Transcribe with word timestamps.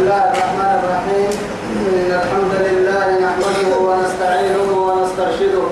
الله 0.00 0.24
الرحمن 0.32 0.72
الرحيم 0.80 1.30
إن 1.76 2.10
الحمد 2.20 2.54
لله 2.68 3.06
نحمده 3.26 3.70
ونستعينه 3.88 4.68
ونسترشده 4.88 5.64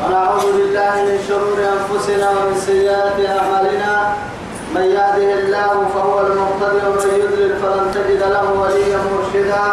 ونعوذ 0.00 0.44
بالله 0.56 0.92
من 1.08 1.16
شرور 1.28 1.58
أنفسنا 1.76 2.26
ومن 2.30 2.56
سيئات 2.66 3.16
أعمالنا 3.36 3.92
من 4.74 4.84
يهده 4.96 5.30
الله 5.40 5.72
فهو 5.94 6.16
المقتدر 6.26 6.84
ومن 6.90 7.10
يضلل 7.22 7.52
فلن 7.62 7.86
تجد 7.96 8.22
له 8.34 8.46
وليا 8.60 8.98
مرشدا 9.12 9.64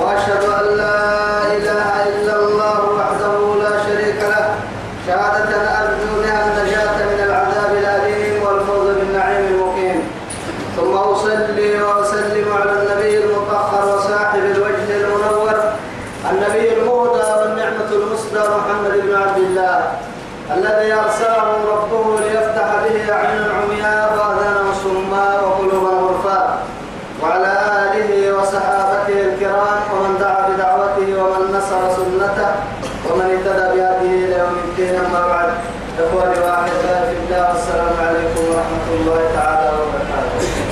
وأشهد 0.00 0.42
أن 0.60 0.66
لا 0.80 0.98
إله 1.56 1.88
إلا 2.12 2.34
الله 2.44 2.78
وحده 2.98 3.34
لا 3.64 3.72
شريك 3.86 4.20
له 4.32 4.46
شهادة 5.06 5.52
أرجو 5.80 6.08
بها 6.22 6.40
النجاة 6.48 6.96
من 7.12 7.20
العذاب 7.28 7.72
الأليم 7.82 8.42
والفوز 8.44 8.88
بالنعيم 8.98 9.44
المقيم 9.54 10.00
ثم 10.76 10.92
أصلي 10.96 11.82
وأسلم 11.82 12.46
على 12.60 12.72
النبي 12.72 13.18
المطهر 13.24 13.96
وصاحب 13.96 14.38
الوجه 14.44 14.88
المنور 15.00 15.54
النبي 16.30 16.72
المهدى 16.72 17.28
والنعمة 17.40 17.90
المسدى 17.92 18.38
محمد 18.56 18.92
بن 19.04 19.14
عبد 19.22 19.38
الله 19.38 19.78
الذي 20.56 20.92
أرسله 20.92 21.48
ربه 21.74 22.20
ليفتح 22.20 22.68
به 22.84 23.12
أعين 23.14 23.38
العمياء 23.46 24.06
وأذانا 24.18 24.72
صماء 24.84 25.44
وقلوبا 25.44 25.88
غرفاء 25.90 26.58
وعلى 27.22 27.52
آله 27.84 28.10
وصحابته 28.38 29.16
الكرام 29.28 29.80
ومن 29.92 30.16
دعا 30.20 30.48
بدعوته 30.48 31.08
ومن 31.22 31.56
نصر 31.56 31.80
سنته 31.96 32.50
ومن 33.10 33.26
اهتدى 33.30 33.66
بهذه 33.76 34.12
إلى 34.24 34.38
يوم 34.38 34.56
الدين 34.68 34.94
أما 34.94 35.26
بعد 35.28 35.48
إخواني 35.98 36.38
وأحبائي 36.40 37.04
في 37.10 37.16
الله 37.24 37.48
والسلام 37.52 37.94
عليكم 38.08 38.40
ورحمة 38.50 38.86
الله 39.00 39.20
تعالى 39.36 39.68
وبركاته 39.78 40.70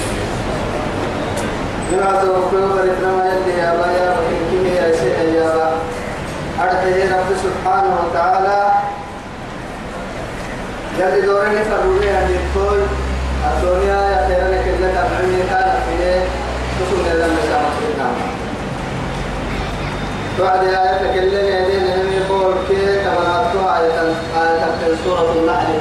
جماعة 1.92 2.22
الأخوة 2.22 2.60
بريتنا 2.74 3.12
يلي 3.32 3.58
يا 3.58 3.70
با 3.78 3.86
يا 3.86 4.08
يا 4.76 4.92
سيدي 4.96 5.36
يا 5.36 5.50
رب 7.12 7.30
سبحانه 7.44 7.94
وتعالى. 8.04 8.58
يلي 10.98 11.20
دورني 11.20 11.60
عن 12.10 12.28
الكل 12.38 12.80
الدنيا 13.46 14.00
يا 14.12 14.18
خيرنا 14.28 14.58
كلك 14.64 14.94
أبعمي 14.96 15.42
كان 15.50 15.76
فيه. 15.86 16.20
تسون 16.78 17.06
الله 17.12 17.26
مسامح 17.26 17.72
سيدنا 17.80 18.08
بعد 20.38 20.62
آية 20.64 20.96
تكلم 20.98 22.12
يقول 22.12 22.54
كي 22.68 22.76
نطلع 22.76 23.78
آية 23.78 24.00
آية 24.36 24.94
سورة 25.04 25.32
النحل. 25.32 25.74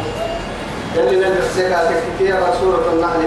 يلي 0.95 1.30
نفسك 1.30 1.71
تكتير 1.89 2.39
سورة 2.61 2.86
النحل. 2.94 3.21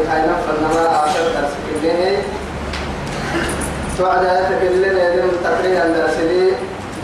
بعد 4.02 4.24
آية 4.24 4.44
تكلم 4.58 4.98
يدين 4.98 5.30
تقريبا 5.44 5.84
درسلي 5.88 6.52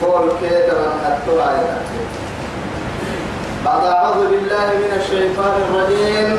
قول 0.03 0.31
كي 0.41 0.49
كما 0.49 0.89
نطلع 1.03 1.45
آية 1.51 1.77
بعد 3.65 3.85
أعوذ 3.85 4.29
بالله 4.31 4.67
من 4.83 4.93
الشيطان 5.01 5.55
الرجيم. 5.63 6.39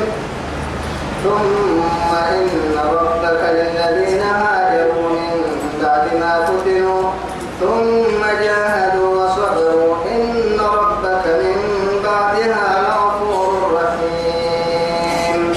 ثم 1.24 2.14
إن 2.14 2.78
ربك 2.94 3.40
للذين 3.50 4.22
هاجروا 4.22 5.08
من 5.10 5.42
بعد 5.82 6.06
ما 6.20 6.46
فتنوا 6.46 7.10
ثم 7.60 8.22
جاهدوا 8.44 9.24
وصبروا 9.24 9.94
إن 10.14 10.60
ربك 10.60 11.26
من 11.26 11.56
بعدها 12.04 12.82
لغفور 12.82 13.80
رحيم 13.82 15.52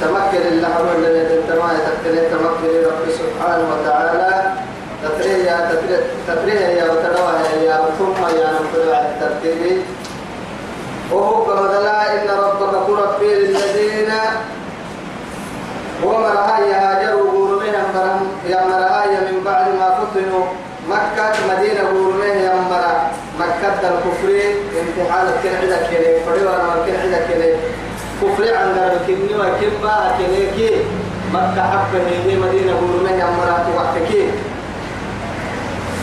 تمكن 0.00 0.42
اللحظة 0.48 0.92
الذي 0.98 1.22
تنتمى 1.28 1.70
تكتل 1.86 2.16
تمكن 2.30 2.72
رب 2.86 3.04
سبحانه 3.20 3.66
وتعالى 3.72 4.52
تفريه 5.04 5.70
تفريه 6.28 6.66
يا 6.78 6.84
وتروى 6.84 7.32
يا 7.66 7.78
ثم 7.98 8.38
يا 8.38 8.48
على 8.96 9.08
الترتيب. 9.08 9.82
وهو 11.12 11.44
كمدلا 11.44 12.12
إن 12.14 12.28
ربك 12.28 12.74
قرب 12.74 13.18
في 13.20 13.34
الذين 13.34 14.12
ومرها 16.04 16.58
يهاجروا 16.60 17.30
قرمهم 17.32 18.28
يا 18.48 18.60
مرها 18.70 19.20
من 19.20 19.40
بعد 19.44 19.66
ما 19.68 19.98
فتنوا 19.98 20.44
مكة 20.88 21.32
مدينة 21.50 21.80
قرمه 21.80 22.24
يا 22.24 22.54
مرا 22.70 23.10
مكة 23.40 23.88
الكفر 23.88 24.28
امتحان 24.80 25.26
الكنعدة 25.26 25.86
كلي 25.90 26.20
فريوانا 26.26 26.74
الكنعدة 26.74 27.26
كلي 27.28 27.54
كفر 28.22 28.54
عن 28.56 28.68
ذلك 28.78 29.18
وكما 29.34 30.14
كليكي 30.18 30.76
مكة 31.32 31.62
حقه 31.62 32.06
هي 32.26 32.36
مدينة 32.36 32.72
قرمه 32.72 33.10
يا 33.10 33.26
مرا 33.26 33.66
توحكي 33.66 34.28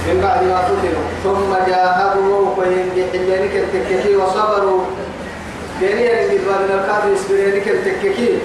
من 0.07 0.21
بعد 0.21 0.43
ما 0.43 0.61
فتنوا 0.67 1.05
ثم 1.23 1.71
جاهدوا 1.71 2.49
وينجحلينك 2.57 3.55
التككي 3.55 4.15
وصبروا. 4.15 4.81
جميع 5.81 6.11
الجدوى 6.11 6.55
من 6.63 6.71
الكافر 6.79 7.09
يسبرينك 7.13 7.67
التككي 7.67 8.39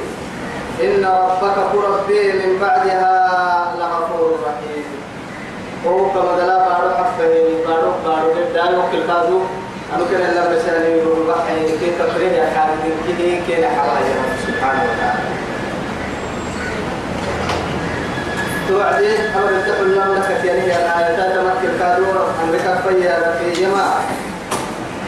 إن 0.83 1.05
ربك 1.05 1.57
قرب 1.73 2.11
من 2.11 2.59
بعدها 2.61 3.75
لغفور 3.79 4.39
رحيم. 4.47 4.85
وهو 5.85 6.11
كما 6.11 6.37
دلا 6.39 6.59
بارو 6.69 6.91
حفه 6.95 7.29
بارو 7.67 7.91
بارو 8.05 8.33
دال 8.55 8.79
وكل 8.79 9.07
كادو 9.07 9.41
أنا 9.95 10.05
كنا 10.11 10.33
لما 10.33 10.59
سألني 10.67 10.99
يقول 10.99 11.27
بحي 11.29 11.79
كي 11.79 11.87
يا 12.37 12.47
خالد؟ 12.55 12.85
كده 13.09 13.57
كده 13.57 13.69
حواجه 13.69 14.15
سبحانه 14.47 14.83
وتعالى. 14.83 15.40
يعني 18.79 19.11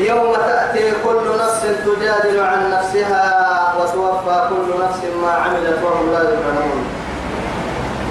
يوم 0.01 0.35
تأتي 0.35 0.93
كل 1.05 1.25
نفس 1.41 1.63
تجادل 1.85 2.41
عن 2.41 2.71
نفسها 2.71 3.75
وتوفى 3.79 4.49
كل 4.49 4.85
نفس 4.85 5.01
ما 5.23 5.31
عملت 5.31 5.79
وهم 5.85 6.13
لا 6.13 6.19
يظلمون. 6.19 6.85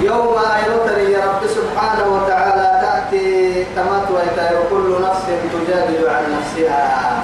يوم 0.02 0.36
أيوتني 0.56 1.12
يا 1.12 1.20
رب 1.20 1.48
سبحانه 1.48 2.06
وتعالى 2.16 2.82
تأتي 2.82 3.66
تمات 3.76 4.08
كل 4.70 5.02
نفس 5.02 5.26
تجادل 5.54 6.10
عن 6.10 6.24
نفسها. 6.38 7.24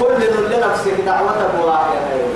كل 0.00 0.20
لنفسك 0.54 1.00
دعوتك 1.06 1.64
واحدة. 1.64 2.35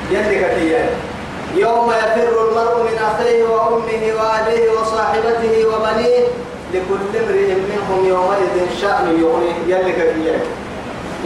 يوم 1.55 1.91
يفر 1.91 2.49
المرء 2.49 2.83
من 2.83 2.97
أخيه 2.97 3.43
وأمه 3.43 4.03
وابيه 4.19 4.71
وصاحبته 4.71 5.65
وبنيه 5.67 6.27
لكل 6.73 7.17
امرئ 7.19 7.53
منهم 7.53 8.05
يومئذ 8.07 8.81
شأن 8.81 9.19
يغنيه 9.21 9.75
يدك 9.75 10.15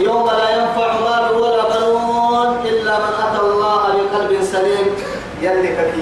يوم 0.00 0.26
لا 0.26 0.50
ينفع 0.50 0.92
مال 1.00 1.34
ولا 1.34 1.62
بنون 1.62 2.56
إلا 2.64 2.98
من 2.98 3.12
أتى 3.26 3.40
الله 3.40 3.82
بقلب 3.82 4.42
سليم. 4.42 4.86
يدك 5.42 5.92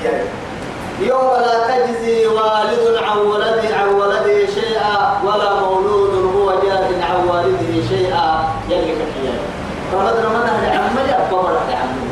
يوم 1.00 1.30
لا 1.40 1.66
تجزي 1.68 2.26
والد 2.26 2.98
عن 3.02 3.18
ولده 3.18 3.76
عن 3.76 3.88
ولده 3.88 4.46
شيئا 4.46 5.20
ولا 5.24 5.60
مولود 5.60 6.34
هو 6.36 6.50
جاز 6.62 7.02
عن 7.02 7.28
والده 7.28 7.88
شيئا. 7.88 8.48
يلي 8.68 8.92
كفيا 8.92 9.34
فمدر 9.92 10.28
من 10.28 10.48
أهل 10.48 10.78
عمل 10.78 11.10
أكبر 11.10 11.50
أهل 11.50 11.76
عمل 11.76 12.04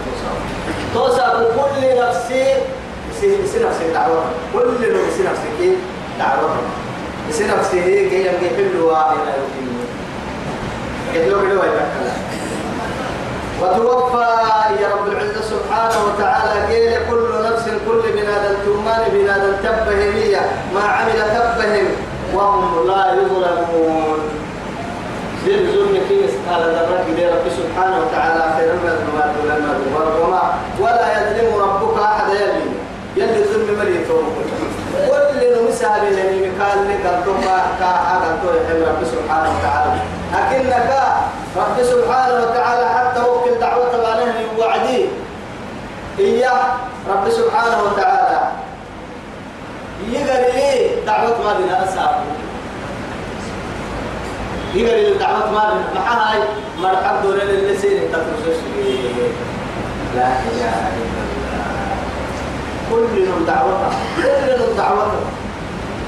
توسع 0.94 1.32
كل 1.32 2.00
نفسي 2.00 2.44
يصير 3.26 3.68
نفسي 3.68 3.92
دعوة. 3.92 4.24
كل 4.52 4.68
نفسي 4.80 5.22
نفسي 5.22 5.76
دعوة. 6.18 6.56
نفسي 7.28 7.80
هي 7.80 8.08
كي 8.10 8.26
يمكن. 8.26 9.72
يحلوا 11.14 11.42
إلى 11.42 11.52
يوم 11.52 11.62
وتوفى 13.62 14.28
يا 14.82 14.88
رب 14.88 15.06
العزة 15.08 15.40
سبحانه 15.40 15.98
وتعالى 16.06 16.74
قيل 16.74 16.98
كل 17.10 17.28
نفس 17.44 17.64
كل 17.86 18.02
بنادم 18.12 18.54
تمان 18.64 19.02
بنادم 19.12 19.54
تبهم 19.62 20.14
ما 20.74 20.80
عمل 20.80 21.12
تبهم 21.12 21.86
وهم 22.34 22.86
لا 22.88 23.14
يظلمون. 23.14 24.18
ذل 25.46 25.72
ظلم 25.72 26.00
كيس 26.08 26.30
قال 26.50 26.62
ذرك 26.62 27.06
دي 27.16 27.26
رب 27.26 27.46
سبحانه 27.58 27.96
وتعالى 27.98 28.54
خير 28.56 28.72
من 28.72 28.88
المال 29.04 30.22
وما 30.22 30.54
ولا 30.80 31.06
يظلم 31.12 31.54
ربك 31.62 32.02
احد 32.02 32.28
يلي 32.30 32.66
يلي 33.16 33.44
ظلم 33.44 33.78
مريت 33.78 34.10
بالنبي 36.00 36.62
قال 36.62 36.78
لك 36.88 37.04
الدفع 37.06 37.56
كا 37.78 37.90
يحب 38.44 38.82
رب 38.88 39.04
سبحانه 39.04 39.50
وتعالى. 39.58 39.92
لكنك 40.32 40.90
رب 41.56 41.76
سبحانه 41.82 42.34
وتعالى 42.34 42.86
حتى 42.88 43.20
وكل 43.20 43.60
دعوة 43.60 43.90
بانه 43.90 44.38
وعدي. 44.58 45.06
إياه 46.18 46.62
رب 47.08 47.30
سبحانه 47.30 47.82
وتعالى. 47.82 48.40
يقري 50.10 50.52
لي 50.52 51.04
دعوة 51.06 51.42
ما 51.44 51.52
بنا 51.58 51.84
أسعب 51.84 52.14
يقري 54.74 55.14
دعوة 55.14 55.50
ما 55.50 55.64
بنا. 55.70 56.00
معها 56.00 56.32
هاي 56.32 56.42
مرحب 56.82 57.22
دورين 57.22 57.48
اللي 57.48 57.76
سيري 57.76 58.08
تترسوش 58.08 58.58
لا 60.16 60.26
إله 60.26 60.74
إلا 60.98 61.22
الله. 61.24 61.52
كل 62.90 63.20
من 63.20 63.44
دعوتها 63.46 63.90
كل 64.16 64.50
من 64.60 64.76
دعوتها 64.76 65.20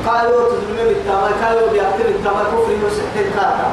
قالوا 0.06 0.48
تظلم 0.48 0.76
بالتمام 0.88 1.32
قالوا 1.44 1.70
بيعتم 1.72 2.06
التمام 2.08 2.46
كفر 2.52 2.72
وسحر 2.86 3.20
الخاتم 3.28 3.72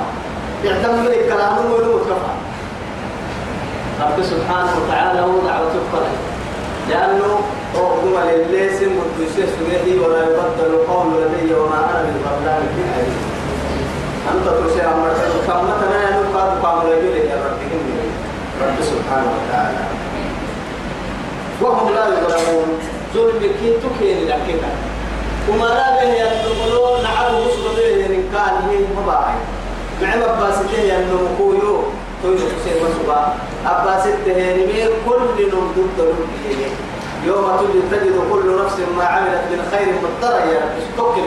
يعتم 0.66 0.94
من 1.00 1.08
الكلام 1.08 1.58
ونموت 1.58 2.02
كفر 2.02 2.36
رب 4.02 4.24
سبحانه 4.24 4.72
وتعالى 4.80 5.20
هو 5.22 5.40
دعوة 5.48 5.72
الفرج 5.82 6.16
لأنه 6.90 7.40
أقدم 7.76 8.16
لليس 8.30 8.82
مدوشة 8.82 9.46
سجدي 9.54 10.00
ولا 10.00 10.24
يبدل 10.24 10.74
قول 10.88 11.08
لدي 11.22 11.54
وما 11.54 11.80
أنا 11.90 12.04
من 12.04 12.16
غفلان 12.26 12.64
في 12.76 12.82
حديث 12.94 13.20
أنت 14.32 14.46
ترسل 14.48 14.82
أمرك 14.82 15.18
كما 15.48 15.74
تنايا 15.82 16.24
نقاد 16.24 16.62
قام 16.64 16.80
رجل 16.80 17.16
يا 17.18 17.36
رب 17.46 17.62
رب 18.62 18.84
سبحانه 18.84 19.32
وتعالى. 19.38 19.78
وهم 21.62 21.94
لا 21.96 22.06
يظلمون. 22.08 22.80
ظلم 23.14 23.40
كي 23.40 23.74
تكين 23.84 24.28
لكك 24.28 24.62
وما 25.50 25.66
لا 25.66 25.88
به 25.96 26.10
ينقلون 26.22 27.04
نعم 27.04 27.36
وصل 27.36 27.76
به 27.78 27.88
ينقال 27.88 28.54
هي 28.70 28.78
مباعي. 28.98 29.38
مع 30.02 30.16
مباسته 30.16 30.80
ينقويو 30.80 31.84
توي 32.24 32.38
حسين 32.38 32.78
وسبا 32.84 33.34
أباسته 33.66 34.38
ينمير 34.38 34.92
كل 35.06 35.22
نمدد 35.40 35.98
ضد 35.98 36.16
يوم 37.26 37.46
تجد 37.92 38.16
كل 38.32 38.64
نفس 38.64 38.76
ما 38.98 39.04
عملت 39.04 39.44
من 39.52 39.62
خير 39.72 39.88
مضطرة 40.04 40.40
يا 40.52 40.60
رب. 40.60 40.74
استوكل 40.82 41.22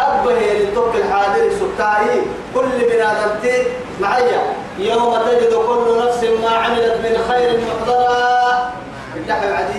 أبه 0.00 0.32
لتوك 0.32 0.94
الحاضر 0.94 1.50
سكاي. 1.60 2.22
كل 2.54 2.70
بنادمتي 2.90 3.56
معايا. 4.00 4.42
يوم 4.78 5.16
تجد 5.26 5.54
كل 5.54 5.84
نفس 6.06 6.24
ما 6.42 6.50
عملت 6.50 6.96
من 7.04 7.24
خير 7.28 7.60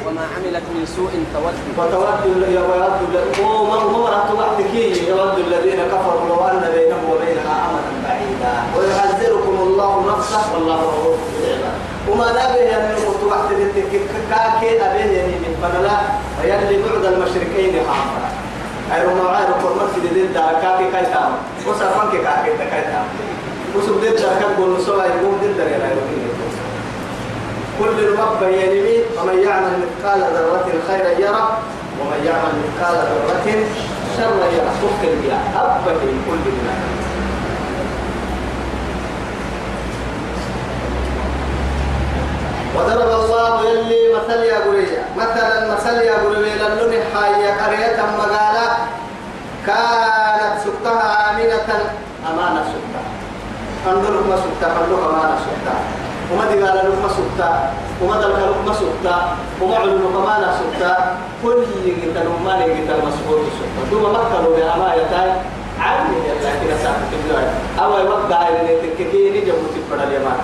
وما 0.07 0.25
عملت 0.35 0.65
من 0.75 0.85
سوء 0.95 1.13
تود 1.33 1.55
وتود 1.77 2.21
يود 2.55 3.15
ومرأة 3.93 4.29
وحدك 4.39 4.73
يود 5.07 5.37
الذين 5.47 5.79
كفروا 5.91 6.27
لو 6.29 6.39
أن 6.51 6.63
بينهم 6.75 7.03
وبينها 7.11 7.55
أمدا 7.65 7.93
بعيدا. 8.07 8.53
ويحذركم 8.77 9.55
الله 9.67 9.91
نفسه. 10.11 10.43
والله 10.53 10.79
رؤوف 10.81 11.19
بالعباد 11.33 11.77
وما 12.09 12.27
نبي 12.31 12.75
أن 12.75 12.95
نموت 12.95 13.21
وحدك 13.31 13.75
كاكي 14.29 14.69
أبيه 14.85 15.11
يعني 15.17 15.35
من 15.43 15.53
فنلا 15.61 15.97
ويلي 16.39 16.83
بعد 16.83 17.05
المشركين 17.13 17.73
حافظا. 17.87 18.29
أي 18.93 19.01
رمى 19.05 19.29
عائر 19.29 19.51
قرمت 19.63 19.89
في 19.95 19.99
دين 20.13 20.33
دار 20.33 20.53
كاكي 20.61 20.91
كاي 20.91 21.05
تام 21.05 21.31
وصفان 21.67 22.11
كي 22.11 22.17
كاكي 22.17 22.51
تكاي 22.59 22.81
تام 22.81 23.05
وسب 23.75 24.01
دين 24.01 24.15
دار 24.15 24.33
كاكي 24.39 24.55
قول 24.57 24.77
نسوا 24.77 25.03
يقوم 25.03 25.37
دين 25.41 25.57
دار 25.57 25.67
يلا 25.67 25.87
كل 27.79 28.15
رب 28.19 28.41
ينمي 28.41 28.97
ومن 29.17 29.37
يعمل 29.47 29.73
مثقال 29.83 30.19
ذرة 30.19 30.67
خيرا 30.87 31.09
يرى 31.09 31.57
ومن 32.01 32.19
يعمل 32.25 32.53
مثقال 32.63 32.95
ذرة 32.95 33.65
شرا 34.17 34.45
يرى 34.55 34.71
تفكر 34.81 35.11
بها 35.23 35.39
أبا 35.55 35.93
في 35.99 36.05
كل 36.05 36.37
بنا 36.45 36.73
وضرب 42.75 43.21
الله 43.21 43.69
يلي 43.69 44.13
مثل 44.15 44.39
يا 44.43 44.57
قرية 44.57 45.05
مثلا 45.17 45.73
مثل 45.73 46.01
يا 46.01 46.13
قرية 46.13 46.53
لنني 46.55 46.97
حي 47.13 47.45
قرية 47.65 47.97
مقالة. 48.17 48.77
كانت 49.65 50.55
سكتها 50.65 51.31
آمنة 51.31 51.69
أمانة 52.29 52.63
سكتها. 52.73 53.05
فندلك 53.85 54.27
ما 54.29 54.35
سكتها 54.35 54.73
فندلك 54.75 54.99
أمانة 55.09 55.35
سكتها. 55.45 56.02
وما 56.31 56.45
دي 56.51 56.63
قال 56.63 56.77
لك 56.77 56.95
ما 57.03 57.09
سكتا 57.09 57.49
وما 58.01 58.15
دلك 58.21 58.35
لك 58.35 58.67
ما 58.67 58.73
سكتا 58.73 59.15
وما 59.61 59.75
علم 59.75 60.23
ما 60.25 60.35
لا 60.41 60.49
سكتا 60.59 61.15
كل 61.43 61.63
جتا 61.85 62.21
وما 62.29 62.51
لي 62.59 62.65
جتا 62.73 62.93
مسؤول 62.97 63.41
سكتا 63.59 63.81
ثم 63.91 64.03
مكروا 64.03 64.55
بأما 64.57 64.93
يتاي 64.95 65.31
عامل 65.79 66.13
يلا 66.27 66.51
كده 66.63 66.77
ساعة 66.83 66.95
كده 67.11 67.39
أو 67.85 67.97
يوقع 67.97 68.47
اللي 68.47 68.75
تككيني 68.81 69.39
جبوا 69.41 69.69
تبقى 69.75 70.07
اليمان 70.07 70.39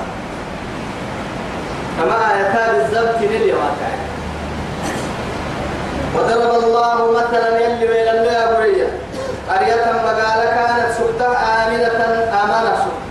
كما 1.98 2.40
يكاد 2.40 2.76
الزبط 2.76 3.22
لليمان 3.22 3.72
وضرب 6.16 6.64
الله 6.64 7.12
مثلا 7.12 7.60
يلي 7.60 7.88
بين 7.88 8.08
الله 8.08 8.58
بريا 8.58 8.88
قرية 9.50 9.76
مقالة 10.06 10.46
كانت 10.46 10.92
سكتا 10.98 11.28
آمنة 11.28 12.04
أمانة 12.44 12.76
سكتا 12.76 13.09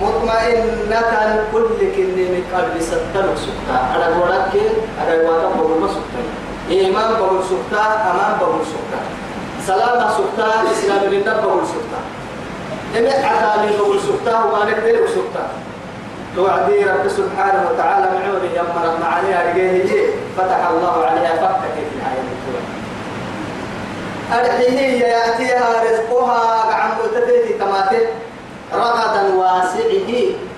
مطمئنة 0.00 1.44
كل 1.52 1.78
كني 1.96 2.24
من 2.32 2.44
قبل 2.54 2.82
ستة 2.82 3.34
سكتا 3.36 3.78
أنا 3.96 4.18
بقولك 4.18 4.52
أنا 5.02 5.22
بقولك 5.22 5.56
بقول 5.56 5.80
ما 5.80 5.88
سكتا 5.88 6.22
إيمان 6.70 7.12
بقول 7.12 7.42
سكتا 7.44 7.84
أمان 8.10 8.38
بقول 8.40 8.60
سكتا 8.66 9.00
سلامة 9.66 10.10
سكتا 10.10 10.72
إسلام 10.72 11.04
لله 11.12 11.40
بقول 11.40 11.62
سكتا 11.66 12.00
إما 12.98 13.26
عتالي 13.26 13.76
بقول 13.76 14.00
سكتا 14.00 14.44
وما 14.44 14.64
نقدر 14.64 15.06
سكتا 15.08 15.48
توعدي 16.36 16.84
رب 16.84 17.08
سبحانه 17.08 17.70
وتعالى 17.70 18.06
معوني 18.06 18.48
يمر 18.56 18.98
معانيها 19.02 19.52
رجيه 19.52 20.06
فتح 20.38 20.68
الله 20.70 21.04
عليها 21.06 21.36
فتح 21.36 21.60
في 21.60 21.80
الآية 21.96 22.30
أرحيه 24.32 25.04
يأتيها 25.04 25.82
رزقها 25.84 26.74
عن 26.74 26.90
تماته 27.60 28.06
رغدا 28.74 29.34
واسعه 29.34 30.10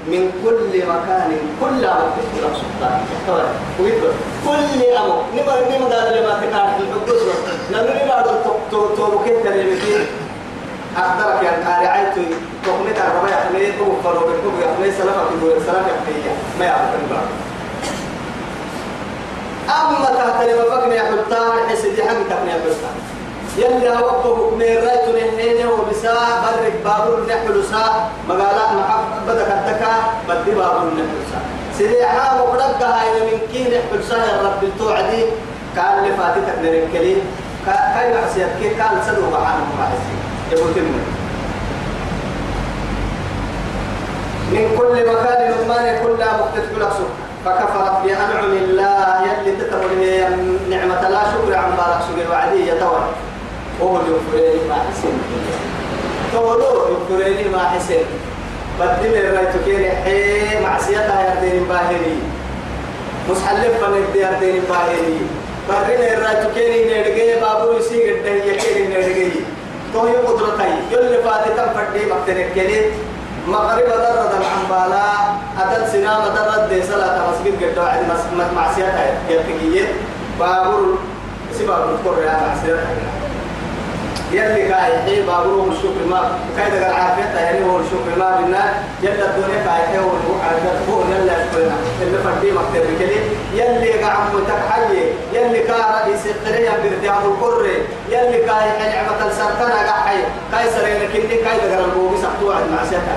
من 0.06 0.22
كل 0.44 0.72
مكان 0.92 1.30
كل 1.60 1.84
وقت 1.86 2.16
كل 2.32 2.44
سلطان 2.60 3.00
كل 3.78 4.82
أمر. 4.96 5.22
نما 5.34 5.54
نما 5.70 5.86
قال 5.94 6.16
لما 6.16 6.32
تكاد 6.40 6.80
الحدوث 6.80 7.22
لأنه 7.70 8.04
نما 8.04 8.14
قال 8.14 8.42
تو 8.70 8.86
تو 8.96 9.18
بكيت 9.18 9.46
اللي 9.46 10.06
أقدرك 10.96 11.42
يعني 11.42 11.64
قال 11.64 11.86
عيت 11.86 12.14
تقمت 12.64 12.98
أربعة 12.98 13.30
يحمي 13.30 13.72
تو 13.78 13.84
فرو 14.04 14.20
بكتب 14.20 14.54
يحمي 14.60 14.90
سلفة 14.92 15.24
تقول 15.40 15.52
سلفة 15.66 15.80
يحمي 15.80 16.14
ما 16.58 16.64
يعرف 16.64 16.90
البعض 17.02 17.28
أما 19.68 20.04
تحت 20.04 20.44
لما 20.44 20.64
فكني 20.76 21.00
حلتان 21.00 21.68
حسدي 21.68 22.02
حق 22.02 22.14
تقني 22.30 22.50
حلتان 22.50 22.94
يلي 23.58 23.88
هوبه 23.90 24.50
من 24.50 24.62
رايت 24.62 25.08
نهينه 25.36 25.70
وبساء 25.72 26.42
برك 26.44 26.72
بابور 26.84 27.26
نحل 27.28 27.64
ساء 27.64 28.10
مقالات 28.28 28.72
محب 28.72 29.26
بدك 29.28 29.48
التكا 29.48 29.92
بدي 30.28 30.50
بابور 30.50 30.90
نحل 30.94 31.22
ساء 31.32 31.42
سيدي 31.78 32.06
حام 32.06 32.40
وقرقها 32.40 33.02
إذا 33.02 33.24
من 33.24 33.38
كي 33.52 33.62
نحل 33.62 34.04
ساء 34.04 34.18
يا 34.18 34.42
رب 34.48 34.64
التوعدي 34.64 35.24
قال 35.76 36.02
لي 36.02 36.16
فاتتك 36.16 36.58
نركلي 36.62 37.16
كاي 37.66 38.14
معسيات 38.14 38.50
كي؟ 38.60 38.68
قال 38.68 39.04
سدوا 39.06 39.30
معانا 39.30 39.64
معسي 39.78 40.12
يقول 40.52 40.74
تمنى 40.74 41.02
من 44.52 44.76
كل 44.78 45.10
مكان 45.10 45.54
نمان 45.64 46.04
كلها 46.04 46.40
مختلف 46.40 46.78
لك 46.78 46.92
فكفرت 47.44 48.02
بأنعم 48.04 48.52
الله 48.52 49.22
يلي 49.22 49.56
تتمنى 49.56 50.20
نعمة 50.70 51.08
لا 51.08 51.22
شكر 51.32 51.54
عن 51.54 51.70
بارك 51.76 52.00
شكر 52.08 52.30
وعدي 52.30 52.68
يتوى 52.68 53.00
هو 53.82 53.96
يفريني 54.00 54.68
ما 54.68 54.74
حسن 54.74 55.14
تولو 56.32 56.96
يفريني 57.10 57.48
ما 57.48 57.58
حسن 57.68 58.04
بدي 58.80 59.08
من 59.08 59.36
رايتو 59.36 59.58
كيني 59.64 59.90
حي 59.90 60.62
معصيتها 60.64 61.34
يردين 61.34 61.64
باهري 61.68 62.16
مسحلف 63.30 63.84
فنك 63.84 64.06
دي 64.12 64.20
يردين 64.20 64.62
باهري 64.68 65.20
من 65.98 66.22
رايتو 66.24 66.48
كيني 66.54 66.84
نرجع 66.84 67.40
بابو 67.42 67.72
يسيق 67.78 68.16
الدنيا 68.16 68.54
كيني 68.62 68.88
نرجع 68.94 69.34
تو 69.92 70.00
هي 70.06 70.16
قدرتي 70.16 70.70
يلي 70.92 71.18
فاتتا 71.22 71.72
فردي 71.74 72.06
مقتنك 72.06 72.52
كيني 72.54 72.80
مغرب 73.48 73.86
درد 73.86 74.32
الحنبالا 74.40 75.02
أدل 75.58 75.88
سنا 75.92 76.18
مدرد 76.24 76.68
دي 76.68 76.82
صلاة 76.82 77.30
مسجد 77.30 77.64
قد 77.64 77.78
واحد 77.78 78.00
معصيتها 78.56 79.14
يرتقية 79.30 79.84
بابور 80.40 80.98
سباب 81.58 81.88
القرى 81.88 82.26
معصيتها 82.26 83.21
يلي 84.32 84.68
كاي 84.68 84.98
حي 85.04 85.22
بابروه 85.22 85.66
الشكر 85.72 86.04
ما 86.10 86.38
كاي 86.56 86.70
دقا 86.70 86.92
عافيتها 86.92 87.40
يعني 87.40 87.64
هو 87.64 87.78
الشكر 87.78 88.12
ما 88.18 88.40
بالنا 88.40 88.64
يلا 89.02 89.24
الدنيا 89.30 89.58
كاي 89.66 89.82
حي 89.88 89.98
هو 89.98 90.10
العافيت 90.36 90.88
هو 90.90 91.00
يلا 91.00 91.34
شكرنا 91.44 91.76
اللي 92.02 92.18
فردي 92.24 92.50
مكتب 92.52 92.84
كلي 92.98 93.18
يلي 93.54 93.92
قاعد 94.02 94.34
متك 94.34 94.62
حي. 94.70 94.96
يلي 95.32 95.58
كا 95.58 95.74
رئيس 95.74 96.20
القرية 96.26 96.70
بردي 96.70 97.08
عبد 97.08 97.24
القرى 97.24 97.76
يلي 98.08 98.38
كاي 98.38 98.70
حي 98.78 98.88
نعمة 98.88 99.32
سرتنا 99.38 99.78
قحي 99.90 100.18
كاي 100.52 100.70
سرينا 100.70 101.04
كندي 101.12 101.36
كاي 101.36 101.56
دقر 101.58 101.84
البوغي 101.84 102.16
سحتو 102.22 102.52
عد 102.52 102.70
مع 102.72 102.84
سيتا 102.84 103.16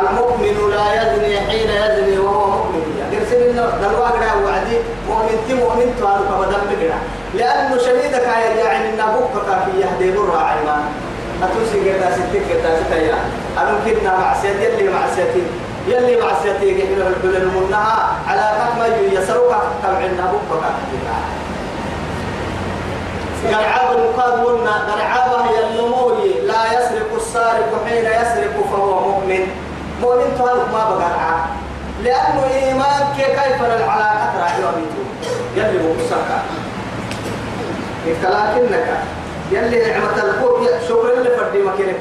المؤمن 0.00 0.70
لا 0.70 0.86
يزني 1.02 1.40
حين 1.40 1.70
يزني 1.70 2.18
وهو 2.18 2.46
مؤمن. 2.46 2.84
يرسل 3.12 3.52
لنا 3.52 3.70
دلوا 3.82 4.08
وعدي. 4.44 4.76
مؤمن 5.08 5.38
تي 5.48 5.54
مؤمن 5.54 5.94
كبدل 5.98 6.80
قرا 6.80 6.98
لأنه 7.34 7.78
شديدك 7.78 8.22
يعني 8.22 8.62
في 9.64 9.80
يهدي 9.80 10.18
برا 10.18 10.38
عيمان 10.38 10.82
أتوسي 11.42 11.90
قدا 11.90 12.10
ستك 12.16 12.42
قدا 12.50 12.84
ستايا 12.86 13.18
أنا 13.58 13.78
كنا 13.84 14.18
معسيت 14.18 14.56
يلي 14.60 14.92
معسيتي 14.92 15.42
يلي 15.88 16.22
معسيتي 16.22 16.82
قحنا 16.82 17.08
الحلل 17.08 17.48
منها؟ 17.48 18.12
على 18.28 18.52
كما 18.74 18.86
يسرك 18.86 19.50
كم 19.82 19.96
عندنا 19.96 20.32
بكرة 20.32 20.70
قرعاب 23.52 23.98
المقاد 23.98 24.40
قرعابه 24.90 25.50
يلموي 25.50 26.40
لا 26.46 26.66
يسرق 26.72 27.10
السارق 27.16 27.84
حين 27.88 28.04
يسرق 28.04 28.54
فهو 28.72 29.00
مؤمن. 29.08 29.46
مؤمن 30.02 30.38
تهلك 30.38 30.68
ما 30.72 30.84
بقرعا 30.90 31.46
لأنه 32.02 32.44
إيمان 32.54 33.02
كيف 33.16 33.62
العلاقة 33.62 34.40
راح 34.40 34.58
يوميتو 34.58 35.02
يلي 35.56 35.78
مقصرك. 35.88 36.63
لكنك 38.06 38.86
يلي 39.52 39.90
نعمة 39.90 40.16
الكفر 40.24 40.68
شكر 40.88 41.12
اللي 41.12 41.30
فردي 41.30 41.58
ما 41.62 41.72
كان 41.78 41.94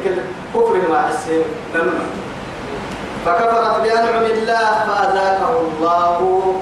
كفر 0.54 0.76
ما 0.90 1.02
حسين 1.08 1.44
لما. 1.76 2.06
فكفرت 3.26 3.82
بأنعم 3.84 4.24
الله 4.24 4.70
فأذاقه 4.88 5.60
الله. 5.60 6.56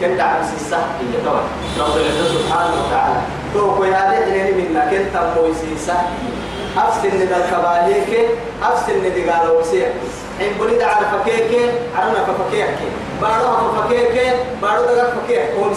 كنت 0.00 0.22
سيسا 0.58 0.76
هي 0.76 1.26
طبعا. 1.26 1.42
رب 1.80 1.96
العزة 1.96 2.24
سبحانه 2.38 2.74
وتعالى. 2.86 3.20
تو 3.54 3.74
كوي 3.74 3.94
هذه 3.94 4.24
حنين 4.24 4.70
منا 4.70 4.90
كنت 4.90 5.14
موي 5.36 5.54
سيسا 5.54 5.96
أفسن 6.76 7.08
ندى 7.08 7.36
الكباليك 7.36 8.28
أفسن 8.62 8.98
ندى 8.98 9.30
قالوا 9.30 9.62
سيح 9.62 9.88
حين 10.38 10.52
بني 10.60 10.84
عارف 10.84 11.08
كيك 11.24 11.70
عرنا 11.96 12.24
فكيك 12.24 12.78
بارو 13.22 13.72
فكيك 13.76 14.36
بارو 14.62 14.84
دغ 14.84 15.10
فكيك 15.10 15.40
كون 15.56 15.74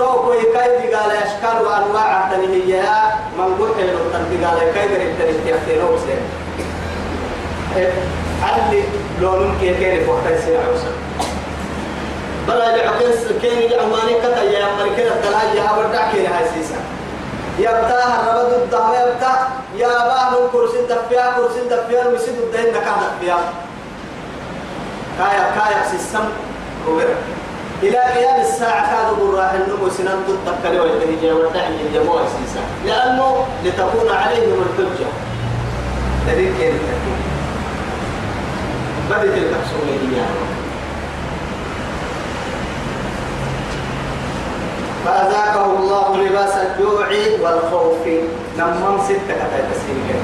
سيح 0.00 0.08
تو 0.08 0.22
كوي 0.22 0.42
كاي 0.52 0.80
دي 0.80 0.94
قال 0.94 1.10
أشكال 1.10 1.66
وأنواع 1.66 2.28
تنهيها 2.30 3.18
من 3.38 3.54
قلت 3.60 3.76
له 3.78 4.48
قال 4.48 4.72
كاي 4.74 4.88
دري 4.88 5.12
تنتي 5.12 5.54
اختيارو 5.54 5.98
سيح 5.98 6.18
علي 8.42 8.82
لونم 9.20 9.58
كي 9.60 9.74
كيف 9.74 10.08
وقت 10.08 10.38
سيح 10.44 10.60
عوسى 10.68 10.92
بلا 12.48 12.76
يعكس 12.76 13.32
كين 13.42 13.58
الأماني 13.58 14.14
كتا 14.22 14.42
يا 14.42 14.64
أمريكا 14.72 15.14
الدلاج 15.14 15.56
يا 15.56 15.70
ودع 15.78 16.12
كين 16.12 16.26
هاي 16.26 16.44
سيسا. 16.54 16.80
يبتاه 17.58 18.20
الربد 18.20 18.52
الدهما 18.52 18.96
يبتاه 19.00 19.38
يا 19.76 19.88
باه 19.88 20.48
كرسي 20.52 20.82
دفيا 20.82 21.32
كرسي 21.36 21.60
دفيا 21.70 22.06
ويسيد 22.06 22.34
الدين 22.34 22.72
نكا 22.72 22.94
دفيا. 23.02 23.36
كايا 25.18 25.44
كايا 25.56 25.82
سيسم 25.90 26.24
كبير 26.86 27.08
إلى 27.82 27.98
قيام 27.98 28.40
الساعة 28.40 28.90
كادوا 28.90 29.32
براح 29.32 29.52
النمو 29.52 29.88
سنان 29.88 30.18
تتكلي 30.46 30.80
ويتهجي 30.80 31.32
ودع 31.32 31.68
من 31.68 31.90
جموع 31.94 32.20
سيسا 32.22 32.62
لأنه 32.86 33.46
لتكون 33.64 34.08
عليهم 34.10 34.58
الحجة. 34.62 35.10
تريد 36.26 36.52
كين 36.58 36.74
التكين 36.74 37.20
بدت 39.10 39.36
الكبسولة 39.36 40.16
يعني 40.16 40.40
فأذاقه 45.04 45.64
الله 45.64 46.16
لباس 46.16 46.54
الجوع 46.54 47.08
والخوف. 47.42 48.06
نمم 48.58 48.98
ستة 49.04 49.34
كتا 49.40 49.60
تسيرك 49.72 50.20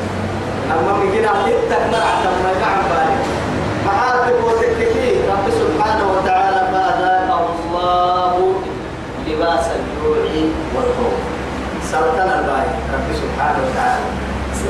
نمم 0.71 1.09
يجينا 1.09 1.33
ستة 1.47 1.79
مرع 1.93 2.15
تم 2.25 2.49
يقعن 2.49 2.83
بالي. 2.91 3.17
معاتب 3.87 4.45
وتكتكي 4.45 5.11
رب 5.31 5.47
سبحانه 5.51 6.07
وتعالى 6.13 6.61
فأذاقه 6.73 7.47
الله 7.65 8.53
لباس 9.47 9.67
الجوع 9.79 10.17
والخوف. 10.75 11.19
سرطان 11.93 12.29
الباي 12.39 12.67
رب 12.95 13.09
سبحانه 13.23 13.59
وتعالى. 13.67 14.07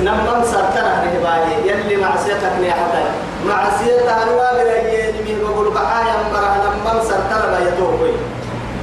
نمم 0.05 0.45
سرطان 0.53 1.09
الباي 1.17 1.69
يلي 1.69 1.97
معصيتك 1.97 2.55
يا 2.63 2.73
حتى. 2.73 3.03
معصيتها 3.49 4.25
نوابر 4.25 4.69
يجيني 4.77 5.33
من 5.33 5.39
بقول 5.45 5.75
بحايا 5.75 6.15
مرة 6.33 6.57
نمم 6.65 7.01
سرطان 7.09 7.41
الباي 7.45 7.73
توقي 7.79 8.13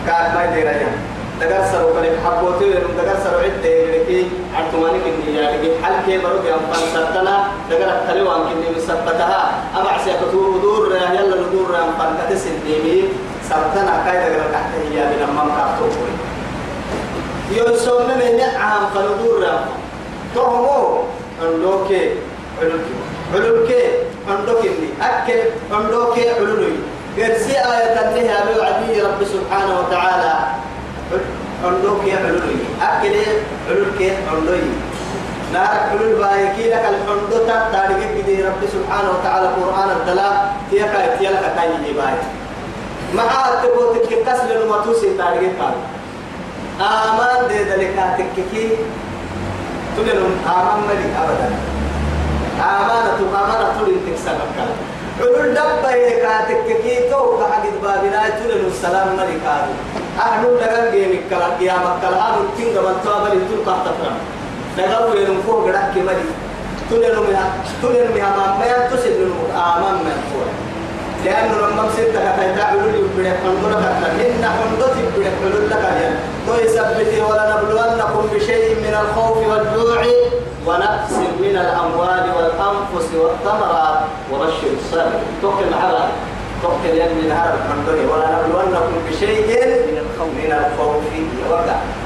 كاد 0.08 0.36
ما 0.36 0.44
يدير 0.44 0.88
دقر 1.42 1.64
سرو 1.72 1.94
كلي 1.94 2.10
حبوتي 2.26 2.74
سرو 3.24 3.40
عدة 3.46 3.70
يلكي 3.70 4.28
عرتماني 4.56 5.00
كني 5.06 5.38
يعني 5.38 5.68
حل 5.84 5.96
كي 6.06 6.18
برو 6.18 6.42
كي 6.44 6.54
أم 6.54 6.74
سرتنا. 6.94 7.48
دقر 7.70 7.90
التلي 7.90 8.22
وان 8.22 8.42
كني 8.50 8.78
مسبتها 8.78 9.52
أبع 9.76 9.98
سيكتور 10.06 10.58
دور 10.62 10.96
يلا 10.96 11.38
ندور 11.42 11.76
أم 11.84 11.92
فانكت 12.00 12.38
سنتيمي 12.44 13.04
سرتنا 13.50 14.04
كاي 14.06 14.30
دقر 14.30 14.52
تحت 14.54 14.72
هي 14.92 15.06
من 15.06 15.20
أمام 15.30 15.50
كافتوي 15.58 16.12
يوسون 17.52 18.08
من 18.08 18.40
عام 18.62 18.84
فندور 18.96 19.44
تهمو 20.36 21.04
عندوكي 21.42 22.10
علوكي. 22.62 22.96
علوكي 23.34 23.84
عندوكي 24.30 24.70
أكل 25.02 25.40
عندوكي 25.72 26.30
علوكي 26.30 26.76
قرسي 27.18 27.52
آية 27.52 28.02
النهي 28.02 28.32
أبي 28.42 28.62
عدي 28.62 29.02
رب 29.02 29.20
سبحانه 29.34 29.80
وتعالى. 29.80 30.34
عندوك 31.66 32.04
يا 32.08 32.18
علوي. 32.18 32.58
أكل 32.82 33.16
علوك 33.70 34.00
علوي 34.32 34.62
نار 35.54 35.74
حلول 35.90 36.16
بايكي 36.16 36.70
لك 36.70 36.86
الحمد 36.94 37.32
تاريخ 37.74 38.02
كده 38.18 38.50
رب 38.50 38.62
سبحانه 38.74 39.10
وتعالى 39.20 39.48
قرآن 39.48 39.90
الدلا 39.90 40.30
تيكا 40.72 41.18
تيلك 41.18 41.54
تاني 41.56 41.94
باي. 41.94 42.18
ما 43.16 43.24
أتبو 43.24 43.94
تككس 43.94 44.40
لنمتوسي 44.50 45.18
تاريخ 45.18 45.52
قال 45.60 45.76
آمان 46.82 47.48
دي 47.48 47.64
ذلك 47.64 47.96
تككي 48.18 48.70
تلنم 49.98 50.34
آمان 50.48 50.80
ملي 50.90 51.08
أبدا. 51.22 51.50
آمانة 52.62 53.20
آمانة 53.42 53.68
تلن 53.78 53.98
تكسبك 54.08 54.58
علول 55.20 55.54
دبا 55.54 55.92
يكاتك 55.96 56.68
كيتو 56.84 57.38
كحد 57.40 57.64
بابنا 57.84 58.22
تلن 58.30 58.64
السلام 58.68 59.08
ملكاتو 59.18 59.74
أهل 60.20 60.44
لغن 60.44 60.92
جيمك 60.92 61.22
كلا 61.30 61.48
قيامك 61.60 61.96
كلا. 62.02 62.18
أهل 62.28 62.40
تنغ 62.58 62.76
من 62.88 62.96
طابل 63.06 63.32
تل 63.50 63.60
قحتفرم 63.68 64.18
لغن 64.78 65.12
وينم 65.12 65.42
فوق 65.48 65.66
رحك 65.76 65.96
ملي. 65.98 66.30
تلن 66.90 67.16
مها 67.28 67.46
تلن 67.82 68.08
مها 68.16 68.58
ما 68.60 68.66
ينتسل 68.66 69.32
آمان 69.56 69.96
من 70.06 70.18
فوق. 70.30 70.50
لأنه 71.26 71.58
لما 71.58 71.84
مسكت 71.84 72.10
كتا 72.12 72.64
علول 72.64 72.96
يبدأ 72.96 73.34
حندنا 73.44 73.80
كتا 74.00 74.28
إن 74.28 74.46
حندت 74.46 74.94
يبدأ 75.04 75.30
حلول 75.40 75.70
لك 75.70 75.84
يعني 75.84 76.16
تو 76.48 76.54
يثبت 76.56 77.14
ولنبلونكم 77.30 78.24
بشيء 78.36 78.76
من 78.76 78.98
الخوف 79.02 79.38
والجوع 79.38 80.04
ونقص 80.68 81.14
من 81.40 81.56
الأموال 81.66 82.26
والأنفس 82.36 83.08
والثمرات 83.16 84.00
وبشر 84.32 84.68
الصابرين. 84.80 85.28
توكل 85.42 85.74
على 85.84 86.08
توكل 86.62 86.98
يد 86.98 87.12
من 87.24 87.32
هذا 87.32 87.58
الحمد 87.60 87.88
ولنبلونكم 88.10 88.96
بشيء 89.10 89.48
من 89.88 89.98
الخوف 89.98 91.04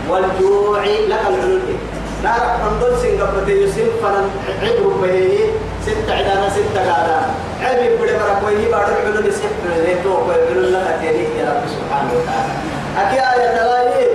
والجوع. 0.09 0.83
لك 0.86 1.21
العلوم 1.29 1.79
نار 2.24 2.43
حمد 2.62 2.83
سنغبت 3.01 3.50
يسين 3.50 3.89
فنن 4.01 4.29
عبر 4.63 4.93
به 5.01 5.39
ست 5.86 6.09
عدانا 6.09 6.50
ست 6.55 6.77
قادا 6.77 7.19
عبي 7.63 7.88
بڑے 8.00 8.13
برا 8.19 8.33
کوئی 8.41 8.65
بڑا 8.71 8.95
علوم 9.01 9.29
سيت 9.39 9.65
لے 9.65 9.93
تو 10.03 10.12
کوئی 10.25 10.39
علوم 10.51 10.65
لك 10.74 10.97
تيري 11.01 11.25
يا 11.39 11.45
رب 11.50 11.63
سبحانه 11.75 12.12
وتعالى. 12.17 12.53
أكي 13.01 13.19
آية 13.19 13.50
تلاقي 13.57 14.07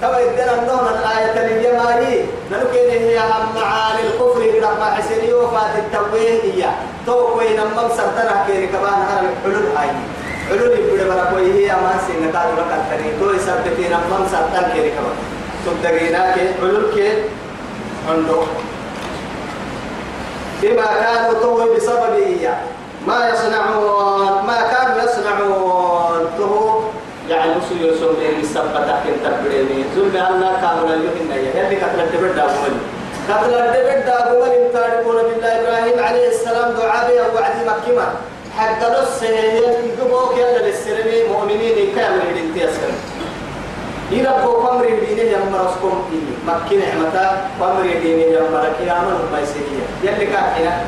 كما 0.00 0.18
يدنا 0.20 0.54
النون 0.54 0.86
الآية 0.94 1.36
الجمالية 1.46 2.24
نلقين 2.50 2.90
هي 2.90 3.18
هم 3.18 3.54
معاني 3.54 4.00
الكفر 4.06 4.42
قد 4.64 4.78
ما 4.80 4.84
حسني 4.84 5.32
وفات 5.32 5.74
التوبيه 5.78 6.30
هي 6.42 6.70
تو 7.06 7.26
كوي 7.32 7.48
نمم 7.56 7.88
سرتنا 7.96 8.44
كيري 8.46 8.66
كمان 8.66 8.98
هر 9.08 9.24
الحلول 9.30 9.66
هاي. 9.76 9.88
حلول 10.48 10.70
يبدو 10.78 11.08
برا 11.10 11.24
كوي 11.30 11.52
هي 11.52 11.70
أمان 11.72 11.98
كادو 12.34 12.54
لك 12.58 12.72
التري 12.78 13.08
تو 13.20 13.30
يسبتي 13.36 13.88
نمم 13.94 14.22
سرتن 14.32 14.72
كيري 14.74 14.90
كمان 14.90 15.16
حلول 16.60 16.94
كي 16.94 17.12
عنده 18.08 18.40
بما 20.62 20.86
كانوا 20.86 21.40
تو 21.42 21.74
بسبب 21.74 22.14
إياه 22.14 22.60
ما 23.06 23.28
يصنعون 23.30 24.46
ما 24.46 24.58
كانوا 24.72 25.02
يصنعون. 25.02 26.22
تو 26.38 26.80
يعني 27.30 27.50
مسلم 27.50 27.82
يوسف 27.82 28.18
بين 28.18 28.40
السبب 28.40 28.72
تحت 28.72 29.06
التبريمي 29.06 29.84
ظلم 29.96 30.16
أن 30.16 30.42
كانوا 30.62 30.88
لا 30.88 30.94
يمكن 30.94 31.32
أن 31.32 31.38
يهدي 31.38 31.76
قتل 31.76 32.00
الدبر 32.00 32.28
دابومن 32.28 32.80
قتل 33.30 33.54
الدبر 33.54 33.98
دابومن 34.06 34.52
يمتاركون 34.52 35.16
بالله. 35.16 35.60
إبراهيم 35.60 36.04
عليه 36.04 36.28
السلام 36.28 36.72
دعاء 36.72 37.10
به 37.10 37.34
وعدي 37.34 37.62
مكيمة 37.70 38.06
حتى 38.58 38.86
نص 38.86 39.22
يجبوك 39.22 40.38
يلا 40.38 40.66
للسلمي 40.66 41.28
مؤمنين 41.32 41.96
كامل 41.96 42.36
الانتياسر 44.10 44.42
يربو 44.42 44.52
قمر 44.52 44.84
دينه 44.84 45.22
يمرسكم 45.22 46.04
إيه 46.12 46.54
مكين 46.54 46.82
عمتا 46.82 47.48
قمر 47.60 47.82
دينه 47.82 48.22
يمرك 48.22 48.76
يا 48.86 48.94
من 48.94 49.18
بيسكية 49.34 49.86
يلي 50.02 50.26
كاكنا 50.26 50.80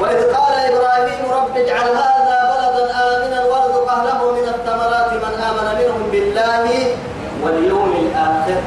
وإذ 0.00 0.22
قال 0.34 0.54
إبراهيم 0.54 1.30
رب 1.30 1.56
اجعل 1.56 1.88
هذا 1.88 2.38
بلدا 2.50 2.90
آمنا 2.90 3.44
وارزق 3.44 3.90
أهله 3.90 4.32
من 4.32 4.48
الثمرات 4.48 5.12
من 5.12 5.34
آمن 5.42 5.78
منهم 5.80 6.10
بالله 6.12 6.96
واليوم 7.42 7.92
الآخر. 7.92 8.60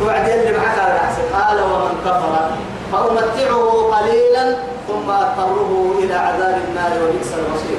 توعد 0.00 0.28
يلي 0.28 0.58
معك 0.58 0.78
على 0.78 1.00
قال 1.32 1.62
ومن 1.62 1.94
كفر 2.04 2.50
فأمتعه 2.92 3.90
قليلا 3.94 4.56
ثم 4.88 5.10
أضطره 5.10 5.94
إلى 5.98 6.14
عذاب 6.14 6.58
النار 6.68 6.92
وبئس 7.02 7.32
المصير. 7.38 7.78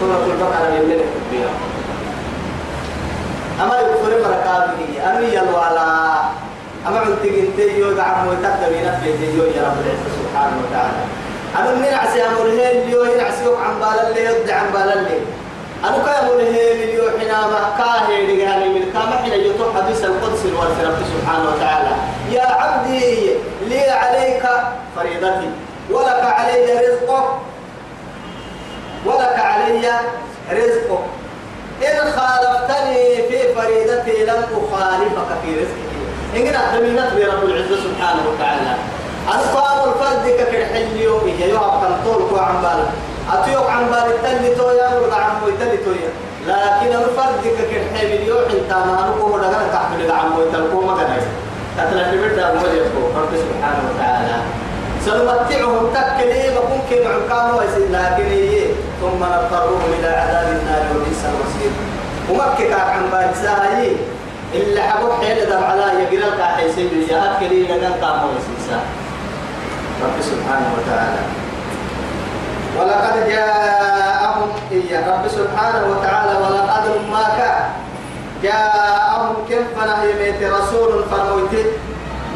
سورة 0.00 0.24
البقرة 0.26 0.74
يلي 0.74 1.04
بها 1.32 1.77
أما 3.62 3.74
يكفر 3.80 4.12
مركابه 4.24 5.10
أمي 5.10 5.26
يلوالا 5.26 6.20
أما 6.86 7.00
عن 7.00 7.14
تجنتي 7.22 7.78
يوجع 7.78 8.22
موتك 8.22 8.60
من 8.70 8.80
نفسه 8.86 9.36
يوجع 9.36 9.56
يا 9.56 9.66
رب 9.68 9.80
العزة 9.84 10.08
سبحانه 10.18 10.56
وتعالى. 10.64 11.02
أنا 11.58 11.74
من 11.74 11.94
عسى 11.94 12.22
أمره 12.22 12.42
اليو 12.42 13.04
ينعسي 13.04 13.44
عن 13.44 13.74
بالا 13.80 14.08
اللي 14.08 14.24
يبدع 14.24 14.56
عن 14.56 14.70
بالا 14.72 15.00
أنا 15.84 15.98
كان 16.04 16.24
أمره 16.24 16.40
اليو 16.40 17.02
حنا 17.18 17.46
مكاه 17.46 18.08
رجالي 18.08 18.68
من 18.68 18.92
كام 18.92 19.12
حين 19.22 19.32
يطوح 19.32 19.76
حديث 19.76 20.04
القدس 20.04 20.44
الوارث 20.44 20.84
رب 20.84 20.98
سبحانه 21.14 21.48
وتعالى. 21.50 21.90
يا 22.30 22.46
عبدي 22.46 23.30
لي 23.68 23.90
عليك 23.90 24.42
فريضتي. 24.96 25.50
ولك 25.90 26.22
علي 26.22 26.72
رزقك. 26.72 27.24
ولك 29.06 29.38
علي 29.38 29.90
رزقك. 30.52 31.04
إن 31.82 32.12
خالفتني 32.12 33.28
في 33.28 33.54
فريدتي 33.54 34.24
لم 34.24 34.42
أخالفك 34.58 35.30
في 35.42 35.50
رزقك. 35.60 35.88
إن 36.36 36.46
أدمينت 36.56 37.10
برب 37.16 37.44
العزة 37.44 37.76
سبحانه 37.76 38.22
وتعالى. 38.28 38.74
أصفار 39.28 39.88
الفرد 39.88 40.26
كالحليو 40.52 41.20
إيه 41.26 41.44
يوهب 41.44 41.80
كنطول 41.80 42.28
كو 42.30 42.36
عن 42.36 42.62
بالا 42.62 42.86
أتيوك 43.32 43.70
عن 43.70 43.84
بالا 43.84 44.06
التلي 44.06 44.54
تويا 44.54 44.88
ورد 44.94 45.12
عن 45.12 45.30
التلي 45.48 45.76
تويا. 45.76 46.10
لكن 46.46 46.96
الفرد 46.96 47.42
كالحليو 47.70 48.36
حتى 48.48 48.78
ما 48.86 49.08
نقوم 49.08 49.40
لغانا 49.40 49.68
تحمل 49.72 50.10
التلقو 50.42 50.80
ما 50.80 50.96
كان 50.96 51.10
أتلا 51.78 52.12
نبدا 52.12 52.48
أبو 52.48 52.58
رب 53.16 53.32
سبحانه 53.36 53.82
وتعالى. 53.90 54.36
سنمتعهم 55.04 55.90
تكلي 55.94 56.50
بكون 56.50 56.80
كي 56.88 57.04
معكام 57.04 57.56
ويسيد 57.56 57.90
لكن 57.90 58.30
إيه 58.30 58.66
ثم 59.00 59.20
نضطرهم 59.24 59.80
إلى 59.98 60.08
عذاب 60.08 60.48
النار 60.60 60.82
وبئس 60.96 61.22
المصير. 61.30 61.72
ومكة 62.30 62.82
عن 62.82 63.02
بارساهي 63.12 63.92
اللي 64.54 64.82
حبوا 64.82 65.14
حيل 65.20 65.50
دم 65.50 65.64
على 65.64 65.82
يقرا 65.82 66.28
الكاحي 66.32 66.72
سيد 66.72 66.92
يا 67.10 67.36
أكلي 67.36 67.62
لكن 67.62 67.92
قام 68.02 68.20
رب 70.02 70.16
سبحانه 70.20 70.68
وتعالى. 70.78 71.20
ولقد 72.78 73.28
جاءهم 73.28 74.48
إياه 74.72 75.10
رب 75.10 75.28
سبحانه 75.28 75.82
وتعالى 75.90 76.32
ولقد 76.38 76.84
ما 77.10 77.24
كان 77.38 77.64
جاءهم 78.42 79.36
كيف 79.48 79.66
فنهي 79.76 80.12
ميت 80.20 80.52
رسول 80.52 81.04
فرموته 81.10 81.64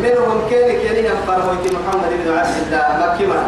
منهم 0.00 0.38
كان 0.50 0.68
كان 0.82 1.16
فرموت 1.26 1.64
محمد 1.66 2.10
بن 2.24 2.38
عبد 2.38 2.56
الله 2.66 3.14
مكي 3.14 3.26
ما. 3.26 3.42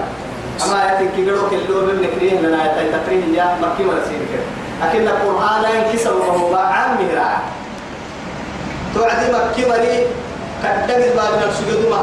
أما 0.63 0.85
يأتي 0.85 1.09
كيلو 1.17 1.51
كيلو 1.51 1.81
من 1.87 1.97
نكريه 2.03 2.41
لنا 2.41 2.59
يأتي 2.65 2.93
تقريه 2.93 3.39
يا 3.39 3.59
مكي 3.63 3.83
نسير 3.83 4.23
كده. 4.33 4.47
لكن 4.83 5.09
القرآن 5.09 5.65
ينكسر 5.75 6.15
وهو 6.17 6.55
عام 6.57 6.91
مهرا 7.01 7.29
توعدي 8.95 9.27
مكي 9.33 9.63
مري 9.71 10.07
كدق 10.63 10.97
الباب 10.97 11.33
نفسه 11.47 11.91
ما. 11.91 12.03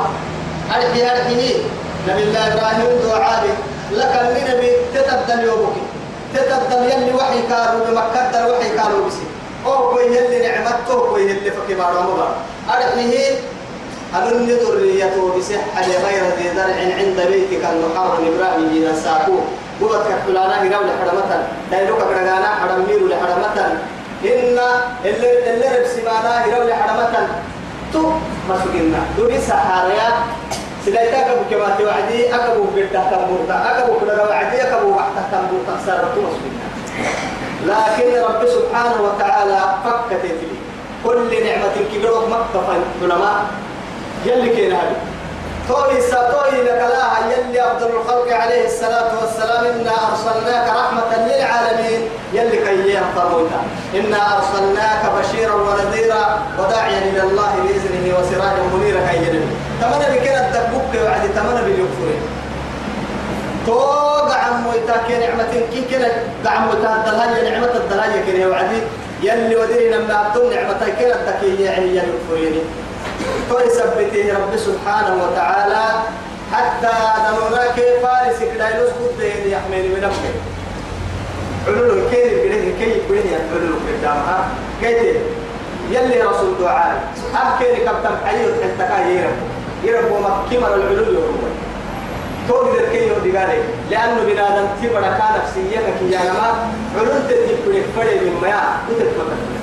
أرحي 0.75 1.01
أرحي 1.11 1.55
نبي 2.07 2.23
الله 2.23 2.47
إبراهيم 2.47 2.89
دعاء 3.03 3.43
لك 3.91 4.13
النبي 4.21 4.71
تتبدل 4.93 5.43
يومك. 5.43 5.77
تتبدل 6.33 6.83
يلي 6.91 7.13
وحي 7.13 7.41
كارو 7.49 7.79
بمكة 7.87 8.47
وحي 8.47 8.69
كارو 8.77 9.05
بسي. 9.05 9.25
أو 9.65 9.89
كوي 9.89 10.05
يلي 10.05 10.47
نعمته 10.47 10.99
كوي 11.09 11.21
يلي 11.21 11.51
فكبار 11.51 11.97
ومبار 11.97 12.35
أرحيه 12.69 13.35
أمن 14.17 14.47
ذريته 14.47 15.37
بصحة 15.37 15.81
غير 16.05 16.23
ذي 16.37 16.49
درع 16.55 16.77
عند 16.99 17.19
بيتك 17.31 17.63
المحرم 17.63 18.23
إبراهيم 18.27 18.69
جينا 18.73 18.95
ساكو 18.95 19.35
قوت 19.81 20.03
كحلانا 20.07 20.55
هراو 20.63 20.83
لحرمتا 20.83 21.47
دايلوك 21.71 21.97
برغانا 21.97 22.49
حرميرو 22.59 23.07
لحرمتا 23.07 23.65
إن 24.25 24.57
اللي 25.05 25.53
اللي 25.53 25.67
ربسمانا 25.77 26.31
هراو 26.45 26.67
لحرمتا 26.67 27.27
تو 27.93 28.11
مسكنا 28.49 28.99
دوري 29.17 29.39
سحاريا. 29.47 30.07
سلايتا 30.85 31.21
كبو 31.21 31.43
كما 31.49 31.75
توعدي 31.79 32.35
أكبو 32.35 32.63
قرده 32.75 33.01
تنبورتا 33.11 33.55
أكبو 33.69 33.93
كده 34.01 34.23
وعدي. 34.29 34.57
أكبو 34.61 34.89
وحتا 34.91 35.23
تنبورتا 35.31 35.73
سارتو 35.85 36.19
مسكنا 36.25 36.67
لكن 37.69 38.09
رب 38.27 38.41
سبحانه 38.47 38.97
وتعالى 39.01 39.59
فكت 39.85 40.23
لي 40.25 40.57
كل 41.05 41.29
نعمة 41.45 41.75
كبيرة 41.93 42.25
مكة 42.33 42.67
علماء 43.01 43.37
يلي 44.25 44.49
كين 44.55 44.71
هذه 44.71 44.95
توي 45.67 46.01
ساتوي 46.01 46.61
لك 46.61 46.81
لا 46.93 47.05
يلي 47.31 47.61
أفضل 47.61 47.89
الخلق 47.95 48.35
عليه 48.35 48.65
الصلاة 48.65 49.11
والسلام. 49.21 49.65
إنا 49.65 49.91
أرسلناك 50.09 50.67
رحمة 50.69 51.11
للعالمين. 51.27 52.01
يلي 52.33 52.57
كي 52.57 52.99
فرموتا 53.15 53.61
إنا 53.95 54.37
أرسلناك 54.37 55.03
بشيرا 55.17 55.53
ونذيرا 55.53 56.39
وداعيا 56.59 56.97
إلى 56.97 57.23
الله 57.23 57.51
بإذنه 57.63 58.19
وسراجا 58.19 58.63
منيرا 58.73 58.99
كي 59.11 59.17
يلي. 59.17 59.41
تمنى 59.81 60.19
بكنا 60.19 60.47
الدبوك 60.47 60.91
وعدي 61.05 61.27
تمنى 61.27 61.61
باليكفرين 61.65 62.21
توقع 63.65 64.35
عمويتا 64.35 64.95
كي 65.07 65.17
نعمة 65.17 65.53
كي 65.73 65.81
كنا 65.89 66.07
قعم 66.45 66.65
مويتا 66.65 66.95
الدلهاية 66.95 67.49
نعمة 67.49 67.73
الدلهاية 67.75 68.21
كي 68.25 68.45
وعدي. 68.45 68.81
يلي 69.23 69.55
ودينا 69.55 69.97
من 69.97 70.11
أبطل 70.11 70.55
نعمة 70.55 70.81
كي 70.99 71.13
الدكية 71.13 71.69
يعني 71.69 71.95
يلي 71.95 72.61
يكفرين 73.51 73.69
فيثبته 73.69 74.33
رب 74.33 74.57
سبحانه 74.57 75.23
وتعالى 75.23 75.83
حتى 76.53 76.91
دمنا 77.27 77.71
كيف 77.75 78.05
فارس 78.05 78.41
يسقط 78.69 79.13
دين 79.19 79.51
يحمل 79.51 79.89
من 79.89 80.03
أمك 80.03 80.35
علول 81.67 82.01
كيف 82.11 82.33
بره 82.33 82.73
كيف 82.79 82.97
بره 83.09 83.39
علول 83.55 83.75
قدامها 83.87 84.47
قلت 84.83 85.15
يلي 85.91 86.21
رسول 86.21 86.57
دعاء. 86.59 87.03
أبكي 87.35 87.75
كبتم 87.75 88.15
حيوت 88.25 88.53
حتى 88.63 88.83
يرب. 89.09 89.35
يرب 89.83 90.11
وما 90.11 90.43
كمر 90.51 90.75
العلول 90.75 91.15
يرب 91.15 91.51
تقدر 92.49 92.85
كي 92.91 93.07
يودي 93.07 93.31
لأنه 93.91 94.23
بنادم 94.27 94.67
تبرا 94.83 95.01
كان 95.01 95.41
نفسيتك 95.43 96.01
يا 96.01 96.19
جماعة. 96.19 96.67
علول 96.97 97.27
تدي 97.29 97.55
بره 97.65 97.83
فرد 97.95 98.23
من 98.23 98.37
ما 98.41 98.95
تتفكر 98.99 99.60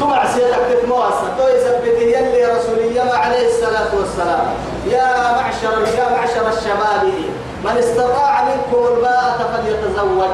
تمع 0.00 0.26
سيدك 0.34 0.58
تتمواسة 0.70 1.36
تو 1.38 1.48
يثبت 1.48 2.00
يلي 2.02 2.44
رسولي 2.44 3.04
ما 3.04 3.14
عليه 3.14 3.46
الصلاة 3.48 3.94
والسلام 3.98 4.46
يا 4.90 5.32
معشر 5.32 5.98
يا 5.98 6.10
معشر 6.10 6.48
الشباب 6.58 7.12
من 7.64 7.78
استطاع 7.78 8.44
منكم 8.44 8.86
الباءة 8.94 9.38
فليتزوج 9.56 10.30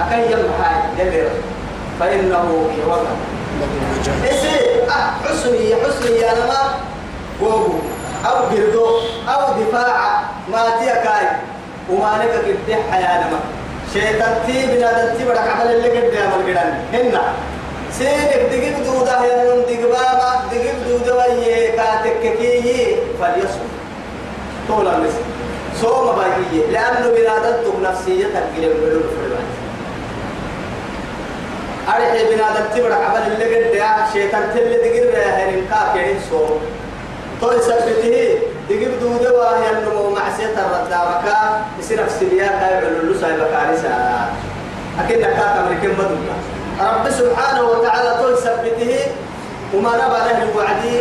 أكي 0.00 0.32
يمحى 0.32 0.72
يلي 0.98 1.28
فإنه 2.00 2.70
يوضع 2.78 3.10
إسي 4.24 4.82
أه 4.82 5.28
حسني 5.28 5.74
حسني 5.76 6.32
أنا 6.32 6.46
ما 6.46 6.74
وابو 7.40 7.72
أو 8.26 8.34
بردو 8.50 8.86
أو 9.28 9.62
دفاع 9.62 10.20
ما 10.52 10.70
تيكاي 10.78 11.26
وما 11.90 12.18
لك 12.22 12.44
كده 12.66 12.76
حياة 12.92 13.30
ما 13.30 13.38
شيطان 13.92 14.38
تي 14.46 14.66
بنا 14.66 15.14
تي 15.18 15.24
بدك 15.24 15.38
عمل 15.38 15.74
اللي 15.74 15.88
قد 15.88 16.14
يعمل 16.14 16.32
قدام 16.32 16.78
هنا 16.92 17.22
سيدك 17.98 18.42
دقيق 18.52 18.76
دودا 18.84 19.16
ينون 19.32 19.62
دقباما 19.68 20.42
دقيق 20.52 20.74
دودا 20.88 21.14
ويه 21.14 21.70
كاتك 21.76 22.20
كي 22.38 22.96
فليصم 23.20 23.66
طول 24.68 24.88
المسك 24.88 25.20
صوم 25.80 26.06
باقية 26.06 26.66
لأنه 26.72 27.08
بنادتك 27.16 27.66
نفسيتك 27.82 28.36
قلب 28.56 28.72
العلوم 28.82 29.02
في 29.02 29.26
الوقت 29.26 29.50
أرحي 31.88 32.24
بنادم 32.34 32.64
تبرع 32.76 32.96
عمل 32.96 33.32
اللي 33.32 33.44
قد 33.56 33.74
يا 33.74 34.06
شيطان 34.12 34.42
تل 34.54 34.72
دقيق 34.78 35.14
ريهن 35.14 35.66
كاك 35.70 35.96
يعني 35.96 36.14
صوم. 36.30 36.60
تو 37.40 37.52
يثبته 37.52 38.38
دقيق 38.70 38.90
دودا 39.00 39.30
وهي 39.30 39.70
النمو 39.70 40.10
معسية 40.10 40.46
الردامك 40.46 41.24
يصير 41.80 42.04
في 42.06 42.10
سبياك 42.20 42.50
هاي 42.52 42.74
علولو 42.76 43.14
سايبك 43.20 43.54
عريسا 43.54 44.28
أكيد 45.04 45.20
كاك 45.20 45.56
أمريكين 45.64 45.90
مدولا 45.90 46.36
رب 46.80 47.10
سبحانه 47.10 47.62
وتعالى 47.62 48.10
تول 48.22 48.38
سبته 48.38 48.92
وما 49.74 49.92
نبى 50.00 50.18
له 50.26 50.42
الوعدي 50.42 50.96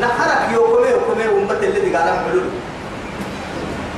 نحرك 0.00 0.52
يوكمي 0.54 0.88
يوكمي 0.88 1.24
أمة 1.24 1.60
الذي 1.62 1.96
قال 1.96 2.08
حلول. 2.24 2.48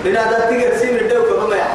بنا 0.04 0.30
ذا 0.30 0.46
تيجي 0.48 0.78
سين 0.78 0.96
الدو 0.96 1.22
كما 1.22 1.56
يا 1.56 1.68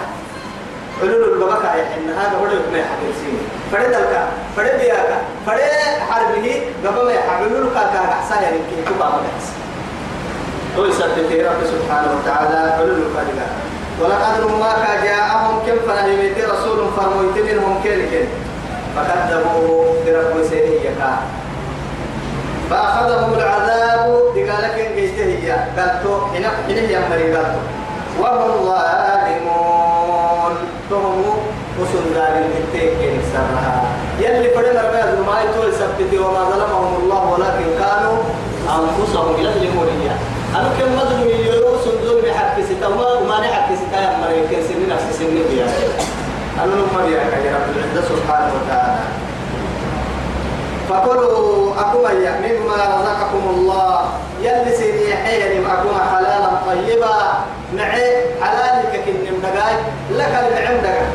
علول 1.02 1.24
البكا 1.34 1.76
يحن 1.76 2.10
هذا 2.20 2.38
هو 2.38 2.46
ما 2.72 2.78
يحكي 2.78 3.10
سين 3.22 3.38
فرد 3.72 3.94
الكا 3.94 4.28
فرد 4.56 4.82
ياكا 4.82 5.18
فرد 5.46 5.62
حربه 6.10 6.62
قبل 6.86 7.06
ما 7.06 7.12
يحملوا 7.12 7.70
كا 7.74 7.84
كا 7.94 8.00
أحسن 8.00 8.44
يعني 8.44 8.58
كي 8.58 8.82
تبا 8.86 9.06
ما 9.06 9.22
بس 9.38 9.48
هو 10.78 10.86
يسبب 10.86 11.32
رب 11.32 11.62
سبحانه 11.74 12.10
وتعالى 12.18 12.72
علول 12.74 12.90
البكا 12.90 13.48
ولقد 14.02 14.60
ما 14.60 15.04
جاءهم 15.04 15.60
كم 15.68 15.78
فنهمت 15.88 16.38
رسول 16.52 16.88
فرميت 16.98 17.52
منهم 17.52 17.84
كيل. 17.84 18.28
فكذبوا 18.96 19.84
برب 20.06 20.44
سيئك 20.50 21.02
فأخذهم 22.70 23.34
العذاب 23.34 24.24
لقالك 24.36 24.76
إن 24.80 24.96
جيته 24.96 25.56
قالتو 25.78 26.12
حين 26.34 26.78
هي 26.78 27.00
مري 27.10 27.36
قالتو 27.36 27.60
وهم 28.22 28.66
ظالمون. 28.66 29.76
فهم 30.90 31.24
وصل 31.80 32.04
ظالم 32.16 32.50
التيك 32.58 33.22
سرها 33.34 33.84
يلي 34.20 34.50
فرنا 34.50 34.82
ربنا 34.82 35.22
ما 35.28 35.42
يتول 35.42 35.74
سبتي 35.74 36.18
وما 36.20 36.44
ظلمهم 36.44 37.04
الله 37.04 37.24
ولكن 37.32 37.68
كانوا 37.80 38.18
أنفسهم 38.78 39.34
يظلمون 39.40 39.88
إياه 40.02 40.20
أنا 40.56 40.70
كم 40.80 40.96
مظلوم 40.96 41.30
يلو 41.30 41.78
سنزول 41.86 42.22
بحق 42.22 42.62
ستا 42.62 42.88
وما 42.88 43.40
نحق 43.40 43.70
ستا 43.76 44.02
يا 44.02 44.18
مري 44.22 44.42
كنسي 44.42 44.74
نفس 44.90 45.18
سنة 45.20 45.42
بيا 45.50 45.68
أنا 46.64 46.76
نمر 46.76 47.10
يا 47.10 47.20
رب 47.56 47.70
العزة 47.76 48.08
سبحانه 48.10 48.52
وتعالى 48.56 49.00
فكلوا 50.90 51.74
أكما 51.80 52.12
مما 52.40 52.76
رزقكم 52.76 53.50
الله 53.50 54.06
يلي 54.42 54.78
سيدي 54.78 55.16
حيري 55.16 55.60
أكما 55.60 56.00
حلالا 56.12 56.50
طيبا. 56.68 57.16
معي 57.74 58.12
حلالك 58.42 59.04
كن 59.06 59.38
مدقاي 59.38 59.76
لك 60.12 60.34
النعم 60.48 60.78
دقا. 60.84 61.08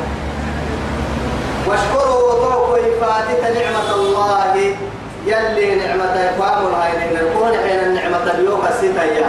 واشكروا 1.69 2.33
توقوا 2.33 2.77
فاتت 3.01 3.43
نعمة 3.43 3.95
الله. 3.95 4.31
يلي 5.27 5.75
نعمة 5.75 6.15
يقام 6.21 6.75
إن 6.75 7.17
الكون 7.17 7.53
حين 7.69 7.79
النعمة 7.87 8.31
اليوم 8.39 8.63
الستايا 8.67 9.27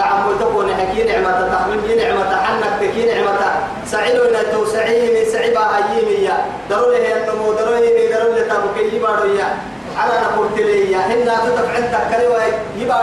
بعم 0.00 0.38
تكون 0.40 0.74
حكي 0.74 1.02
نعمة 1.04 1.48
تحمل 1.52 1.96
نعمة 1.96 2.36
حنك 2.44 2.72
تكي 2.80 3.04
نعمة 3.12 3.38
سعيدو 3.86 4.22
إن 4.24 4.52
توسعيه 4.52 5.04
من 5.14 5.32
سعيبا 5.32 5.60
هيمية 5.60 6.36
ضروري 6.70 6.96
هي 6.96 7.12
النمو 7.16 7.52
ضروري 7.52 7.88
ضروري 8.14 8.42
تابكي 8.50 8.96
يبارويا 8.96 9.48
على 9.98 10.12
نقول 10.24 10.46
تليا. 10.56 10.98
هن 10.98 11.24
تدفع 11.24 11.74
عندك 11.76 12.02
كلمة 12.10 12.42
يبا 12.78 13.00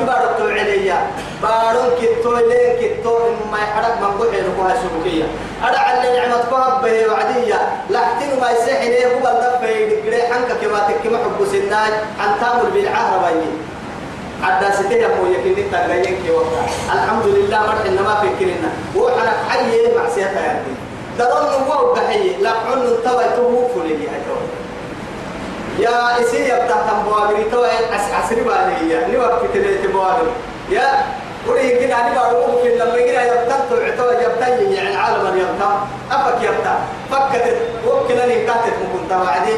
يبا 0.00 0.14
رتو 0.24 0.48
عليا. 0.48 0.98
بارون 1.42 1.90
كتو 2.00 2.36
لين 2.36 2.72
كتو 2.80 3.18
ما 3.52 3.58
يحرق 3.58 4.00
من 4.00 4.18
قوي 4.18 4.40
نكوها 4.40 4.74
سبكية 4.82 5.24
أنا 5.68 5.78
على 5.78 6.18
نعمة 6.18 6.44
كوها 6.50 6.80
به 6.82 7.12
وعدية. 7.12 7.60
لكن 7.90 8.40
ما 8.40 8.50
يسحي 8.50 9.04
هو 9.04 9.26
الدفع 9.34 9.68
يدقري 9.70 10.22
حنك 10.22 10.50
كما 10.60 10.78
تكما 10.88 11.18
حب 11.18 11.46
سناي 11.52 11.92
عن 12.20 12.30
تامر 12.40 12.64
بالعهر 12.74 13.32
عدا 14.44 14.70
ستة 14.74 15.08
مو 15.08 15.32
يكين 15.32 15.70
تغيين 15.72 16.04
كي 16.04 16.30
وقتا 16.30 16.62
الحمد 16.94 17.26
لله 17.26 17.58
مرح 17.60 17.80
إنما 17.88 18.14
فكرنا. 18.14 18.70
وحنا 18.96 19.32
حي 19.48 19.96
معصيتها 19.96 20.40
يعني 20.40 20.72
درون 21.18 21.68
نوو 21.68 21.92
بحي 21.94 22.36
لا 22.42 22.50
حن 22.50 22.80
توا 23.04 23.36
تو 23.36 23.68
فلي 23.74 23.94
هاي 23.94 24.20
يا 25.78 26.20
إسي 26.20 26.48
يبتع 26.48 26.76
تنبوابري 26.88 27.44
توا 27.44 27.66
عس 27.66 28.12
عسري 28.12 28.40
بالي 28.40 29.06
ني 29.10 29.16
وقت 29.16 29.40
تلي 29.54 29.78
تبوابر 29.78 30.26
يا 30.70 31.04
وري 31.48 31.70
كنا 31.70 32.08
ني 32.08 32.14
بارو 32.14 32.46
ممكن 32.46 32.70
لما 32.70 32.96
يجي 32.96 33.10
يبتع 33.10 33.58
تو 33.96 34.10
يبتع 34.10 34.48
يعني 34.48 34.90
العالم 34.90 35.38
يبتع 35.38 35.70
أفك 36.10 36.42
يبتع 36.42 36.76
فكت 37.10 37.56
وكنا 37.86 38.26
نكاتت 38.26 38.74
ممكن 38.82 39.08
توعدي 39.08 39.56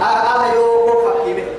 آه 0.00 0.04
آه 0.04 0.54
يو 0.54 0.86
بوفك 0.86 1.57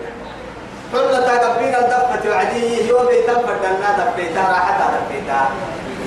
حلنا 0.94 1.20
تقبينا 1.38 1.80
الدفة 1.80 2.30
وعدي 2.30 2.88
يوم 2.88 3.06
بيتم 3.08 3.34
فردنا 3.48 3.90
دفيتا 4.00 4.42
راحتا 4.42 4.86
دفيتا 4.96 5.40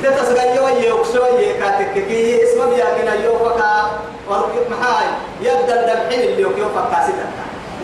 تتسقى 0.03 0.57
يوم 0.57 0.83
يوكسو 0.83 1.25
يكاتككي 1.39 2.45
اسم 2.45 2.71
بياكنا 2.71 3.15
يوفكا 3.25 3.91
ورقب 4.29 4.65
محاي 4.71 5.07
يبدأ 5.41 5.81
الدمحين 5.81 6.21
اللي 6.21 6.43
يوك 6.43 6.59
يوفك 6.59 6.91
كاسدا 6.91 7.27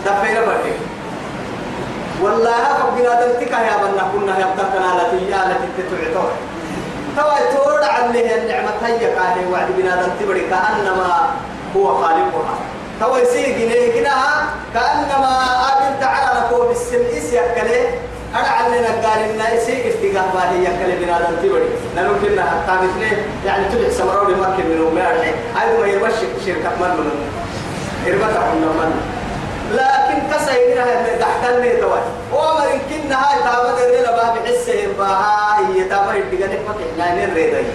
دفينا 0.07 0.41
فردك 0.47 0.77
والله 2.23 2.51
هفك 2.55 2.89
بنا 2.97 3.27
دمتك 3.27 3.53
يا 3.53 3.77
بنا 3.83 4.05
كنا 4.13 4.35
يبتكنا 4.39 4.89
التي 4.95 5.17
التي 5.17 5.69
تتعطوه 5.79 6.31
توا 7.17 7.57
تورد 7.57 7.85
عليه 7.85 8.35
النعمة 8.37 8.71
هيا 8.85 9.15
كاهي 9.15 9.47
وعد 9.53 9.67
بنا 9.79 10.03
دمتي 10.03 10.25
بدي 10.25 10.41
كأنما 10.41 11.31
هو 11.77 11.95
خالقها. 11.95 12.55
تو 13.01 13.17
يسيق 13.17 13.57
كده 13.95 14.13
كأنما 14.75 15.33
أبن 15.73 16.01
تعالى 16.01 16.41
نقول 16.41 16.67
بالسن 16.69 17.05
إس 17.19 17.33
يكله 17.33 17.91
أنا 18.35 18.49
علنا 18.49 18.89
قال 18.89 19.19
إن 19.31 19.41
إسيق 19.41 19.87
استيقاظ 19.87 20.35
ما 20.35 20.51
هي 20.53 20.63
يكله 20.65 20.95
بنا 21.01 21.21
دم 21.21 21.37
تبري 21.49 21.69
لأنه 21.97 22.13
كنا 22.23 22.43
حتى 22.43 22.73
مثله 22.73 23.23
يعني 23.47 23.65
تلح 23.69 23.91
سمروا 23.91 24.31
لمكن 24.31 24.65
من 24.71 24.89
أمي 24.91 25.01
هاي 25.57 25.79
ما 25.81 25.87
يربش 25.87 26.15
شركة 26.47 26.71
من 26.81 26.91
من 26.91 27.11
إربطة 28.07 28.55
من 28.55 28.61
من 28.79 29.01
لكن 29.73 30.37
كسيرها 30.37 31.19
تحتلني 31.21 31.71
توي 31.77 32.01
ومر 32.33 32.69
كنا 32.91 33.17
هاي 33.17 33.43
تابد 33.43 33.79
الريلا 33.79 34.11
باب 34.17 34.47
حسه 34.47 34.73
هي 34.73 35.85
تابد 35.85 36.15
الدقنك 36.17 36.59
مكحنا 36.69 37.27
نريدي 37.27 37.67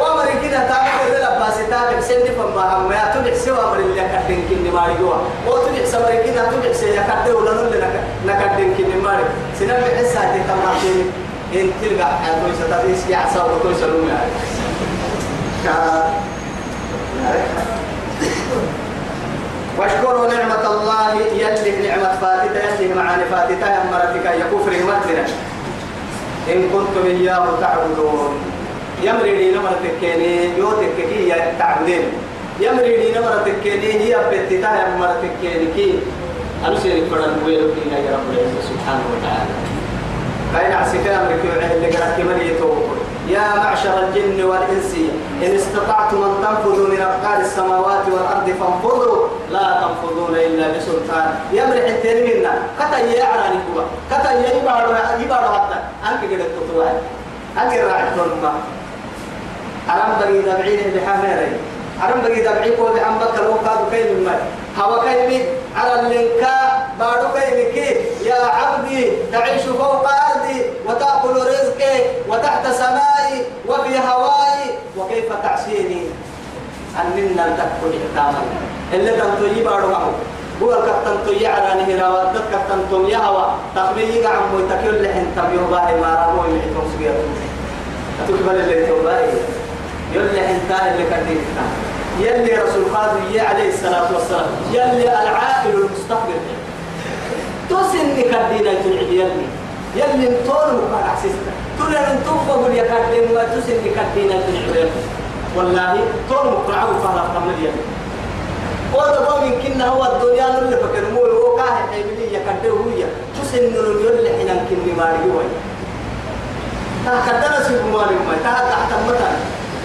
وامر 0.00 0.26
كده 0.42 0.58
تابع 0.68 1.00
الرلا 1.06 1.38
باس 1.38 1.56
تابع 1.70 2.00
سن 2.00 2.24
فما 2.38 2.76
هم. 2.76 2.92
يا 2.92 3.14
تدع 3.14 3.34
سوى 3.34 3.58
أمر 3.64 3.76
اللي 3.76 4.00
كدن 4.00 4.42
كني 4.48 4.70
ما 4.70 4.86
يجوا. 4.92 5.14
وتدع 5.46 5.84
سمر 5.84 6.10
كده 6.26 6.50
تدع 6.50 6.72
سي 6.72 6.96
يكدر 6.96 7.36
ولا 7.36 7.52
نل 7.52 7.84
نكدن 8.26 8.74
كني 8.78 8.96
ما 9.02 9.18
سنم 9.58 9.68
بحس 9.84 10.16
هذه 10.16 10.42
تمام 10.48 10.76
إن 11.54 11.70
تلقى 11.82 12.08
ستدرس 12.58 13.10
يا 13.10 13.16
عصا 13.16 13.44
وتوي 13.44 13.74
سلوم 13.74 14.08
يعني 14.08 14.30
واشكروا 19.78 20.26
نعمة 20.26 20.66
الله 20.70 21.14
يلي 21.14 21.88
نعمة 21.88 22.16
فاتتة 22.20 22.80
يلي 22.80 22.94
معاني 22.94 23.24
فاتتة 23.24 23.66
يا 23.66 23.82
مرتك 23.92 24.24
يا 24.24 24.44
كفر 24.52 24.72
إن 26.48 26.68
كنتم 26.72 27.06
إياه 27.06 27.46
تعبدون. 27.60 28.53
يمري 29.04 29.32
لي 29.36 29.50
نمر 29.56 29.72
تكيني 29.84 30.58
يو 30.58 30.70
تككي 30.70 31.28
يا 31.28 31.54
تعبدين. 31.58 32.04
يمري 32.60 32.96
لي 32.96 33.18
نمر 33.18 33.34
تكيني 33.46 33.90
هي 34.02 34.16
بتتا 34.30 34.70
يا 34.80 34.96
نمر 34.96 35.10
تكيني 35.22 35.66
كي. 35.76 35.98
أنا 36.66 36.78
سيري 36.80 37.06
فرن 37.10 37.36
ويلو 37.46 37.68
كينا 37.74 37.98
يا 37.98 38.10
رب 38.16 38.28
العزة 38.32 38.60
سبحانه 38.70 39.04
وتعالى. 39.12 39.54
كاين 40.52 40.72
عسكا 40.72 41.22
أمريكي 41.22 41.48
وعهد 41.48 41.82
لك 41.82 41.94
ركبني 42.02 42.48
يا 43.28 43.56
معشر 43.56 43.98
الجن 44.04 44.44
والإنس 44.44 44.94
إن 45.42 45.54
استطعتم 45.54 46.22
أن 46.22 46.34
تنفذوا 46.42 46.88
من 46.88 47.00
أقطار 47.00 47.40
السماوات 47.40 48.04
والأرض 48.12 48.46
فانفذوا. 48.60 49.28
لا 49.50 49.80
تنفذون 49.80 50.34
إلا 50.36 50.66
بسلطان. 50.76 51.34
يمرح 51.52 51.84
التاني 51.94 52.34
منا. 52.34 52.52
كتا 52.78 52.98
يعراني 52.98 53.58
كوا 53.66 53.82
كتا 54.10 54.30
يبارو 54.56 54.92
يبارو 55.22 55.48
حتى 55.54 55.78
أنك 56.08 56.22
قد 56.32 56.48
تطوع 56.56 56.92
أنك 57.62 57.72
راعي 57.72 58.04
ما 58.42 58.52
أرم 59.90 60.18
بقي 60.20 60.38
دبعين 60.38 60.80
بحميري 60.94 61.52
أرم 62.02 62.20
بقي 62.22 62.40
دبعين 62.40 62.72
كو 62.76 62.84
بحم 62.84 63.18
بكر 63.18 63.50
وقاد 63.50 63.90
كيم 63.90 64.16
المال 64.16 64.40
هوا 64.78 65.02
كيم 65.04 65.42
على 65.76 66.00
اللينكا 66.00 66.54
بارو 66.98 67.28
كي؟ 67.74 67.96
يا 68.24 68.34
عبدي 68.34 69.10
تعيش 69.32 69.62
فوق 69.62 70.06
أرضي 70.08 70.62
وتأكل 70.86 71.36
رزقي 71.36 72.00
وتحت 72.28 72.66
سمائي 72.66 73.44
وفي 73.68 73.98
هواي 73.98 74.60
وكيف 74.96 75.32
تعصيني؟ 75.42 76.02
أننا 77.00 77.56
تأكل 77.56 77.92
إحكاما 77.96 78.42
اللي 78.92 79.10
تنتو 79.10 79.60
يبارو 79.60 79.88
معه 79.88 80.12
هو 80.62 80.72
الكتن 80.72 81.26
تو 81.26 81.32
يعلى 81.32 81.82
نهرا 81.82 82.08
ودت 82.08 82.42
كتن 82.52 82.80
تو 82.90 83.08
يهوى 83.08 83.46
تخبيه 83.76 84.14
يقع 84.14 84.30
عمو 84.30 84.60
تكيل 84.70 85.02
لحن 85.02 85.26
تبيو 85.36 85.66
باهي 85.70 86.00
ما 86.00 86.26
رامو 86.26 86.42
سبيرتون 86.94 87.34
أتقبل 88.24 88.60
اللي 88.60 88.86
توباهي. 88.86 89.28
يلي 90.14 90.40
انتهى 90.50 90.94
اللي 90.94 91.04
كان 91.10 91.26
يلي 92.20 92.62
رسول 92.62 92.84
قادم 92.94 93.20
عليه 93.48 93.68
الصلاة 93.74 94.14
والسلام. 94.14 94.46
يلي 94.72 95.22
العاقل 95.22 95.70
المستقبل. 95.70 96.40
تسن 97.70 98.14
كدينا 98.16 98.72
تنعد 98.82 99.10
يلي. 99.10 99.46
يلي 99.96 100.28
انتون 100.28 100.70
وقال 100.78 101.04
عسيسنا. 101.12 101.52
تقول 101.78 101.94
إن 101.96 102.18
تنفق 102.24 102.60
يكدين 102.70 103.34
ما 103.34 103.44
تسن 103.44 103.78
كدينا 103.96 104.34
تنعد 104.46 104.90
والله 105.56 105.98
تون 106.28 106.46
مقرعة 106.46 106.86
فهلا 107.02 107.20
قمل 107.20 107.54
يلي. 107.62 107.84
وده 108.94 109.40
من 109.40 109.52
كنا 109.62 109.88
هو 109.88 110.04
الدنيا 110.04 110.58
اللي 110.58 110.76
فكر 110.76 111.04
مول 111.14 111.30
هو 111.30 111.56
كاه 111.56 111.76
حيبلي 111.92 112.26
يكديه 112.34 112.70
هو 112.70 112.84
تسن 113.42 113.64
يلي 114.04 114.28
حين 114.36 114.66
كني 114.70 114.92
ماري 114.98 115.18
هو 115.30 115.40
تا 117.04 117.12
كدنا 117.26 117.62
سيب 117.68 117.82
ماري 117.92 118.14
ما 118.14 118.34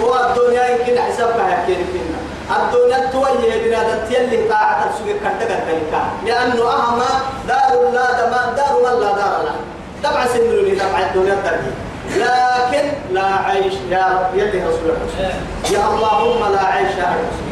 متى 0.02 0.10
والدنيا 0.12 0.68
يمكن 0.68 1.02
حسابك 1.02 1.40
هكين 1.40 1.82
فينا. 1.92 2.20
الدنيا 2.58 3.10
تويه 3.12 3.64
بنا 3.64 4.06
تيلي 4.10 4.50
طاعة 4.50 4.90
السوق 4.90 5.18
كندك 5.24 5.52
التلكا 5.52 6.02
لأنه 6.26 6.72
أهم 6.72 7.00
دار 7.48 7.92
لا 7.94 8.08
دما 8.20 8.54
دار 8.58 8.74
من 8.84 9.00
لا 9.02 9.12
دار 9.12 9.44
له. 9.46 9.56
طبعا 10.04 10.26
سنوني 10.28 10.76
طبعا 10.76 11.02
الدنيا 11.10 11.36
ترجي 11.46 11.72
لكن 12.20 12.86
لا 13.12 13.26
عيش 13.46 13.74
يا 13.90 14.06
رب. 14.14 14.40
يلي 14.40 14.60
رسول 14.68 14.90
الله. 14.90 15.34
يا 15.72 15.84
اللهم 15.94 16.52
لا 16.54 16.64
عيش 16.66 16.94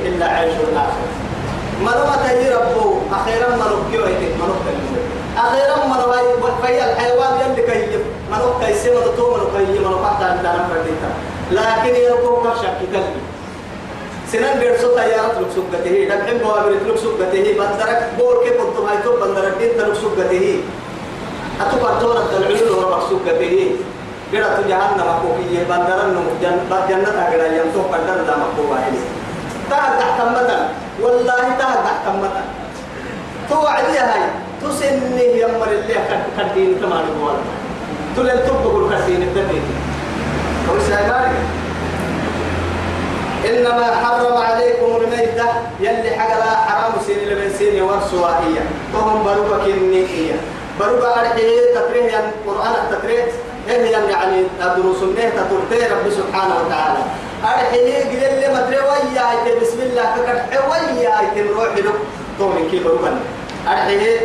إلا 0.05 0.25
عيش 0.25 0.53
الآخر. 0.71 1.07
مرمى 1.81 2.15
تهي 2.23 2.55
ربه 2.55 3.01
أخيرا 3.11 3.49
مرمى 3.49 3.97
ويتك 3.97 4.33
مرمى 4.41 4.71
أخيرا 5.37 5.85
مرمى 5.85 6.17
في 6.61 6.83
الحيوان 6.85 7.33
يلي 7.41 7.61
كي 7.61 7.97
مرمى 8.31 8.65
كيسي 8.65 8.89
مرمى 8.89 9.11
مرمى 9.17 9.65
كي 9.65 9.79
مرمى 9.79 10.07
حتى 10.07 10.25
أنت 10.25 10.45
نفرديتا 10.45 11.09
لكن 11.51 11.95
يربوك 11.95 12.43
شك 12.61 12.79
قلبي 12.93 13.21
سنن 14.31 14.59
بيرسو 14.59 14.95
تيارات 14.95 15.35
لك 15.41 15.49
سبته 15.55 15.95
دبحين 16.09 16.37
بوابرت 16.37 16.83
لك 16.87 16.97
سبته 16.97 17.45
بندرك 17.59 17.99
بور 18.17 18.43
كي 18.43 18.49
كنت 18.49 18.77
ما 18.85 18.91
يتوب 18.99 19.19
بندرك 19.19 19.53
دين 19.59 19.71
تلك 19.77 19.93
سبته 19.95 20.61
أتو 21.61 21.77
كرتورة 21.83 22.29
العلول 22.37 22.69
وربك 22.75 23.03
سبته 23.09 23.75
قرأت 24.33 24.59
جهنم 24.67 25.07
مكوكية 25.13 25.63
بندرن 25.69 26.15
جنة 26.89 27.09
أقرأ 27.23 27.47
يمتو 27.57 27.81
قدر 27.91 28.17
لا 28.27 28.35
مكوكا 28.43 28.79
تهد 29.69 29.99
تحت 29.99 30.21
مدن 30.21 30.61
والله 31.01 31.43
تهد 31.59 31.79
تحت 31.87 32.05
مدن 32.21 32.45
توعدي 33.49 33.97
هاي. 33.97 34.21
تسنه 34.61 35.19
يمر 35.21 35.67
اللي 35.71 35.95
كدين 36.37 36.75
كمان 36.81 37.03
يقول 37.11 37.37
تلين 38.15 38.39
تبقوا 38.47 38.89
كدين 38.91 39.21
الدين 39.21 39.63
إنما 43.49 43.95
حرم 44.05 44.37
عليكم 44.37 44.85
الميتة 45.01 45.45
يلي 45.79 46.09
حق 46.17 46.39
لا 46.39 46.55
حرام 46.55 46.93
سين 47.07 47.17
لمن 47.29 47.55
سين 47.57 47.83
والسوائية 47.83 48.61
وهم 48.93 49.23
بروبك 49.23 49.65
النية 49.67 50.35
بروبا 50.79 51.19
أرحيه 51.21 51.73
تقريه 51.75 52.03
يعني 52.03 52.31
قرآن 52.47 52.73
التقريه 52.83 53.23
إيه 53.69 53.91
يعني 53.91 54.43
الدروس 54.61 55.03
النيه 55.03 55.29
تطرتي 55.29 55.85
رب 55.93 56.09
سبحانه 56.11 56.55
وتعالى. 56.65 56.99
أرحيه 57.43 58.03
قل 58.03 58.39
لي 58.39 58.47
مدري 58.53 58.77
ويا 58.77 59.59
بسم 59.61 59.79
الله 59.81 60.15
فكر 60.15 60.67
ويا 60.69 61.43
روح 61.55 61.77
له 61.77 61.93
طولي 62.39 62.69
كي 62.71 62.79
بروبا 62.83 63.19
أرحيه 63.67 64.19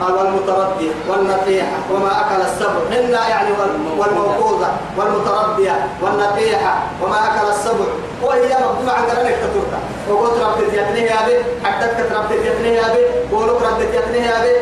والمتردية 0.00 0.92
والنطيحة 1.08 1.76
وما 1.94 2.20
أكل 2.20 2.42
السبع 2.42 2.80
هن 2.90 3.10
يعني 3.30 3.50
والموقوذة 3.98 4.70
والمتردية 4.96 5.86
والنطيحة 6.02 6.78
وما 7.02 7.16
أكل 7.16 7.48
السبع. 7.48 7.84
وهي 8.22 8.40
مقدمة 8.48 8.92
عن 8.92 9.02
قرنك 9.04 9.34
تتركها 9.42 9.80
وقلت 10.10 10.42
ربت 10.42 10.72
يتنيه 10.72 11.10
أبي 11.24 11.34
حددت 11.64 12.12
ربت 12.12 12.30
يتنيه 12.44 12.80
أبي 12.86 13.04
قولك 13.32 13.62
ربت 13.62 13.94
يتنيه 13.94 14.40
أبي 14.40 14.52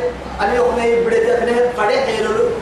أن 0.42 0.54
يخني 0.54 1.00
بدت 1.00 1.28
يتنيه 1.28 1.70
فريح 1.76 2.04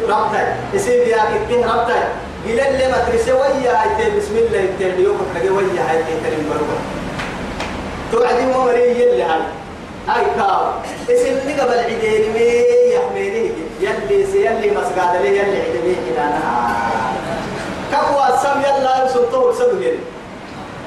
ربطي 0.09 0.45
يسيب 0.75 1.09
يا 1.09 1.19
كتين 1.47 1.65
ربطي 1.65 2.01
قيل 2.47 2.61
اللي 2.61 2.89
ما 2.89 2.99
ترسي 3.11 3.33
ويا 3.33 3.83
هاي 3.83 4.11
بسم 4.19 4.37
الله 4.37 4.59
يتنيه 4.59 5.05
يوكك 5.05 5.21
لقي 5.37 5.49
ويا 5.49 5.83
هاي 5.91 6.03
تنين 6.03 6.51
بروك 6.51 6.69
توعدي 8.13 8.47
ممري 8.47 8.83
يلي 8.83 9.23
هاي. 9.23 9.41
هاي 10.09 10.25
كاو. 10.37 10.65
اسم 11.11 11.39
اللي 11.43 11.61
قبل 11.61 11.79
عيدين 11.79 12.33
مي 12.33 12.65
يحميني 12.95 13.51
يلي 13.81 14.27
سيلي 14.33 14.71
مسقاد 14.71 15.23
لي 15.23 15.29
يلي 15.29 15.61
عيدين 15.63 15.97
كده 16.11 16.23
أنا. 16.25 16.41
كفوا 17.93 18.35
السم 18.35 18.61
يلا 18.61 19.09
سلطه 19.09 19.53
سدوين 19.53 19.99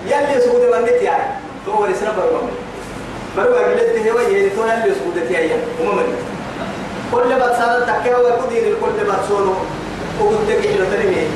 يلي 0.08 0.42
سود 0.42 0.62
منت 0.62 1.02
يعني. 1.02 1.24
تو 1.66 1.84
رسنا 1.86 2.12
بربم 2.18 2.48
بربا 3.38 3.58
قلت 3.60 3.96
هي 4.06 4.12
وهي 4.12 4.50
تو 4.50 4.62
يلي 4.66 4.96
سود 4.96 5.28
تيايا 5.28 5.58
وما 5.82 5.92
من 5.94 6.18
كل 7.12 7.36
بسارة 7.36 7.86
تكيه 7.86 8.16
ويقدين 8.16 8.64
الكل 8.64 9.12
بسونو 9.12 9.54
وقلت 10.22 10.50
كيلو 10.62 10.86
ترمي 10.86 11.28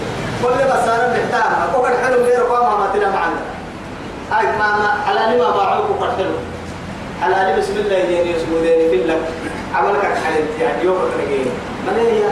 كل 0.43 0.63
بسارة 0.65 1.13
محتاج 1.13 1.75
وقد 1.75 1.93
حلو 2.05 2.23
غير 2.23 2.43
قام 2.43 2.79
ما 2.79 2.89
تلا 2.93 3.09
معنا 3.09 3.41
هاي 4.31 4.45
ما 4.45 4.93
على 5.07 5.37
ما 5.37 5.49
باعوك 5.51 5.85
وقد 5.89 6.17
حلو 6.17 6.31
على 7.23 7.61
بسم 7.61 7.77
الله 7.77 7.97
يدين 7.97 8.35
يسمودين 8.35 8.89
في 8.89 8.95
لك 9.07 9.21
عملك 9.75 10.01
حلت 10.01 10.61
يعني 10.61 10.83
يوم 10.83 10.97
ترجين 10.97 11.45
من 11.87 11.95
هي 11.99 12.23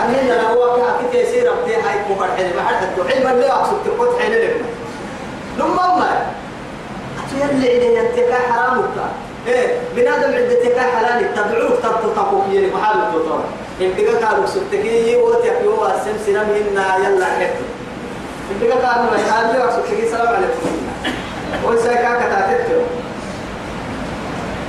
أنا 0.00 0.16
هي 0.16 0.42
لو 0.42 0.76
كان 0.76 1.10
كده 1.12 1.22
يصير 1.22 1.52
أبدي 1.52 1.74
هاي 1.74 1.98
مقر 2.10 2.28
حلم 2.36 2.50
ما 2.56 2.62
حد 2.62 2.86
علم 3.10 3.26
اللي 3.32 3.52
أقصد 3.52 3.76
تقول 3.84 4.08
حلم 4.22 4.50
لما 5.58 5.96
ما 5.96 6.26
أتيلي 7.18 7.76
إلي 7.76 7.94
ينتكا 7.94 8.38
حرامك. 8.52 8.84
إيه 9.46 9.76
بنادم 9.96 10.34
عدتك 10.34 10.78
حلال 10.78 11.34
تدعوك 11.34 11.72
تبتطقوك 11.82 12.44
يلي 12.50 12.70
محال 12.74 12.96
الدكتور 12.98 13.44
انتكا 13.80 14.20
كانوا 14.20 14.46
سبتكي 14.46 15.16
وتيك 15.16 15.52
يوم 15.64 15.78
السمسنا 15.84 16.42
منا. 16.44 16.96
يلا 16.96 17.24
حكي 17.24 17.50
انتكا 18.50 18.80
كانوا 18.80 19.10
محال 19.10 19.60
يوم 19.60 19.70
سبتكي 19.70 20.08
سلام 20.10 20.28
عليكم. 20.28 20.70
وإساكا 21.64 22.14
كتاتتك 22.14 22.99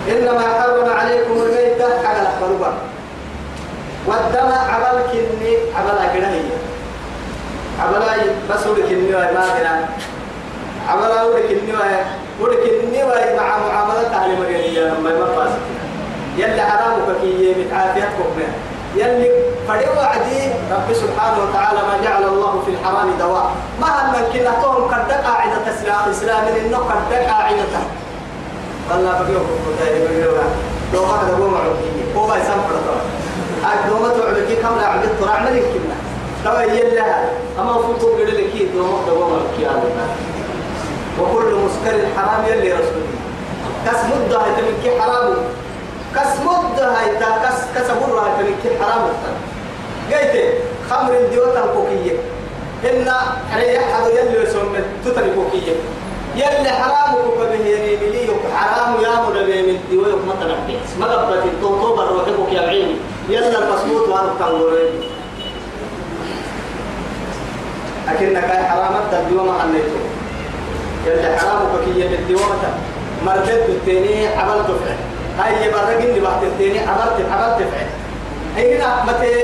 إنما 0.10 0.40
حرم 0.40 0.90
عليكم 1.00 1.32
الميتة 1.32 2.08
على 2.08 2.22
الأخبار. 2.22 2.74
والدم 4.08 4.52
عمل 4.52 5.04
كني 5.12 5.58
عمل 5.78 5.98
أجنهي 6.10 6.42
عمل 7.82 8.34
بس 8.50 8.68
ولك 8.68 8.86
كني 8.86 9.12
ما 9.12 9.28
كنا 9.32 9.90
عمل 10.90 11.12
ولك 11.30 11.46
كني 11.46 11.74
ولك 12.40 12.60
كني 12.60 13.04
مع 13.38 13.58
معاملة 13.58 14.16
على 14.16 14.36
مريم 14.36 15.04
ما 15.04 15.10
ما 15.20 15.26
فاس 15.36 15.52
يلي 16.38 16.62
حرامك 16.62 17.22
كي 17.22 17.56
متعافيتك 17.60 18.18
بها 18.38 18.54
يلي 18.96 19.30
فدوا 19.68 20.02
عدي 20.04 20.42
رب 20.72 20.94
سبحانه 20.94 21.38
وتعالى 21.44 21.80
ما 21.80 22.04
جعل 22.04 22.24
الله 22.24 22.64
في 22.66 22.72
الحرام 22.72 23.10
دواء. 23.20 23.52
ما 23.82 23.88
هم 23.88 24.14
من 24.14 24.24
كنا 24.34 24.52
توم 24.62 24.76
قد 24.76 25.12
قاعدة 25.12 25.74
إسلام 25.74 26.10
إسلام 26.10 26.44
إنه 26.66 26.78
قد 26.78 27.14
قاعدة 27.14 27.74
والله 28.92 29.12
بقيوك 29.12 29.48
كتاي 29.78 30.00
بقيوك 30.08 30.38
لو 30.94 31.04
هذا 31.06 31.36
هو 31.38 31.48
معروفين 31.48 31.92
هو 32.16 32.28
ما 32.28 32.38
يسمع 32.38 32.56
فرطة 32.56 33.02
الدومة 33.74 34.10
تعبكي 34.10 34.56
كم 34.56 34.76
لا 34.80 34.88
عبد 34.88 35.10
ترى 35.20 35.30
عملك 35.30 35.64
كنا 35.64 35.96
لو 36.46 36.60
يلا 36.60 37.06
أما 37.60 37.74
فوتو 37.74 38.14
قد 38.14 38.22
لك 38.22 38.68
دومة 38.76 39.10
هو 39.10 39.30
معروفين 39.30 39.68
وكل 41.22 41.56
مسكر 41.56 41.98
حرام 42.18 42.46
يلي 42.46 42.74
رسولي 42.74 43.12
كس 43.86 44.00
مدة 44.06 44.38
هاي 44.38 44.50
تمكي 44.58 45.02
حرام. 45.02 45.34
كس 46.16 46.40
مدة 46.46 46.98
هاي 46.98 47.16
كس 47.16 47.58
كس 47.76 47.90
مرة 47.90 48.20
هاي 48.20 48.44
تمكي 48.44 48.84
حرام. 48.84 49.02
قلت 50.12 50.54
خمر 50.90 51.14
الديوتا 51.14 51.64
الكوكية 51.66 52.16
إن 52.90 53.12
ريح 53.56 53.96
هذا 53.96 54.10
يلي 54.10 54.44
يسمى 54.44 54.80
تتري 55.06 55.32
كوكية 55.36 55.74
يلي 56.36 56.70
حرام 56.70 57.16
يعني 57.66 57.96
ملي 57.96 58.28
حرام 58.56 59.04
يا 59.04 59.30
مدبي 59.30 59.62
من 59.62 59.80
ديوي 59.90 60.14
ما 61.00 61.06
قبلت 61.06 61.46
التوتو 61.46 61.96
بروحك 61.96 62.54
يا 62.54 62.62
عيني 62.62 62.96
يلا 63.30 63.58
المسموط 63.60 64.08
وأنا 64.10 64.34
تنظرين 64.40 64.94
لكنك 68.08 68.52
حرام 68.70 68.94
الديوم 69.14 69.50
عنيتو 69.50 70.00
يلي 71.08 71.38
حرام 71.38 71.60
كوكي 71.72 72.00
يلي 72.00 72.16
الديوم 72.16 72.42
مردد 73.26 73.50
التاني 73.70 74.28
عملت 74.28 74.68
فعل. 74.68 74.98
هاي 75.40 75.70
اللي 76.02 76.20
بعد 76.20 76.44
التاني 76.44 76.80
عملت 76.80 77.26
عملت 77.32 77.68
فعل. 77.72 77.90
هنا 78.58 79.04
متى 79.04 79.42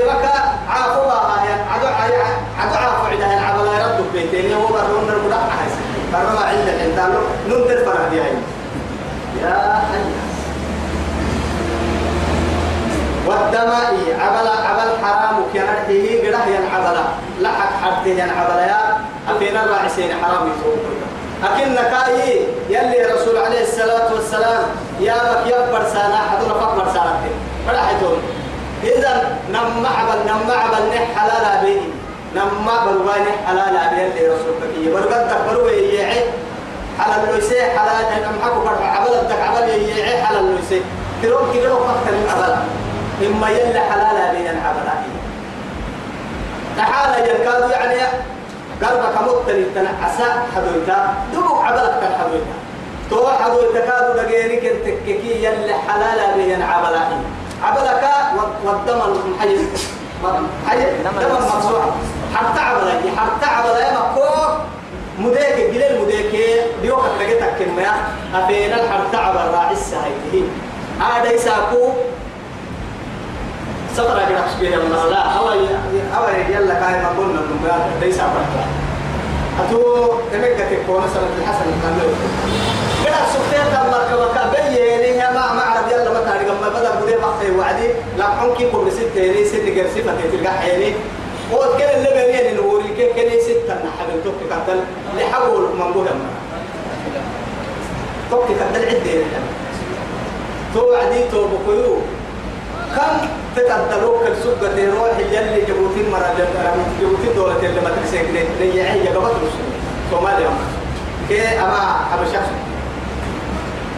والدماء 13.38 13.94
عبل 14.20 14.48
عبل 14.48 15.04
حرام 15.04 15.36
كان 15.54 15.68
هي 15.88 16.28
قده 16.28 16.44
ين 16.46 16.62
عبلا 16.74 17.02
لحق 17.40 17.72
حرته 17.82 18.06
ين 18.10 18.30
عبلا 18.30 18.66
يا 18.66 18.96
أفينا 19.28 19.64
الراعسين 19.64 20.10
حرام 20.22 20.48
يسوق 20.52 20.78
أكن 21.44 21.74
كاي 21.74 22.40
يلي 22.68 23.14
رسول 23.14 23.36
عليه 23.36 23.62
الصلاة 23.62 24.14
والسلام 24.14 24.62
يا 25.00 25.14
بك 25.14 25.50
يا 25.50 25.72
برسانا 25.72 26.16
حدنا 26.30 26.54
فك 26.54 26.74
برسانا 26.76 27.20
فلا 27.68 27.82
حدون 27.82 28.18
إذا 28.82 29.38
نم 29.52 29.86
عبل 29.86 30.18
نم 30.26 30.50
عبل 30.50 30.88
نح 30.94 31.18
حلال 31.20 31.64
بيني 31.64 31.88
نما 32.34 32.84
بروان 32.84 33.24
حلال 33.46 33.76
أبي 33.76 34.06
اللي 34.06 34.28
رسولك 34.28 34.74
كي 34.74 34.92
برقد 34.92 35.28
تكبروا 35.28 35.70
يعي 35.70 36.24
حلال 36.98 37.34
لوسي 37.34 37.62
حلال 37.62 38.22
نم 38.22 38.42
حكوا 38.44 38.64
فرح 38.64 39.00
عبل 39.00 39.14
الدك 39.14 39.40
عبل 39.40 39.68
يعي 39.68 40.22
حلال 40.22 40.56
لوسي 40.56 40.82
تروح 41.22 41.54
كده 41.54 41.74
وقت 41.74 42.04
من 42.06 42.28
عبل 42.34 42.56
إما 43.26 43.48
يلا 43.50 43.80
حلال 43.80 44.16
أبي 44.16 44.48
عبل 44.48 44.88
تعالى 46.76 47.28
يركض 47.28 47.70
يعني 47.70 48.00
قلبك 48.82 49.16
أموت 49.20 49.46
تاني 49.46 49.64
تنعسا 49.74 50.42
حدويتا 50.56 51.14
دبوك 51.32 51.64
عبلك 51.64 52.00
كان 52.00 52.12
حدويتا 52.20 52.56
تو 53.10 53.26
حدويتا 53.26 53.80
كادو 53.80 54.12
دقيني 54.22 54.56
كنتككي 54.56 55.44
يلي 55.44 55.74
حلالا 55.88 56.36
بيان 56.36 56.62
عبلك 56.62 57.08
عبلك 57.62 58.04
والدم 58.64 59.00
المحيز 59.00 59.60
حي 60.68 60.78
دم 61.04 61.32
مقصوع 61.32 61.84
حتى 62.34 62.60
عبلك 62.60 63.02
حتى 63.16 63.46
عبلك 63.46 63.92
مكوك 63.92 64.58
مديك 65.18 65.70
قليل 65.70 66.02
مديك 66.02 66.32
ديوك 66.82 67.04
تلقيتك 67.18 67.54
كما 67.58 67.92
أبين 68.34 68.72
الحرت 68.72 69.14
عبر 69.14 69.50
راعي 69.54 69.72
السهيده 69.72 70.48
هذا 71.00 71.32
يساكو 71.32 71.92
سطر 73.98 74.18
كده 74.28 74.42
حسبيه 74.42 74.76
الله 74.76 75.10
لا 75.10 75.22
هو 75.36 75.48
هو 76.14 76.26
يلا 76.48 76.74
كاي 76.74 77.02
ما 77.02 77.08
قلنا 77.18 77.40
من 77.40 77.98
ليس 78.00 78.20
عبرت 78.20 78.54
أتو 79.60 79.80
تمكة 80.32 80.64
تكون 80.82 81.02
سنة 81.14 81.30
الحسن 81.38 81.66
الكامل 81.72 82.10
كده 83.04 83.16
سكتين 83.32 83.66
تمر 83.74 84.02
كما 84.10 84.26
كبيني 84.36 85.18
يا 85.18 85.30
ما 85.30 85.52
ما 85.52 85.62
عرب 85.62 85.88
يلا 85.92 86.12
ما 86.12 86.20
تعرف. 86.20 86.62
ما 86.62 86.68
بدأ 86.68 87.00
بدي 87.00 87.16
بحثي 87.16 87.50
وعدي. 87.58 87.88
لا 88.18 88.24
حنكي 88.24 88.70
كل 88.70 88.92
ست 88.92 89.08
تاني 89.14 89.44
ست 89.44 89.66
جرسي 89.76 90.02
فتلقى 90.02 90.52
حيني 90.52 90.92
وقت 91.52 91.78
كان 91.78 91.98
اللي 91.98 92.10
بيني 92.14 92.54
نوري. 92.56 92.88
كيف 92.96 93.16
كان 93.16 93.40
ستة 93.40 93.74
نحن 93.74 94.24
توك 94.24 94.34
كتل 94.50 94.80
لحول 95.18 95.62
من 95.78 95.92
بوهم 95.92 96.20
توك 98.30 98.44
كتل 98.44 98.84
عدة 98.88 99.22
تو 100.74 100.94
عدي 100.94 101.20
تو 101.32 101.46
بكيو 101.46 101.94
كم 101.94 102.17
تتدلوك 103.78 104.26
السوق 104.26 104.58
تروح 104.60 105.18
يلي 105.32 105.60
جبوتين 105.68 106.10
مرة 106.10 106.34
جبوتين 107.00 107.34
دولة 107.36 107.56
اللي 107.56 107.80
ما 107.80 107.90
ترسيك 107.90 108.26
لي 108.60 108.82
هي 108.82 109.08
قبط 109.08 109.32
سوماليا 110.10 110.50
كي 111.28 111.42
أما 111.60 111.80
حبشة 112.12 112.40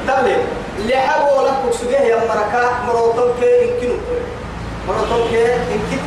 تبلي 0.08 0.36
اللي 0.78 0.96
حبوا 0.96 1.42
لك 1.48 1.74
سجيه 1.74 1.98
يا 1.98 2.16
مركا 2.16 2.70
مروتون 2.86 3.32
كي 3.40 3.68
يمكنوا. 3.68 3.96
مروتون 4.88 5.28
كي 5.30 5.42
يمكن. 5.42 6.02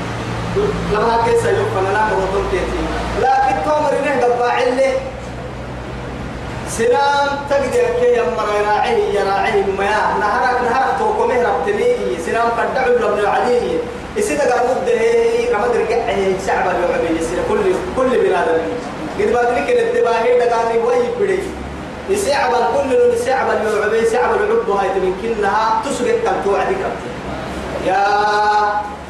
لما 0.94 1.18
كيس 1.26 1.46
يوفنا 1.46 2.10
مروتون 2.12 2.46
كيتي 2.52 2.80
لكن 3.22 3.56
تومر 3.66 3.94
نه 4.06 4.26
قبع 4.26 4.58
سنام 6.78 7.30
تقدر 7.50 7.86
كي 8.00 8.18
يمر 8.18 8.50
يراعيه 8.60 9.20
يراعيه 9.20 9.66
ما 9.78 10.18
نهرك 10.20 10.62
نهرك 10.62 11.00
توكو 11.00 11.28
مهرب 11.28 11.66
تنيه 11.66 12.18
سنام 12.26 12.50
قد 12.50 12.74
دعوا 12.76 13.00
لابن 13.00 13.26
عليه 13.26 13.78
يصير 14.18 14.38
قال 14.38 14.66
مدة 14.70 15.00
هي 15.00 15.46
كما 15.46 15.68
ترجع 15.68 15.98
شعب 16.48 16.66
اليوم 16.70 17.18
يصير 17.18 17.38
كل 17.50 17.60
كل 17.98 18.10
بلاد 18.10 18.48
قد 19.20 19.30
ما 19.34 19.44
تلك 19.44 19.70
الدباهي 19.70 20.40
دقاني 20.40 20.78
وي 20.80 20.98
بدي 21.20 21.40
يسعب 22.10 22.52
كل 22.52 23.14
يسعب 23.14 23.48
اليوم 23.50 24.04
يسعب 24.04 24.36
العب 24.36 24.70
هاي 24.70 24.90
تمكنها 24.90 25.82
تسقط 25.86 26.36
توعدك 26.46 26.78
يا 27.88 28.06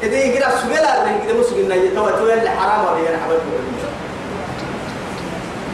إذا 0.02 0.16
يقرأ 0.16 0.50
سجلا 0.50 1.04
من 1.04 1.24
كده 1.26 1.40
مسجنا 1.40 1.74
يتوه 1.74 2.10
توه 2.10 2.34
اللي 2.34 2.50
حرام 2.50 2.84
ولا 2.84 3.10
ينحبط 3.10 3.40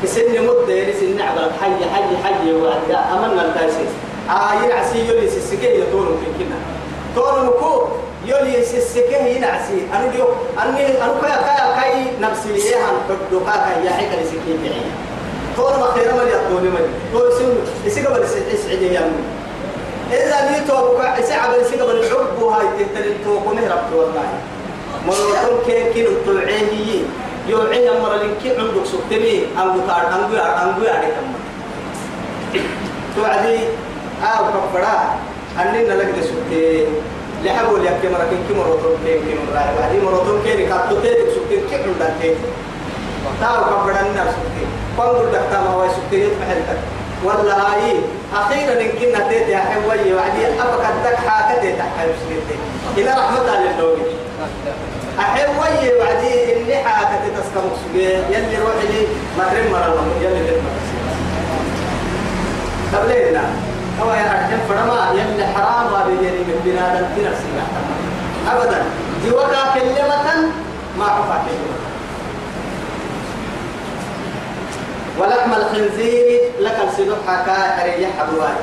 بسن 0.05 0.47
مدة 0.47 0.75
يعني 0.75 0.93
سن 0.93 1.21
عبد 1.21 1.51
حي 1.61 1.85
حي 1.95 2.17
حي 2.25 2.53
وعدا 2.53 2.99
أمنا 3.13 3.43
التاسيس 3.47 3.93
آه 4.31 4.65
ينعسي 4.65 5.09
يولي 5.09 5.31
سسكه 5.31 5.67
يطول 5.69 6.03
ممكن 6.03 6.33
كنا 6.39 6.57
طول 7.17 7.45
مكو 7.45 7.83
يولي 8.27 8.63
سسكه 8.65 9.17
ينعسي 9.27 9.87
أنا 9.95 10.07
ديو 10.07 10.25
أني 10.63 10.87
أنا 11.03 11.15
كيا 11.21 11.37
كيا 11.37 11.81
كاي 11.81 12.05
نفسي 12.21 12.53
ليه 12.53 12.77
هن 12.77 12.97
كدو 13.09 13.41
كاي 13.41 13.85
يا 13.87 13.91
حكا 13.91 14.23
لسكين 14.23 14.59
بعيا 14.63 14.91
طول 15.57 15.81
ما 15.81 15.87
خير 15.87 16.15
ما 16.15 16.23
يطول 16.23 16.63
ما 16.63 16.81
طول 17.13 17.33
سن 17.33 17.55
يسكه 17.87 18.19
بس 18.19 18.31
يسعد 18.55 18.83
يا 18.83 19.13
إذا 20.13 20.51
نيتو 20.51 20.97
بقى 20.99 21.23
سعب 21.23 21.51
يسكه 21.61 21.85
بس 21.85 21.95
الحب 21.95 22.43
هاي 22.43 22.67
تنتلتو 22.79 23.41
كمهرب 23.41 23.93
والله 23.95 24.29
مرة 25.07 25.63
كي 25.67 25.93
كيلو 25.93 26.11
طلعيه 26.27 27.03
يوعي 27.51 27.91
أمر 27.91 28.15
لك 28.15 28.59
عندك 28.59 28.87
سكتمي 28.93 29.35
أنقو 29.59 29.81
تار 29.87 30.03
أنقو 30.15 30.37
أنقو 30.37 30.83
عليك 30.95 31.15
أمر 31.21 31.39
توعدي 33.17 33.59
آه 34.23 34.51
كفرا 34.55 34.97
أننا 35.61 35.93
لك 35.93 36.15
سكتي 36.31 36.87
لحبوا 37.45 37.79
لك 37.79 37.99
كم 38.03 38.15
ركن 38.15 38.39
كم 38.49 38.61
روتون 38.61 38.95
كم 39.05 39.21
كم 39.27 39.55
راي 39.55 39.69
بعدي 39.79 39.99
مروتون 40.07 40.39
كم 40.45 40.69
كاتو 40.69 41.01
تي 41.03 41.11
سكتي 41.35 41.57
كم 41.71 41.91
عندك 41.91 42.15
تي 42.23 42.35
تاو 43.41 43.65
كفرا 43.65 44.03
نار 44.17 44.29
سكتي 44.37 44.65
قام 44.99 45.09
قد 45.09 45.51
تام 45.51 45.67
هو 45.67 45.83
سكتي 45.97 46.21
يتحرك 46.25 46.79
ولا 47.25 47.55
هاي 47.67 47.95
أخيرا 48.35 48.73
إن 48.81 48.89
كنا 48.99 49.29
تيتي 49.29 49.57
أحوي 49.57 50.15
وعدي 50.15 50.47
أبقى 50.47 50.91
دك 51.05 51.17
حاكتي 51.27 51.73
تحرك 51.73 52.15
سكتي 52.29 52.57
إلى 52.97 53.11
رحمة 53.11 53.41
الله 53.41 54.30
أحوي 55.19 55.93
وعدي 56.01 56.53
اللي 56.53 56.77
حاكة 56.77 57.21
تسكم 57.37 57.71
سجى 57.85 58.05
يلي 58.05 58.57
روح 58.59 58.75
لي 58.91 59.07
مرم 59.39 59.73
مرة 59.73 60.07
يلي 60.21 60.43
بيت 60.43 60.61
قبلنا 62.95 63.43
هو 64.03 64.13
يا 64.13 64.33
رحم 64.33 64.59
فرما؟ 64.69 65.13
يلي 65.15 65.47
حرام 65.47 65.87
وبيجري 65.93 66.39
من 66.39 66.61
بنادم 66.65 67.07
في 67.15 67.21
نفسي 67.29 67.51
أبدا. 68.53 68.85
دي 69.25 69.31
وقع 69.31 69.75
كلمة 69.75 70.51
ما 70.99 71.05
حفا 71.05 71.43
كلمة 71.47 71.81
ولحم 75.19 75.53
الخنزير 75.53 76.41
لك 76.61 76.77
السلوك 76.89 77.19
حكا 77.29 77.83
أريح 77.83 78.09
حبوان 78.19 78.57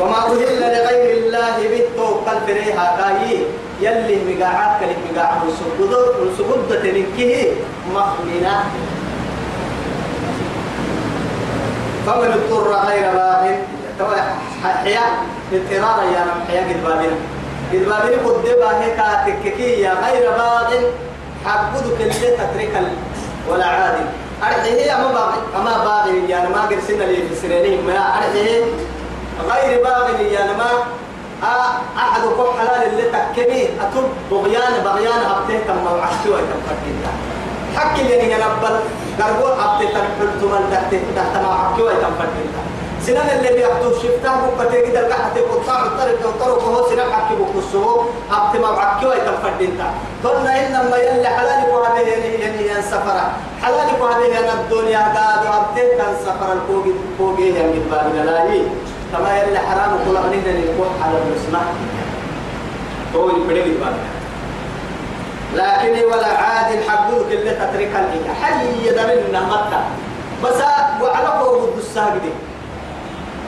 وما 0.00 0.18
أهل 0.26 0.60
لغير 0.60 1.16
الله 1.18 1.56
بالتوكل 1.70 2.38
بريها 2.46 2.86
كاي 2.98 3.38
يلي 3.80 4.16
مقاعد 4.34 4.80
كلي 4.80 4.94
مقاعد 5.12 5.40
وسجود 5.46 5.92
وسجود 6.22 6.80
تنكيه 6.82 7.52
مخمنة 7.94 8.64
فمن 12.06 12.32
اضطر 12.32 12.72
غير 12.88 13.12
باغ. 13.12 13.44
توا 13.98 14.16
حياة 14.64 15.12
اضطرار 15.52 15.98
يا 16.14 16.24
نم 16.24 16.40
حياة 16.48 16.62
قد 16.68 16.84
بابنا. 16.84 17.16
قد 17.72 17.78
بابنا 17.88 18.28
قد 18.28 18.44
باه 18.60 18.82
كاتككية 18.96 19.88
غير 19.88 20.30
باغ. 20.30 20.70
حبودك 21.46 22.00
اللي 22.00 22.12
تترك 22.12 22.82
ولا 23.48 23.64
عادل 23.66 24.06
أرحيه 24.42 24.96
أما 24.96 25.12
باغ 25.12 25.32
أما 25.56 25.84
باغ 25.84 26.14
يعني 26.28 26.48
ما 26.48 26.60
قرسنا 26.60 27.04
لي 27.04 27.16
في 27.16 27.34
سنينهم 27.42 27.86
ما 27.86 27.98
أرحيه 27.98 28.64
غير 29.50 29.82
باغ 29.84 30.20
يعني 30.20 30.52
ما 30.52 30.70
أحد 31.96 32.20
كم 32.22 32.58
حلال 32.58 32.82
اللي 32.88 33.02
تكبي 33.02 33.68
أتوب 33.80 34.04
بغيان 34.30 34.72
بغيان 34.84 35.20
أبته 35.30 35.58
كم 35.68 35.86
وعشتوا 35.86 36.36
كم 36.36 36.60
فكيتا 36.68 37.12
حكي 37.76 38.02
اللي 38.02 38.34
نقبل 38.34 38.76
قربوا 39.20 39.52
أبته 39.52 39.88
تنحلت 39.90 40.42
من 40.42 40.68
تحت 40.72 40.94
تحت 41.16 41.42
ما 41.42 41.54
حكوا 41.54 41.90
كم 41.90 42.14
فكيتا 42.18 42.62
سنان 43.06 43.38
اللي 43.38 43.48
بيحدو 43.54 43.92
شفته 44.02 44.32
بقى 44.58 44.82
كده 44.82 45.00
القحة 45.00 45.30
قطاع 45.52 45.82
الطريق 45.86 46.26
الطرق 46.28 46.68
وهو 46.68 46.88
سنان 46.90 47.12
حكي 47.12 47.34
بقصه. 47.34 48.04
أبته 48.32 48.58
ما 48.60 48.80
حكوا 48.80 49.14
كم 49.14 49.36
فكيتا 49.44 49.88
قلنا 50.24 50.66
إنما 50.66 50.96
يلي 50.96 51.28
حلالك 51.28 51.68
وهذه 51.74 52.00
يعني 52.08 52.64
يعني 52.64 52.82
سفرة 52.82 53.30
حلالك 53.62 54.00
وهذه 54.00 54.24
يعني 54.24 54.52
الدنيا. 54.52 54.98
قادوا 54.98 55.54
أبته 55.60 55.96
كان 55.98 56.14
سفر 56.26 56.52
الفوق 56.52 56.84
فوق 57.18 57.40
يعني 57.40 57.72
بالباب 57.72 58.14
لا 58.14 58.44
كما 59.14 59.38
يلي 59.38 59.58
حرام 59.58 59.98
كل 60.06 60.16
غنينا 60.16 60.52
نكون 60.60 60.88
على 61.02 61.18
المسمع. 61.18 61.60
هو 63.16 63.30
يبدأ 63.30 63.62
بالباب 63.62 63.96
لكن 65.54 66.04
ولا 66.04 66.26
عاد 66.26 66.80
حبوك 66.88 67.26
اللي 67.30 67.50
تترك 67.50 67.92
الإيه 67.96 68.34
حي 68.42 68.88
يدرنا 68.88 69.40
مكة 69.40 69.84
بس 70.44 70.62
وعلى 71.02 71.38
فوق 71.40 71.74
الساجد 71.78 72.22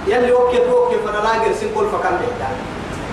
يلي 0.07 0.33
وكي 0.33 0.59
وكي 0.59 0.97
فانا 1.07 1.17
لاقي 1.17 1.55
سنقول 1.55 1.89
فكان 1.89 2.13
بيتا 2.19 2.49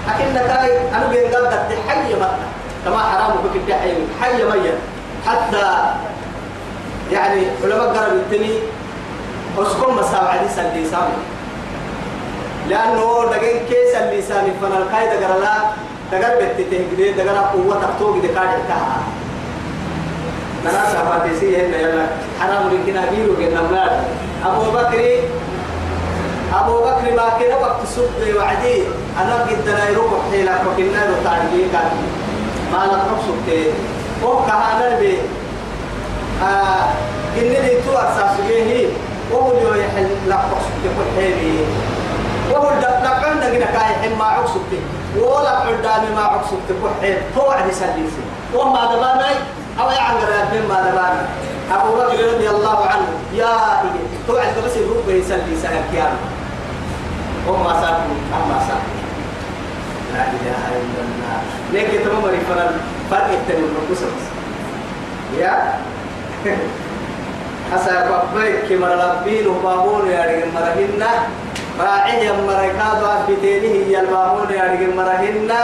لكن 0.07 0.33
كاي 0.33 0.89
أنا 0.95 1.07
بين 1.07 1.35
قد 1.35 1.77
حي 1.89 2.13
مكة 2.13 2.47
كما 2.85 2.97
حرام 2.97 3.31
بك 3.43 3.73
حي. 3.73 3.93
حي 4.21 4.43
ميت. 4.43 4.73
حتى 5.27 5.93
يعني 7.11 7.41
علماء 7.63 7.87
قرب 7.87 8.13
التني 8.13 8.59
أسكن 9.59 9.93
مساوعة 9.93 10.43
دي 10.73 10.85
سامي 10.85 11.32
لأنه 12.69 13.25
دقين 13.31 13.59
كيس 13.69 13.95
اللي 13.95 14.21
سامي 14.21 14.51
فانا 14.61 14.77
القايدة 14.77 15.27
قرلا 15.27 15.53
دقر 16.11 16.35
بيت 16.39 16.67
تهجدي 16.71 17.11
دقر 17.11 17.37
قوة 17.53 17.81
تحتوق 17.81 18.21
دي 18.21 18.27
كارد 18.27 18.63
تاها 18.67 18.99
أنا 20.63 20.85
سافر 20.91 21.27
تسي 21.27 21.57
هنا 21.57 21.77
يلا 21.77 22.05
حرام 22.39 22.69
لكن 22.73 22.97
أبيرو 22.97 23.35
كنا 23.35 23.61
ملاد. 23.61 24.03
أبو 24.45 24.71
بكر 24.71 25.19
أبو 26.53 26.77
بكر 26.77 27.15
ما 27.17 27.29
كنا 27.39 27.55
وقت 27.61 27.85
سب 27.95 28.35
وعدي. 28.37 28.83
أنا 29.21 29.33
قد 29.43 29.67
لا 29.67 29.89
يروح 29.89 30.11
حيلا 30.31 30.51
وكنا 30.51 31.01
نتعلم 31.21 31.69
كان 31.73 31.91
ما 32.73 32.85
نقص 32.85 33.23
سبتي 33.27 33.63
وكهانا 34.23 34.99
بي. 34.99 35.17
آه 36.43 36.83
قلنا 37.35 37.57
لي 37.57 37.75
تو 37.85 37.91
أساس 37.91 38.35
به 38.49 38.87
وهو 39.31 39.73
يحل 39.73 40.07
لا 40.27 40.35
قصد 40.35 40.75
يقول 40.85 41.07
حيبي 41.17 41.59
وهو 42.53 42.69
لقن 42.79 43.37
نجنا 43.37 43.65
كاي 43.65 43.93
حين 44.01 44.17
ما 44.17 44.25
عقصد 44.25 44.61
ولا 45.17 45.59
قدامي 45.59 46.15
ما 46.15 46.21
عقصد 46.21 46.57
تقول 46.69 46.91
حيب 47.01 47.17
هو 47.37 47.51
عدي 47.51 47.71
سليسي 47.71 48.23
وما 48.55 48.85
دباناي. 48.95 49.35
أو 49.79 49.89
يعنقر 49.89 50.29
يا 50.29 50.61
ما 50.69 50.81
دبانا 50.81 51.25
أبو 51.71 51.95
بكر 51.95 52.33
رضي 52.33 52.49
الله 52.49 52.85
عنه. 52.85 53.07
يا 53.33 53.81
إيه 53.81 54.05
توعد 54.27 54.53
بس 54.65 54.75
يروح 54.77 55.07
يسلي 55.07 55.55
سهل 55.63 55.81
كيان 55.91 56.13
وما 57.47 57.73
ساكن 57.81 58.13
أما 58.37 58.59
ساكن 58.67 58.93
لا 60.13 60.21
إله 60.21 60.61
إلا 60.81 61.01
الله. 61.05 61.37
لكن 61.73 62.03
تمام 62.05 62.21
فرن 62.21 62.71
فرق 63.11 63.29
التنين 63.29 63.63
من 63.63 63.97
يا. 65.39 65.73
حسا 67.73 68.09
بابيك 68.09 68.69
كما 68.69 68.87
ربين 68.87 69.47
وبابون 69.47 70.09
يا 70.11 70.21
رجل 70.25 70.51
مرهنا. 70.53 71.11
راعي 71.79 72.31
مركاد 72.47 73.03
وابتينه 73.03 73.75
يا 73.93 73.99
البابون 74.01 74.49
يا 74.57 74.63
رجل 74.73 74.95
مرهنا 74.95 75.61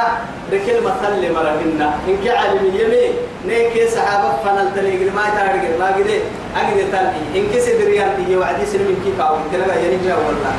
بكل 0.51 0.77
مثل 0.87 1.33
مرهنا 1.33 1.89
إن 2.07 2.17
كعلم 2.25 2.65
يمي 2.79 3.05
نيك 3.47 3.89
سحابة 3.89 4.29
فنل 4.43 4.67
تلقي 4.75 5.05
ما 5.17 5.25
تارجع 5.37 5.71
ما 5.79 5.87
قدي 5.95 6.17
أقدر 6.57 6.83
تلقي. 6.91 7.21
إن 7.35 7.43
كيس 7.53 7.65
دريان 7.69 8.09
تيجي 8.17 8.35
وعدي 8.37 8.65
سلم 8.65 8.95
كي 9.05 9.11
كاو 9.17 9.35
تلقى 9.53 9.75
يعني 9.83 9.97
والله. 10.27 10.53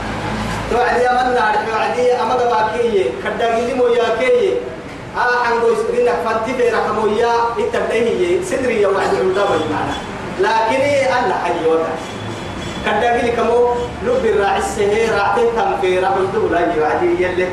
توعدي 0.70 1.08
أمنا 1.10 1.40
عارف 1.40 1.60
توعدي 1.70 2.12
أما 2.12 2.34
دباكية 2.36 3.04
كداقي 3.24 3.74
مو 3.74 3.86
يا 3.86 4.08
كية 4.20 4.54
ها 5.16 5.44
حنقو 5.44 5.68
إنك 5.98 6.14
فتي 6.24 6.54
في 6.54 6.68
رقمويا 6.68 7.32
التبديه 7.58 8.44
سدري 8.44 8.82
يا 8.82 8.88
وعد 8.88 9.14
عمدا 9.20 9.44
معنا 9.44 9.94
لكن 10.40 10.80
أنا 11.10 11.34
حي 11.44 11.66
ودا 12.86 12.98
كداقي 12.98 13.22
لي 13.22 13.32
كمو 13.32 13.74
لب 14.02 14.24
الراعي 14.24 14.58
السهي 14.58 15.10
راعتين 15.10 15.44
تم 15.56 15.80
في 15.80 15.98
رقم 15.98 16.26
دولا 16.34 16.74
يوعدي 16.74 17.24
يلي. 17.24 17.48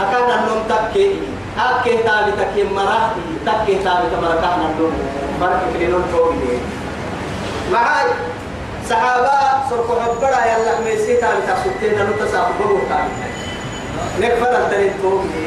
أكان 0.00 0.30
النوم 0.38 0.62
تكي 0.68 1.18
أكي 1.58 1.96
تابي 1.96 2.32
تكي 2.32 2.62
مرا 2.64 3.10
تكي 3.46 3.74
تابي 3.84 4.06
تمرا 4.12 4.34
كان 4.34 4.60
النوم 4.70 4.92
فرق 5.40 5.60
في 5.72 5.84
النوم 5.84 6.04
توقي 6.12 6.58
معاي 7.72 8.06
صحابة 8.90 9.30
سرق 9.70 9.88
حبرا 10.02 10.40
يلا 10.44 10.80
ميسي 10.84 11.16
تابي 11.16 11.42
تقصدين 11.46 12.00
أنو 12.00 12.12
تساقب 12.20 12.54
بلو 12.60 12.78
تابي. 12.88 13.14
نكفر 14.20 14.56
التنين 14.56 14.92
توقي 15.02 15.46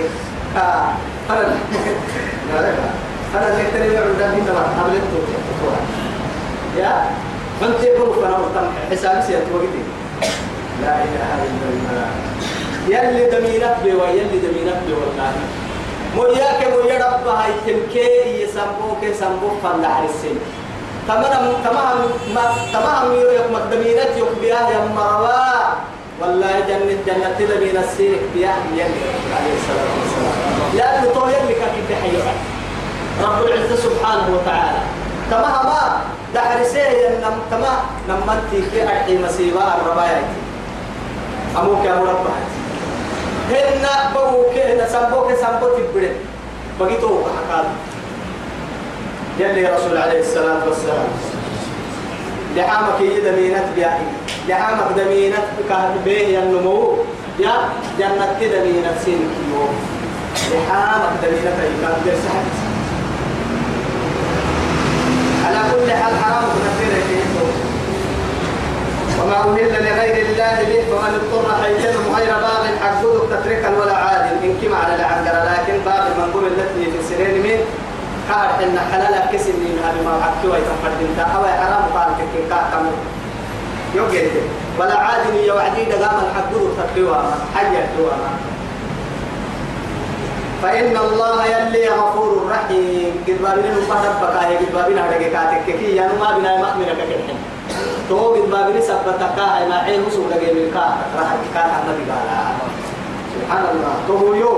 فرد. 1.29 1.55
فرد 3.33 3.53
نكتري 3.59 3.97
عند 3.97 4.21
من 4.35 4.51
ما 4.53 4.83
قبلت 4.83 5.03
يا؟ 6.77 7.05
من 7.61 7.71
تقول 7.81 8.09
فانا 8.21 8.37
وطن 8.37 8.67
حساب 8.91 9.23
سيات 9.27 9.43
وقتي. 9.53 9.83
لا 10.81 10.93
إله 11.03 11.29
إلا 11.47 11.67
الله. 11.73 12.09
يلي 12.87 13.23
دمينك 13.33 13.75
بي 13.83 13.91
ويلي 13.93 14.37
دمينك 14.45 14.77
بي 14.87 14.93
والله. 14.93 15.31
موياك 16.15 16.67
مويا 16.73 16.97
رب 17.07 17.27
هاي 17.27 17.51
تمكي 17.65 18.41
يسمبوك 18.43 19.03
يسمبوك 19.03 19.55
فلا 19.63 19.89
حرسين 19.95 20.37
تمام 21.07 21.53
تمام 21.63 21.97
ما 22.35 22.43
تمام 22.73 23.13
يوم 23.13 23.53
مقدمينات 23.53 24.17
يقبيها 24.17 24.69
يا 24.69 24.79
مروا 24.95 25.77
والله 26.21 26.59
جنة 26.67 26.97
جنة 27.07 27.35
تلمين 27.39 27.77
السيرك 27.77 28.21
بياه 28.33 28.61
يلي. 28.73 29.01
عليه 29.35 29.53
الصلاة 29.59 29.89
والسلام. 29.97 30.37
لأنه 30.73 31.13
طول 31.13 31.29
يلي 31.29 31.53
كان 31.53 31.73
في 31.87 31.95
حيوة 31.95 32.33
رب 33.23 33.45
العزة 33.45 33.75
سبحانه 33.75 34.27
وتعالى. 34.35 34.81
تما 35.31 36.01
ما 36.33 36.41
دحرسيه 36.41 37.09
نم 37.23 37.37
تما 37.51 37.73
نمتي 38.09 38.69
في 38.71 38.87
أحي 38.87 39.17
مسيبا 39.17 39.75
الربايا 39.81 40.21
أموك 41.57 41.85
يا 41.85 41.95
مربع. 41.95 42.35
هن 43.49 43.85
بوك 44.13 44.55
هن 44.55 44.87
سبوك 44.89 45.33
سبوك 45.33 45.71
تبرد. 45.93 46.15
بقيتو 46.79 47.19
حقال 47.23 47.65
يلي 49.39 49.65
رسول 49.65 49.97
عليه 49.97 50.19
الصلاة 50.19 50.67
والسلام. 50.67 51.07
لحامك 52.55 53.01
يدمينت 53.01 53.65
بياه 53.75 53.99
لحامك 54.47 54.97
دمينت 54.97 55.47
كهبيه 55.69 56.39
النمو 56.39 56.97
يا 57.39 57.53
جنة 57.99 58.39
دمينت 58.41 58.97
سين 59.05 59.29
كيو 59.35 59.63
لحامك 60.51 61.11
دمينت 61.23 61.45
يكاد 61.45 61.95
درسها 62.05 62.66
على 65.47 65.59
كل 65.71 65.91
حال 65.91 66.13
حرام 66.23 66.43
كثير 66.65 66.91
وما 69.21 69.35
أهل 69.43 69.73
لغير 69.85 70.25
الله 70.25 70.55
به 70.69 70.81
فمن 70.89 71.13
اضطر 71.19 71.63
حيثم 71.63 72.15
غير 72.15 72.31
باغ 72.45 72.63
حقوق 72.83 73.29
تتركا 73.29 73.69
ولا 73.79 73.95
عادل 73.97 74.35
إن 74.43 74.53
كما 74.61 74.77
على 74.77 74.95
العنقر 74.95 75.37
لكن 75.51 75.79
باغ 75.85 76.03
من 76.17 76.31
قبل 76.33 76.47
التي 76.47 76.91
في 76.91 76.99
السنين 76.99 77.43
من 77.43 77.59
قال 78.31 78.49
إن 78.63 78.79
حلال 78.91 79.15
كسر 79.33 79.53
من 79.53 79.79
هذا 79.83 80.01
ما 80.05 80.23
حكوا 80.23 80.57
يتفردين 80.57 81.19
أو 81.19 81.43
حرام 81.45 81.83
قال 81.95 82.09
كي 82.17 82.41
كم. 82.49 82.85
يوجد. 83.95 84.31
ولا 84.79 84.97
عادل 84.97 85.35
يوعدي 85.47 85.83
دقام 85.83 86.15
الحقوق 86.25 86.69
تتركوا 86.77 87.21
حيا 87.55 87.87
تواما 87.97 88.29
فإن 90.63 90.97
الله 90.97 91.45
يلي 91.45 91.89
غفور 91.89 92.49
رحيم. 92.51 93.11
قد 93.27 93.37
بابين 93.43 93.71
مفهد 93.77 94.13
بكاية 94.21 94.57
قد 94.57 94.69
بابين 94.73 94.97
هذا 94.97 95.17
كاتك 95.17 95.65
كي 95.65 95.95
يعني 95.95 96.13
ما 96.19 96.37
بنا 96.37 96.57
مأمنة 96.61 96.93
ككحن 96.97 97.37
تو 98.09 98.33
قد 98.33 98.49
بابين 98.51 98.81
سبتك 98.81 99.37
ما 99.69 99.77
عين 99.85 100.01
وسوق 100.07 100.27
لقي 100.33 100.53
من 100.57 100.71
كات 100.73 100.97
راح 101.19 101.29
كات 101.53 101.71
النبي 101.83 102.03
قال 102.11 102.27
سبحان 103.35 103.63
الله. 103.73 103.93
تو 104.07 104.33
يو 104.33 104.53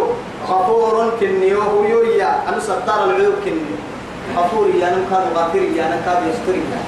غفور 0.48 0.96
كني 1.20 1.56
هو 1.56 1.84
يو 1.84 2.02
يا. 2.16 2.32
أنا 2.50 2.60
ستار 2.60 3.00
العيوب 3.06 3.36
كني. 3.46 3.76
غفور 4.38 4.68
يا 4.80 4.88
أنا 4.88 5.02
كاد 5.12 5.26
غافر 5.36 5.62
يا 5.76 5.84
أنا 5.88 5.98
كاد 6.06 6.20
يستر 6.32 6.56
يا. 6.56 6.82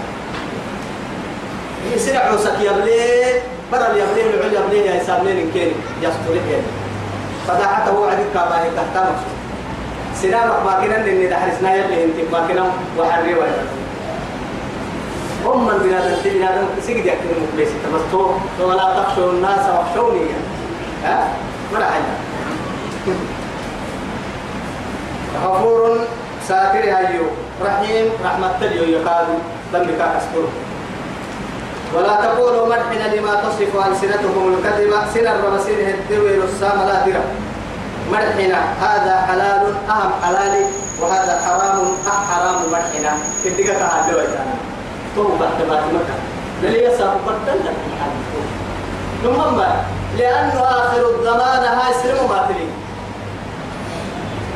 يسرع 1.95 2.19
عوسك 2.19 2.57
يا 2.63 2.71
بلي 2.71 3.41
برا 3.71 3.87
يا 3.97 4.05
بلي 4.13 4.21
العليا 4.29 4.61
بلي 4.69 4.85
يا 4.85 5.03
سامين 5.03 5.51
كين 5.53 5.73
يستر 6.01 6.35
كين 6.47 6.63
فدعته 7.47 7.99
وعدك 7.99 8.25
كما 8.33 8.57
تحتمل. 8.77 9.15
سلام 10.15 10.47
ما 10.65 10.73
كنا 10.81 10.97
إني 10.97 11.27
دحرسنا 11.27 11.73
يلي 11.75 12.03
انت 12.03 12.17
ما 12.31 12.47
كنا 12.47 12.63
وحري 12.97 13.33
ولا. 13.33 13.63
هم 15.45 15.65
من 15.65 15.77
بنادم 15.83 16.15
بنادم 16.25 16.67
سجد 16.81 17.05
يكتب 17.05 17.37
مبليس 17.41 17.69
تمستو 17.83 18.31
ولا 18.59 19.03
تخشوا 19.03 19.31
الناس 19.31 19.59
واخشوني 19.69 20.25
ها؟ 21.03 21.27
ولا 21.73 21.85
حاجة 21.85 22.13
غفور 25.43 25.99
ساتر 26.47 26.83
هيو 26.83 27.25
رحيم 27.65 28.05
رحمة 28.25 28.51
تليو 28.61 28.83
يقال. 28.83 29.25
ذنبك 29.73 30.01
أسكره. 30.01 30.49
ولا 31.95 32.15
تقولوا 32.25 32.67
مدحنا 32.67 33.15
لما 33.15 33.35
تصف 33.35 33.87
ألسنتهم 33.87 34.53
الكذب. 34.53 34.91
سنر 35.13 35.35
ومسيره 35.45 35.87
الدوي 35.95 36.43
السام 36.43 36.77
لا 36.87 37.05
درا 37.05 37.23
مدحنا 38.11 38.59
هذا 38.81 39.15
حلال 39.27 39.63
أهم 39.89 40.11
حلال 40.23 40.65
وهذا 41.01 41.33
حرام 41.45 41.77
أه 42.07 42.19
حرام 42.31 42.59
مدحنا 42.71 43.17
كدك 43.43 43.67
تعالوا 43.67 44.21
يا 44.21 44.45
توبة 45.15 45.47
تبات 45.59 45.83
مكة 45.83 46.15
للي 46.63 46.83
يسأل 46.83 47.11
قدن 47.25 47.59
لك 47.65 47.75
ثم 49.23 49.61
لأنه 50.17 50.59
آخر 50.61 51.09
الزمان 51.09 51.63
هاي 51.63 51.93
سلم 52.03 52.29
ماتلي 52.29 52.67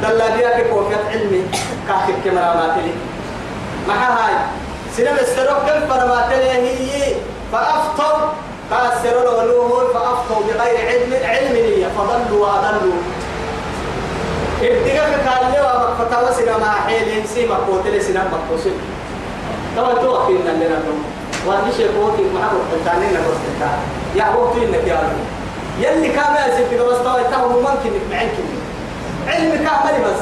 دل 0.03 0.21
بيك 0.37 0.67
كوكت 0.69 1.03
علمي. 1.11 1.41
كاكب 1.87 2.15
كمرا 2.25 2.53
ماتلي 2.55 2.93
ما 3.87 3.93
هاي 3.93 4.33
سنم 4.97 5.17
السروق 5.21 5.65
كيف 5.65 5.93
فرماتلي 5.93 6.49
هي 6.51 7.15
فأفطوا 7.51 8.29
قاسروا 8.71 9.41
ولوه 9.41 9.93
فأفطوا 9.93 10.43
بغير 10.47 10.77
علم 10.87 11.13
علم 11.23 11.53
لي 11.53 11.85
فضلوا 11.97 12.45
وأضلوا. 12.47 12.93
ابتغاك 14.61 15.13
قال 15.27 15.51
لي 15.51 15.59
وفتوى 15.61 16.31
سنة 16.33 16.57
مع 16.57 16.71
حيل 16.87 17.27
سيما 17.33 17.55
قوتل 17.55 18.01
سنة 18.03 18.23
مقوسل 18.31 18.71
طبعا 19.77 19.93
تو 19.93 20.17
أخيرنا 20.17 20.49
لنا 20.49 20.77
النوم 20.77 21.03
وأني 21.47 21.71
شيء 21.77 21.87
قوتي 21.97 22.23
معك 22.33 22.51
وقتانين 22.53 23.13
نقص 23.13 23.39
التاني 23.51 23.81
يا 24.15 24.23
قوتي 24.35 24.65
إنك 24.65 24.87
يا 24.87 24.95
رب. 24.95 25.19
يلي 25.79 26.07
كامل 26.07 26.57
سيبتك 26.57 26.85
بس 26.85 26.97
طبعا 26.97 27.23
تهم 27.23 27.51
ممكن 27.55 27.91
معك 28.11 28.31
علم 29.27 29.51
كامل 29.51 30.03
بس. 30.05 30.21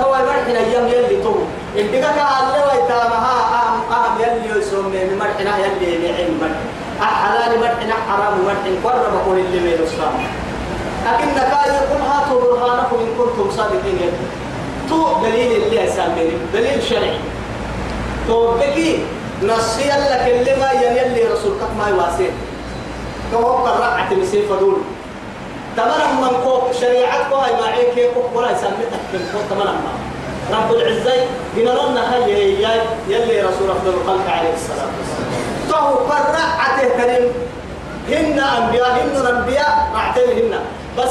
هو 0.00 0.14
المرحنا 0.14 0.58
أيام 0.58 0.86
يلي 0.88 1.22
تو 1.22 1.34
ابتغاك 1.76 2.18
قال 2.18 2.44
لي 2.52 2.60
ويتامها 2.66 3.36
أهم 3.58 3.92
أهم 3.92 4.20
يلي 4.20 4.58
يسوم 4.58 4.86
من 4.86 5.18
مرحنا 5.18 5.58
يلي 5.58 6.12
علم 6.16 6.38
مرحنا 6.40 6.84
حلال 7.00 7.60
مرحنا 7.60 7.94
حرام 8.08 8.34
مرحنا 8.46 8.72
قرب 8.84 9.26
قول 9.26 9.38
اللي 9.38 9.60
من 9.60 9.66
الإسلام 9.66 10.12
لكن 11.06 11.28
كاي 11.34 11.74
يقول 11.74 12.00
هاتوا 12.02 12.40
برهانكم 12.40 12.96
إن 12.96 13.10
كنتم 13.18 13.50
صادقين. 13.56 14.12
تو 14.88 15.22
دليل 15.22 15.62
اللي 15.62 15.84
أسامي 15.88 16.30
دليل 16.52 16.82
شرعي. 16.82 17.18
تو 18.28 18.54
بكي 18.54 19.04
نصي 19.42 19.88
لك 19.88 20.24
اللي 20.26 20.56
ما 20.56 20.72
يلي 20.72 21.24
رسولك 21.32 21.60
ما 21.78 21.88
يواسين 21.88 22.30
توقع 23.32 23.78
رعت 23.78 24.12
مسيف 24.12 24.52
دول. 24.52 24.76
تمنى 25.76 26.06
من 26.22 26.36
كوك 26.44 26.72
شريعتك 26.80 27.32
هاي 27.32 27.52
معيك 27.60 28.10
كوك 28.14 28.36
ولا 28.36 28.50
يسمتك 28.50 29.02
من 29.12 29.28
كوك 29.32 29.42
تمنى 29.50 29.72
ما 29.72 30.03
رب 30.52 30.72
العزة 30.72 31.26
بنرنا 31.56 32.14
هاي 32.14 32.34
هي 32.34 32.80
يلي 33.08 33.40
رسول 33.42 33.70
أفضل 33.70 33.94
الخلق 34.00 34.30
عليه 34.30 34.54
الصلاة 34.54 34.88
والسلام. 34.98 35.30
تو 35.70 35.76
قرعته 36.12 36.88
كريم. 36.96 37.32
هن 38.08 38.38
أنبياء 38.38 38.90
هن 38.90 39.26
أنبياء 39.36 39.90
معتمهن 39.94 40.60
بس 40.98 41.10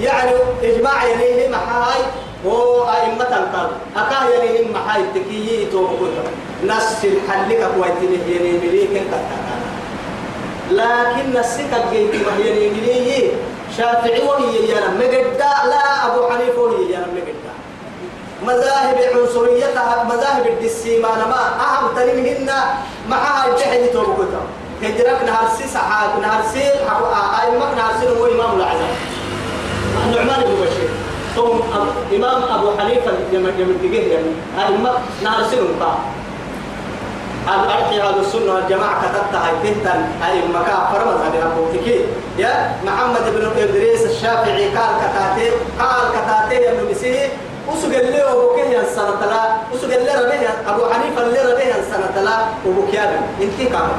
يعني 0.00 0.30
إجماع 0.62 1.04
يليه 1.04 1.48
محاي 1.48 2.02
وأئمة 2.44 3.36
القلب. 3.38 3.70
أكاه 3.96 4.24
يليه 4.28 4.68
محاي 4.74 5.02
تكيي 5.14 5.66
توقف 5.72 6.00
نس 6.66 7.04
الحلقة 7.04 7.70
كويتين 7.76 8.20
يليه 8.28 8.58
مليك 8.58 9.02
لكن 10.70 11.40
نسك 11.40 11.70
الجيت 11.84 12.14
مهيني 12.26 12.70
مليه. 12.70 13.30
شافعي 13.78 14.22
وهي 14.28 14.68
يانا 14.68 14.88
مجدا 14.88 15.52
لا 15.70 16.06
أبو 16.06 16.28
حنيفة 16.30 16.60
وهي 16.60 16.92
يانا 16.92 17.06
مجدا 17.06 17.49
مذاهب 18.46 18.96
عنصريتها 19.14 20.04
مذاهب 20.04 20.46
الدسيمان 20.46 21.18
ما 21.18 21.42
أهم 21.60 21.94
تنمهن 21.96 22.50
معها 23.08 23.46
الجحد 23.48 23.92
توقفها 23.92 24.42
هجرك 24.82 25.18
نهار 25.26 25.48
سي 25.58 25.68
سحاب 25.68 26.20
نهار 26.20 26.42
سي 26.52 26.62
أئمة 27.42 27.74
نهار 27.76 27.92
سي 28.00 28.08
هو 28.08 28.26
إمام 28.26 28.60
العزم 28.60 28.90
النعمان 30.06 30.40
بن 30.44 30.54
بشير. 30.54 30.90
ثم 31.36 31.60
إمام 32.16 32.42
أبو 32.42 32.70
حنيفة 32.78 33.12
يمن 33.32 33.78
تجيه 33.82 34.14
يعني 34.14 34.32
أئمة 34.66 34.92
نهار 35.22 35.44
سي 35.50 35.56
نقا 35.56 35.98
الأرحي 37.48 38.00
هذا 38.00 38.20
السنة 38.20 38.54
والجماعة 38.54 39.02
كتبتها 39.02 39.50
تهتن 39.62 40.04
أئمة 40.26 40.62
كافر 40.62 41.04
مذهب 41.06 41.34
أبو 41.52 41.66
تكي 41.72 42.04
يا 42.38 42.72
محمد 42.84 43.24
بن 43.34 43.62
إدريس 43.62 44.02
الشافعي 44.06 44.64
قال 44.68 44.90
كتاتي 45.00 45.50
قال 45.80 46.02
كتاتي 46.12 46.62
يا 46.62 46.84
مسيح 46.90 47.28
وسجل 47.68 48.12
له 48.12 48.36
وبكيه 48.36 48.80
السنة 48.80 49.20
لا 49.30 49.42
وسجل 49.72 50.06
له 50.06 50.20
ربيه 50.20 50.50
أبو 50.68 50.82
حنيفة 50.92 51.22
اللي 51.22 51.52
ربيه 51.52 51.74
السنة 51.74 52.22
لا 52.22 52.36
وبكيه 52.66 53.20
إنتي 53.42 53.64
كامل. 53.64 53.96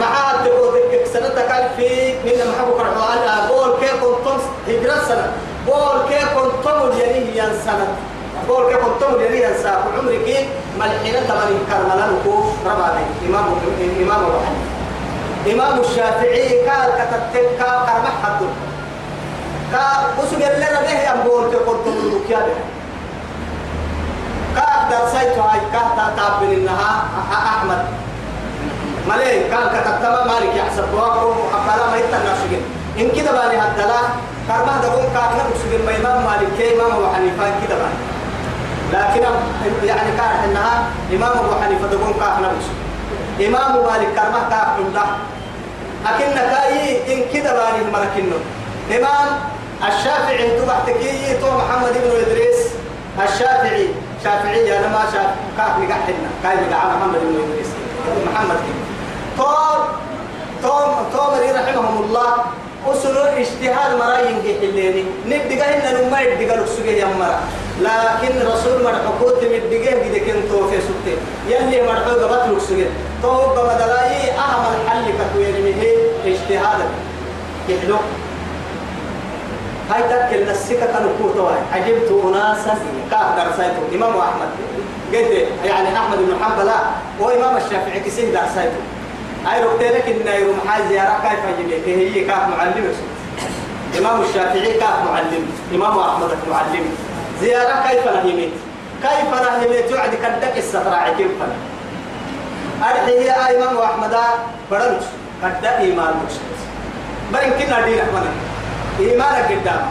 مع 0.00 0.32
تقولك 0.44 1.06
سنة 1.12 1.28
قال 1.28 1.68
في 1.76 2.14
من 2.24 2.52
محبو 2.52 2.72
كرحوان 2.78 3.48
بول 3.48 3.70
كي 3.80 3.88
كنتم 3.88 4.38
هجرة 4.68 4.98
سنة. 5.08 5.32
بول 5.66 6.08
كي 6.08 6.20
كنتم 6.36 6.98
يليه 6.98 7.42
ين 7.42 7.50
سنة. 7.64 7.86
بول 8.48 8.68
كي 8.68 8.74
كنتم 8.74 9.20
يليه 9.20 9.46
ين 9.46 9.54
سنة 9.62 9.72
عمرك 9.72 10.46
ملحين 10.78 11.14
تمن 11.28 11.66
كرملا 11.70 12.06
نكو 12.06 12.34
رباني 12.66 13.04
إمام 13.28 13.44
إمام 14.02 14.20
أبو 14.24 14.38
حنيفة. 14.46 14.76
إمام 15.52 15.80
الشافعي 15.80 16.68
قال 16.68 16.90
كتبت 16.98 17.34
كا 17.58 17.64
كرمح 17.86 18.14
حد 19.76 20.04
كا 20.16 20.22
وسجل 20.22 20.56
لنا 20.56 20.80
به 20.80 20.90
يا 20.90 21.14
بول 21.24 21.50
كي 21.50 21.56
كنتم 21.56 21.94
بكيا 22.10 22.40
كا 24.56 24.88
درسيت 24.90 25.38
هاي 25.38 25.60
كا 25.72 25.82
تابن 26.16 26.52
إنها 26.52 27.04
أحمد. 27.32 27.84
ملي 29.08 29.48
كان 29.50 29.66
كتبتما 29.74 30.24
مالك 30.24 30.56
يحسب 30.56 30.94
واقو 30.94 31.28
وحبالا 31.30 31.86
ما 31.90 31.96
يتنا 31.96 32.32
شجن 32.42 32.62
إن 32.98 33.08
كده 33.16 33.32
باني 33.32 33.56
هدلا 33.60 34.00
كرما 34.48 34.74
دقون 34.82 35.04
كاكنا 35.14 35.42
بسجن 35.54 35.84
ما 35.86 35.96
إمام 35.96 36.24
مالك 36.24 36.48
كي 36.58 36.74
إمام 36.74 36.90
أبو 36.92 37.06
حنيفة 37.14 37.44
كده 37.66 37.76
باني. 37.80 37.98
لكن 38.92 39.22
يعني 39.86 40.10
كان 40.16 40.30
إنها 40.44 40.84
إمام 41.12 41.32
أبو 41.38 41.54
حنيفة 41.64 41.86
دقون 41.86 42.12
كاكنا 42.20 42.48
بسجن 42.48 43.46
إمام 43.46 43.72
مالك 43.72 44.08
كرما 44.16 44.40
كاكنا. 44.50 45.06
لكن 46.04 46.34
كاي 46.34 47.14
إن 47.14 47.20
كده 47.34 47.52
باني 47.52 47.84
ملكنه 47.84 48.38
إمام 48.96 49.26
الشافعي 49.76 50.58
تو 50.58 50.66
بحتكي 50.66 51.36
تو 51.40 51.46
محمد 51.46 51.92
بن 51.92 52.10
إدريس. 52.26 52.60
الشافعي 53.24 53.88
شافعي 54.24 54.78
أنا 54.78 54.88
ما 54.88 55.04
شاف 55.12 55.26
كاك 55.56 55.76
نقحنا 55.78 56.30
كاي 56.42 56.56
نقع 56.70 56.84
محمد 56.96 57.20
بن 57.20 57.36
إدريس. 57.44 57.70
محمد. 58.32 58.56
كده 58.56 58.86
توم 59.38 59.80
توم 60.62 60.94
تومري 61.12 61.50
رحمهم 61.50 62.02
الله 62.04 62.32
وسنو 62.86 63.20
اجتهاد 63.20 63.98
مراين 63.98 64.42
جي 64.42 64.54
حليني. 64.60 65.04
نبدأ 65.26 65.64
إن 65.74 66.06
نما 66.08 66.20
يبدأ 66.20 66.64
يا 66.90 67.06
مرا 67.06 67.40
لكن 67.80 68.46
رسول 68.46 68.84
مر 68.84 68.94
حكوت 69.06 69.44
مبدأ 69.44 69.78
جد 69.84 70.16
كن 70.26 70.48
تو 70.48 70.68
في 70.68 70.78
سكتة 70.80 71.16
يلي 71.48 71.82
مر 71.82 71.96
حكوت 71.96 72.30
بات 72.30 72.48
لكسوجي 72.48 72.86
تو 73.22 73.32
بمدلاي 73.54 74.30
أهم 74.30 74.64
الحل 74.74 75.04
كتويني 75.18 75.60
مه 75.72 75.82
اجتهاد 76.26 76.80
يحلو. 77.68 77.96
هاي 79.90 80.02
تكل 80.02 80.50
نسيك 80.50 80.80
كانوا 80.80 81.10
كوتواي 81.22 81.58
عجبت 81.72 82.10
أناسا. 82.24 82.78
كاف 83.10 83.28
درسايتو 83.36 83.82
إمام 83.94 84.16
أحمد. 84.16 84.48
قد 85.12 85.46
يعني 85.64 85.98
أحمد 85.98 86.18
بن 86.18 86.44
حنبل 86.44 86.70
وإمام 87.20 87.56
الشافعي 87.56 88.00
كسين 88.00 88.32
درسايتو 88.32 88.80
أي 89.52 89.64
ركتينك 89.64 90.06
إن 90.08 90.42
يروم 90.42 90.60
حاجة 90.68 90.82
زيارة 90.88 91.22
كيف 91.22 91.40
يجيك 91.58 91.88
هي 91.88 92.24
كاف 92.24 92.48
معلم. 92.48 92.94
إمام 93.98 94.22
الشافعي 94.22 94.72
كاف 94.72 94.96
معلم. 95.10 95.50
إمام 95.74 95.98
أحمد 95.98 96.30
معلم. 96.50 96.96
زيارة 97.40 97.88
كيف 97.88 98.06
نهيمت 98.06 98.52
كيف 99.02 99.30
نهيمت 99.34 99.90
تعد 99.90 100.14
كدك 100.14 100.56
السفراء 100.56 101.14
كيف 101.18 101.30
أرحي 102.82 103.24
يا 103.26 103.56
إمام 103.56 103.78
أحمد. 103.78 104.16
بدلش 104.70 105.04
كدك 105.42 105.76
إيمان 105.78 106.14
مش 106.26 106.34
برين 107.32 107.50
كنا 107.50 107.86
دين 107.86 107.98
أحمد. 107.98 108.26
إيمانك 109.00 109.46
قدام. 109.52 109.82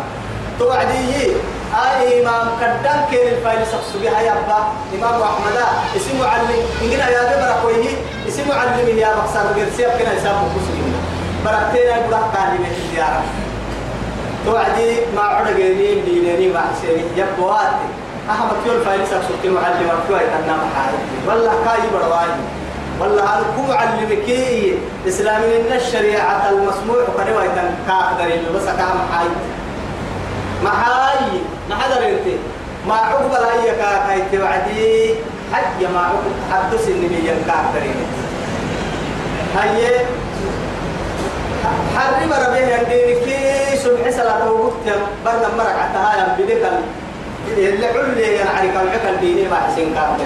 توعدي 0.60 1.32
أي 1.76 2.22
إمام 2.22 2.48
كدام 2.62 3.00
كين 3.12 3.28
الفايل 3.28 3.68
سبسو 3.68 4.00
بها 4.02 4.20
يا 4.22 4.32
أبا. 4.32 4.60
إمام 4.96 5.22
أحمد. 5.22 5.58
إسم 5.96 6.20
معلم. 6.20 6.50
إن 6.82 6.90
كنا 6.92 7.10
يا 7.10 7.24
دبر 7.24 7.52
كويه 7.62 7.96
إسم 8.28 8.50
معلم 8.50 8.98
يا 8.98 9.10
بخسر 9.18 9.46
غير 9.56 9.68
سياب 9.78 9.92
كنا 10.00 10.10
حساب 10.10 10.36
مسلم 10.56 10.94
بركتين 11.46 11.90
أقول 11.90 12.14
قال 12.14 12.50
من 12.58 12.66
الزيارة 12.72 13.24
توعدي 14.46 14.90
ما 15.16 15.22
عرق 15.22 15.58
جنين 15.58 16.06
دينني 16.06 16.48
مع 16.54 16.62
سيري 16.82 17.04
يبوات 17.18 17.78
أحمد 18.30 18.58
كيول 18.64 18.82
فايل 18.86 19.08
سبسو 19.08 19.34
كين 19.42 19.54
معلم. 19.54 19.90
محارب 20.10 21.02
والله 21.28 21.54
كاي 21.66 21.82
برواي 21.94 22.32
والله 23.02 23.24
أنا 23.24 23.44
كم 23.56 23.68
معلمك 23.70 24.30
إسلامي 25.08 25.46
إن 25.46 25.76
الشريعة 25.76 26.50
المسموح 26.50 27.06
كانوا 27.18 27.44
يتن 27.44 27.70
كاقدر 27.88 28.30
بس 28.56 28.66
كام 28.66 28.98
حاي 29.14 29.28
محاي. 30.64 31.40
ما 31.70 31.76
حدا 31.76 31.96
رنتي 32.08 32.38
ما 32.88 32.94
عقب 32.94 33.32
لا 33.32 33.54
هي 33.64 33.72
كاكاي 33.76 34.22
توعدي 34.32 35.16
حج 35.54 35.86
ما 35.94 36.00
عقب 36.00 36.34
حدث 36.52 36.88
إن 36.88 37.10
هي 37.16 37.28
كاقدر 37.48 37.82
هي 39.56 40.06
حرم 41.96 42.34
ربيه 42.34 42.76
يدينك 42.76 43.26
سبح 43.84 44.10
صلاة 44.10 44.52
وقت 44.52 44.86
برنا 45.26 45.48
مرق 45.58 45.76
حتى 45.80 45.98
هاي 45.98 46.44
بدك 46.46 46.72
اللي 47.58 48.42
علي 48.42 48.68
كم 48.68 48.78
عقل 48.90 49.18
ديني 49.22 49.48
ما 49.48 49.56
حسين 49.56 49.94
كاقدر 49.94 50.26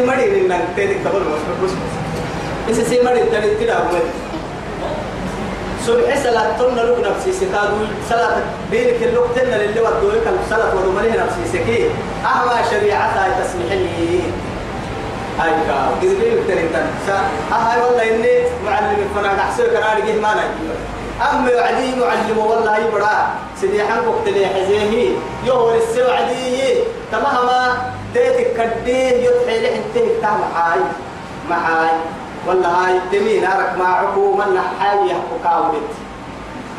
mari 0.00 0.24
ni 0.32 0.40
nang 0.48 0.72
tedi 0.72 1.04
kabul 1.04 1.20
mas 1.20 1.44
bus 1.60 1.72
isi 2.72 2.82
si 2.88 2.96
mari 3.04 3.28
tadi 3.28 3.60
tidak 3.60 3.92
boleh 3.92 4.08
subh 5.84 6.08
salat 6.16 6.56
tun 6.56 6.72
nalu 6.72 6.98
nafsi 7.04 7.28
sikadu 7.28 7.84
salat 8.08 8.40
bin 8.72 8.96
ke 8.96 9.12
lok 9.12 9.36
ten 9.36 9.52
nalu 9.52 9.68
lewat 9.76 10.00
doi 10.00 10.18
kal 10.24 10.34
salat 10.48 10.72
wadu 10.72 10.90
mari 10.96 11.12
nafsi 11.12 11.44
siki 11.44 11.92
ahwa 12.24 12.64
syariat 12.64 13.12
ay 13.14 13.36
tasmihni 13.36 14.32
ay 15.36 15.52
ka 15.68 15.92
gizbi 16.00 16.40
terin 16.48 16.72
tan 16.72 16.88
sa 17.04 17.28
ah 17.52 17.76
ay 17.76 17.78
wallahi 17.84 18.16
inni 18.16 18.48
muallim 18.64 19.04
أما 21.16 21.54
وعدي 21.54 21.96
معلم 21.96 22.38
والله 22.38 22.76
يبرا. 22.78 23.28
سيدي 23.60 23.82
حنك 23.82 24.06
وقت 24.06 24.28
لي 24.28 24.46
حزيه 24.46 25.16
يهو 25.46 25.74
السوعدي 25.74 26.84
تمهما 27.12 27.92
تيتك 28.14 28.52
كديه 28.56 29.08
يدحي 29.24 29.56
لحنته 29.62 30.06
تاه 30.22 30.36
معاي 30.36 30.80
معاي 31.50 31.96
والله 32.46 32.68
هاي 32.68 33.00
تمين 33.12 33.44
أرك 33.44 33.72
مع 33.78 34.00
عقوما 34.00 34.44
نحاي 34.44 34.98
يحكو 35.08 35.36
كاولت. 35.44 35.92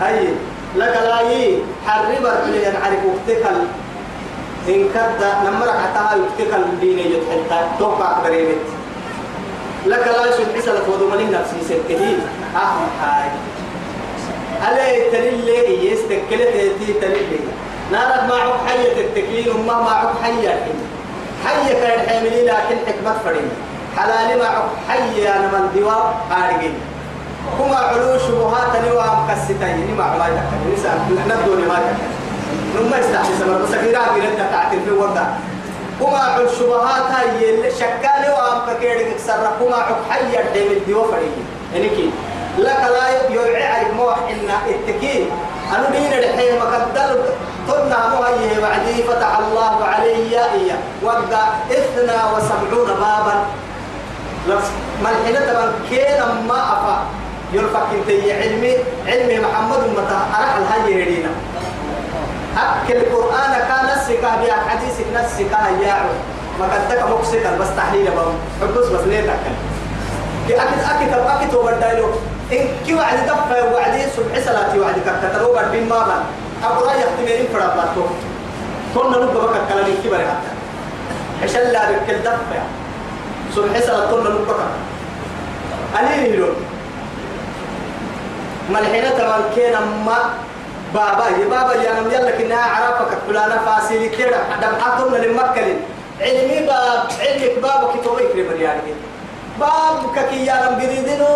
هاي. 0.01 0.27
لك 0.75 0.95
لاي 1.09 1.59
حرب 1.87 2.25
رحلي 2.25 2.67
أنعرف 2.67 3.01
وقتكل. 3.05 3.57
إن 4.67 4.89
كدا 4.93 5.31
نمرك 5.45 5.75
حتى 5.83 6.19
وقتكل 6.19 6.63
ديني 6.81 7.01
يدحي 7.01 7.65
توقع 7.79 8.05
قريبت 8.05 8.67
لك 9.85 10.07
لا 10.07 10.25
يسوي 10.25 10.45
حسلة 10.57 10.89
ودومنين 10.89 11.31
نفسي 11.31 11.61
سكهي 11.69 12.15
أهم 12.55 12.87
حاي. 13.01 13.29
عليه 14.63 15.11
تللي 15.11 15.91
يستكلت 15.91 16.53
تي 16.79 16.93
تللي 17.01 17.39
نارك 17.91 18.23
معك 18.29 18.53
حية 18.67 19.01
التكلين 19.01 19.49
وما 19.55 19.81
معك 19.81 20.09
حية 20.23 20.67
حي 21.45 21.73
كان 21.73 22.09
حاملي 22.09 22.41
لكن 22.45 22.77
حكمة 22.87 23.15
فريد. 23.25 23.49
حلال 23.97 24.39
ما 24.39 24.69
حي 24.89 25.27
أنا 25.27 25.47
من 25.47 25.69
دوا 25.75 25.93
أرجع 26.31 26.73
كما 27.57 27.75
علو 27.75 28.17
شبهات 28.17 28.73
نوا 28.85 29.03
مكستين 29.23 29.95
ما 29.97 30.17
ما 30.17 30.27
يتكلم 30.27 30.73
نسأل 30.73 30.99
ندوني 31.27 31.65
ما 31.67 31.77
يتكلم 31.79 32.13
نما 32.75 32.97
يستحي 32.97 33.33
سمر. 33.39 33.61
بس 33.61 33.75
كيرا 33.75 34.13
بيرد 34.13 34.37
تعترف 34.51 34.83
في 34.85 34.91
وضع. 34.91 35.23
كما 35.99 36.17
علو 36.17 36.47
شبهات 36.59 37.05
هاي 37.11 37.71
شكالي 37.71 38.29
وام 38.33 38.77
كيرد 38.81 39.13
كسر 39.15 39.51
كما 39.59 39.75
علو 39.75 39.95
حي 40.09 40.39
الدم 40.41 40.71
الدوا 40.77 41.11
فريد. 41.11 41.31
يعني 41.73 41.89
كي. 41.89 42.11
لك 42.57 42.81
لا 42.95 43.33
يوعي 43.35 43.63
عليك 43.63 43.87
إن 44.29 44.49
التكين 44.69 45.29
أنا 45.75 45.89
دين 45.89 46.13
الحين 46.13 46.59
مقدر 46.59 47.19
قلنا 47.69 47.97
مهيه 48.07 48.63
وعدي 48.63 49.03
فتح 49.03 49.37
الله 49.37 49.85
علي 49.85 50.13
إياه. 50.39 50.77
وقع 51.03 51.43
إثنى 51.71 52.17
وسبعون 52.33 52.87
بابا. 52.87 53.35
من 55.01 55.13
حين 55.25 55.35
تبان 55.35 55.71
كينا 55.89 56.25
ما 56.47 56.59
أفا. 56.73 56.97
يرفق 57.53 57.87
انت 57.93 58.09
علمي 58.09 58.73
علمي 59.07 59.39
محمد 59.39 59.79
متى 59.79 60.17
أرح 60.39 60.55
الهي 60.57 60.91
يرينا 61.01 61.29
أكل 62.57 62.95
القرآن 62.97 63.51
كان 63.69 63.85
نسكا 63.97 64.35
بيا 64.41 64.53
حديثك 64.67 65.05
نسكا 65.15 65.61
ياعو 65.87 66.09
ما 66.59 66.65
قدك 66.65 67.03
مكسكا 67.11 67.57
بس 67.57 67.67
تحليل 67.77 68.11
بهم. 68.11 68.35
حبس 68.61 68.85
بس 68.87 69.01
ليه 69.07 69.21
تأكل 69.21 69.55
أكيد 70.49 70.79
أكيد 70.95 71.13
أكيد 71.13 71.55
وبدايلو 71.55 72.07
إن 72.51 72.67
كي 72.85 72.93
وعد 72.95 73.25
دفع 73.25 73.63
وعدي 73.73 74.01
سبع 74.15 74.39
صلاة 74.45 74.79
وعد 74.79 74.95
كتروا 74.99 75.55
بعد 75.55 75.71
بين 75.71 75.89
ما 75.89 75.99
بان 75.99 76.23
أبو 76.63 76.85
رأي 76.85 77.01
يختمين 77.01 77.47
فرا 77.53 77.67
باتو. 77.75 78.05
كنا 78.95 79.17
نبغى 79.17 79.47
بك 79.47 79.67
كلامي 79.69 79.93
كي 80.03 80.09
بري 80.09 80.25
حتى. 80.25 80.51
عشان 81.43 81.71
لا 81.71 81.91
بكل 81.91 82.19
دفع. 82.23 82.61
سبع 83.55 83.79
صلاة 83.87 84.11
كنا 84.11 84.29
نبغى 84.29 84.67
أنا 85.99 86.15
يلون. 86.15 86.55
ملحنا 88.69 89.09
تمام 89.09 89.41
كنا 89.55 89.79
ما 90.05 90.17
بابا. 90.93 91.25
يا 91.27 91.47
بابا 91.51 91.73
يا 91.83 91.99
نم 91.99 92.11
يلا 92.11 92.31
كنا 92.31 92.55
عرفك 92.55 93.17
فلانا 93.27 93.57
فاسيلي 93.65 94.09
كده 94.09 94.37
دم 94.61 94.81
حطنا 94.81 95.17
للمكلين 95.17 95.79
علمي 96.21 96.59
باب 96.67 97.03
علمك 97.19 97.59
بابك 97.63 98.03
توبيك 98.03 98.31
لمرياني 98.35 98.93
باب 99.59 100.15
ككي 100.15 100.45
يا 100.45 100.55
رب 100.65 100.79
جديدنو 100.81 101.27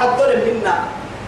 حدول 0.00 0.32
منا. 0.46 0.74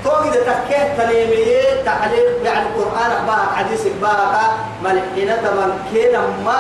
توقي 0.05 0.31
ده 0.31 0.41
تكيت 0.43 0.89
تنيمي 0.99 1.45
تعليق 1.85 2.29
يعني 2.45 2.67
القرآن. 2.67 3.27
بها 3.27 3.47
حديث 3.57 3.83
بها 4.03 4.57
ملحنا 4.85 5.37
تمام 5.37 5.73
كنا 5.93 6.21
ما 6.45 6.59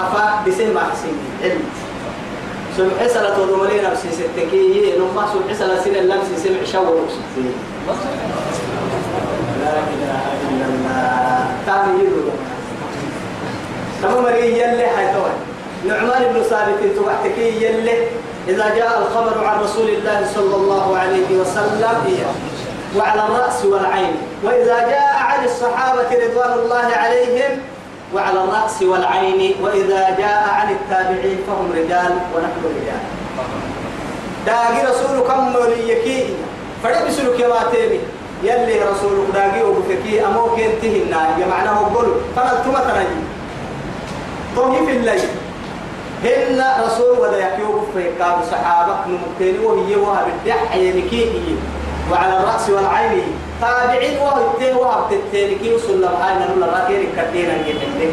أفا 0.00 0.42
بسم 0.46 0.74
ما 0.74 0.80
حسين. 0.80 1.16
علم. 1.42 1.62
سمع 2.76 3.06
سنة 3.06 3.38
ودملين 3.38 3.84
أمسي 3.84 4.08
ستكي. 4.10 4.94
نما 4.98 5.22
سمع 5.32 5.52
سنة 5.58 5.76
سنة 5.84 6.00
لمسي 6.00 6.36
سمع 6.44 6.64
شاور 6.72 7.08
لا 9.62 9.74
إله 9.94 10.22
إلا 10.48 10.66
الله 10.70 11.46
تاني 11.66 11.98
يدو. 12.04 12.30
تمام 14.02 14.22
مريم 14.22 14.54
يلي 14.56 14.86
حيتوه 14.96 15.30
نعمان 15.86 16.32
بن 16.34 16.42
ثابت 16.42 16.80
تبعتكي 16.96 17.64
يلي 17.64 18.06
إذا 18.48 18.74
جاء 18.74 19.02
الخبر 19.02 19.44
عن 19.46 19.60
رسول 19.60 19.88
الله 19.88 20.26
صلى 20.34 20.56
الله 20.56 20.98
عليه 20.98 21.38
وسلم 21.40 22.24
وعلى 22.96 23.22
الرأس 23.26 23.64
والعين. 23.64 24.16
وإذا 24.44 24.78
جاء 24.88 25.16
عن 25.16 25.44
الصحابة 25.44 26.08
رضوان 26.24 26.52
الله 26.58 26.86
عليهم 26.96 27.58
وعلى 28.14 28.44
الرأس 28.44 28.82
والعين. 28.82 29.54
وإذا 29.62 30.16
جاء 30.18 30.48
عن 30.48 30.70
التابعين 30.70 31.38
فهم 31.46 31.72
رجال 31.72 32.12
ونحن 32.34 32.60
رجال. 32.64 33.02
داقي 34.46 34.90
رسول 34.90 35.28
كم 35.28 35.56
وليكي؟ 35.56 36.34
فرد 36.82 37.06
بسلوك 37.08 37.40
يواتيني 37.40 38.00
يلي 38.42 38.80
رسول 38.82 39.26
داقي 39.34 39.62
وبكي 39.62 40.26
أموك 40.26 40.58
ينتهي 40.58 40.98
يا 41.40 41.46
معناه 41.46 41.94
قولوا 41.94 42.16
فنالتما 42.36 42.80
تنجي 42.80 43.20
طهي 44.56 44.86
في 44.86 44.92
الليل. 44.92 45.28
هن 46.24 46.64
رسول 46.84 47.18
ودا 47.18 47.38
يكيو 47.38 47.82
فيكاب 47.94 48.36
صحابة 48.50 48.94
نمكين 49.06 49.60
وهي 49.64 49.96
وها 49.96 50.26
بالدح 50.26 50.76
ينكي 50.76 51.56
وعلى 52.12 52.36
الرأس 52.36 52.70
والعين 52.70 53.22
تابعين 53.60 54.18
وهو 54.18 54.50
التين 54.50 54.76
وهو 54.76 55.04
التين 55.10 55.74
وصل 55.74 56.00
لها 56.00 56.32
أن 56.32 56.40
نقول 56.40 56.62
الركير 56.62 57.08
كدينا 57.16 57.54
جدا 57.68 58.10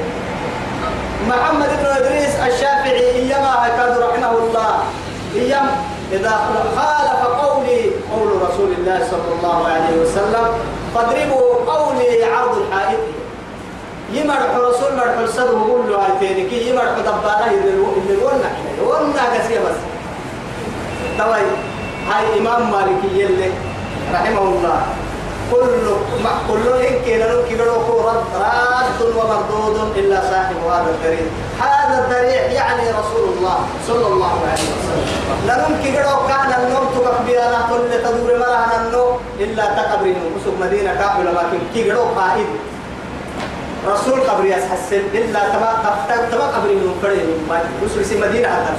محمد 1.27 1.69
بن 1.79 1.85
إدريس 1.85 2.35
الشافعي 2.47 3.11
إيما 3.15 3.53
هكذا 3.67 4.07
رحمه 4.07 4.31
الله. 4.31 4.79
إيام 5.35 5.67
إذا 6.11 6.39
خالف 6.75 7.21
قولي 7.41 7.81
قول 8.11 8.29
رسول 8.41 8.69
الله 8.77 9.07
صلى 9.11 9.29
الله 9.37 9.67
عليه 9.67 10.01
وسلم 10.01 10.47
فاضربوا 10.95 11.71
قولي 11.73 12.23
عرض 12.23 12.57
الحائط. 12.57 12.99
يمرح 14.13 14.55
رسول 14.55 14.95
مرح 14.97 15.17
السر 15.23 15.55
وقول 15.55 15.91
له 15.91 16.07
كي 16.49 16.69
يمرح 16.69 16.91
دبارة 16.99 17.45
قلنا 18.23 18.49
قلنا 18.85 19.23
قسية 19.33 19.59
بس. 19.59 19.79
توي 21.17 21.45
هاي 22.09 22.39
إمام 22.39 22.71
مالكي 22.71 23.19
يلي 23.19 23.51
رحمه 24.13 24.41
الله. 24.41 24.81
كل 25.51 25.85
ما 26.23 26.31
كل 26.49 26.65
إن 26.85 26.95
كنا 27.05 27.27
نكبر 27.33 27.67
رد 28.07 28.23
راد 28.41 28.99
ومردود 29.17 29.97
إلا 29.97 30.21
صاحب 30.31 30.55
هذا 30.71 30.89
الدريع. 30.95 31.27
هذا 31.59 31.95
الدريع 32.03 32.41
يعني 32.41 32.81
رسول 32.89 33.25
الله 33.37 33.57
صلى 33.87 34.07
الله 34.07 34.33
عليه 34.51 34.67
وسلم. 34.75 35.05
لنم 35.47 35.73
كبر 35.83 36.05
كان 36.27 36.51
النوم 36.61 36.85
تكبيرنا 36.95 37.59
كل 37.69 38.03
تدور 38.03 38.39
مرهنا 38.39 38.87
النوم 38.87 39.19
إلا 39.39 39.65
تقبرين 39.65 40.15
وسوق 40.35 40.53
مدينة 40.61 40.93
كاملة 40.93 41.31
لكن 41.31 41.59
كبر 41.75 41.95
قائد 42.17 42.47
رسول 43.87 44.19
قبر 44.29 44.45
يسحسن 44.45 45.03
إلا 45.13 45.39
تما 45.53 45.71
تما 46.31 46.47
قبر 46.55 46.69
من 46.69 46.95
فرد 47.01 47.25
من 47.49 47.61
رسول 47.85 48.05
سي 48.05 48.19
مدينة 48.19 48.47
هذا 48.47 48.75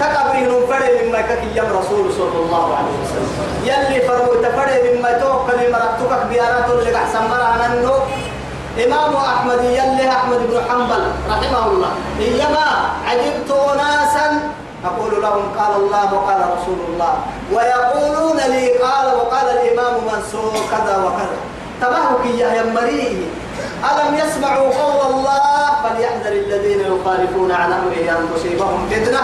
تقبر 0.00 0.34
من 0.40 0.66
فرد 0.68 1.04
من 1.04 1.12
ما 1.12 1.20
كي 1.20 1.60
رسول 1.60 2.12
صلى 2.12 2.38
الله 2.44 2.66
عليه 2.76 2.96
وسلم. 3.02 3.32
يلي 3.64 4.00
فرمو 4.08 4.32
تفرد 4.34 4.80
من 4.84 5.02
ما 5.02 5.12
توكل 5.12 5.72
مرتبك 5.72 6.26
بيانات 6.30 6.70
اللي 6.70 6.96
أحسن 6.96 7.22
مرة 7.30 7.66
أنه 7.66 7.92
إمام 8.84 9.16
أحمد 9.16 9.64
يلي 9.64 10.08
أحمد 10.08 10.38
بن 10.48 10.56
حنبل 10.68 11.02
رحمه 11.30 11.66
الله. 11.66 11.90
إيما 12.20 12.66
عجبت 13.06 13.50
أناسا 13.50 14.26
أقول 14.84 15.22
لهم 15.22 15.44
قال 15.58 15.72
الله 15.76 16.14
وقال 16.14 16.40
رسول 16.56 16.78
الله. 16.88 17.12
ويقولون 17.52 18.36
لي 18.36 18.78
قال 18.78 19.06
وقال 19.18 19.46
الإمام 19.56 19.94
منصور 20.08 20.52
كذا 20.70 20.96
وكذا. 21.04 21.38
تبهك 21.80 22.24
يا 22.38 22.62
مريه 22.74 23.16
ألم 23.80 24.14
يسمعوا 24.14 24.68
قول 24.74 25.14
الله؟ 25.14 25.60
فليحذر 25.82 26.32
الذين 26.32 26.80
يخالفون 26.80 27.52
عن 27.52 27.72
أمره 27.72 28.18
أن 28.18 28.28
تصيبهم 28.34 28.88
فتنة 28.90 29.20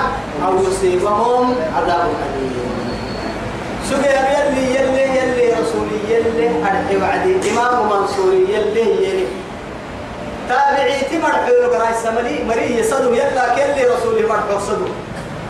أو 0.47 0.63
يصيبهم 0.63 1.55
عذاب 1.77 2.09
أليم. 2.25 2.67
سجى 3.91 4.09
يلي 4.09 4.65
يلي 4.75 5.05
يلي 5.19 5.53
رسولي 5.53 5.99
يلي 6.09 6.49
أرحي 6.65 6.97
وعدي. 6.97 7.51
إمام 7.51 7.89
منصوري 7.89 8.47
يلي 8.49 9.09
يلي. 9.09 9.27
تابعي 10.49 11.01
تمر 11.01 11.33
حلو 11.33 11.75
قراي 11.75 11.95
سمري 12.03 12.45
مري 12.49 12.79
يصدو. 12.79 13.13
يلا 13.13 13.55
كلي 13.55 13.85
رسولي 13.85 14.27
مرحو 14.27 14.59
صدو. 14.69 14.89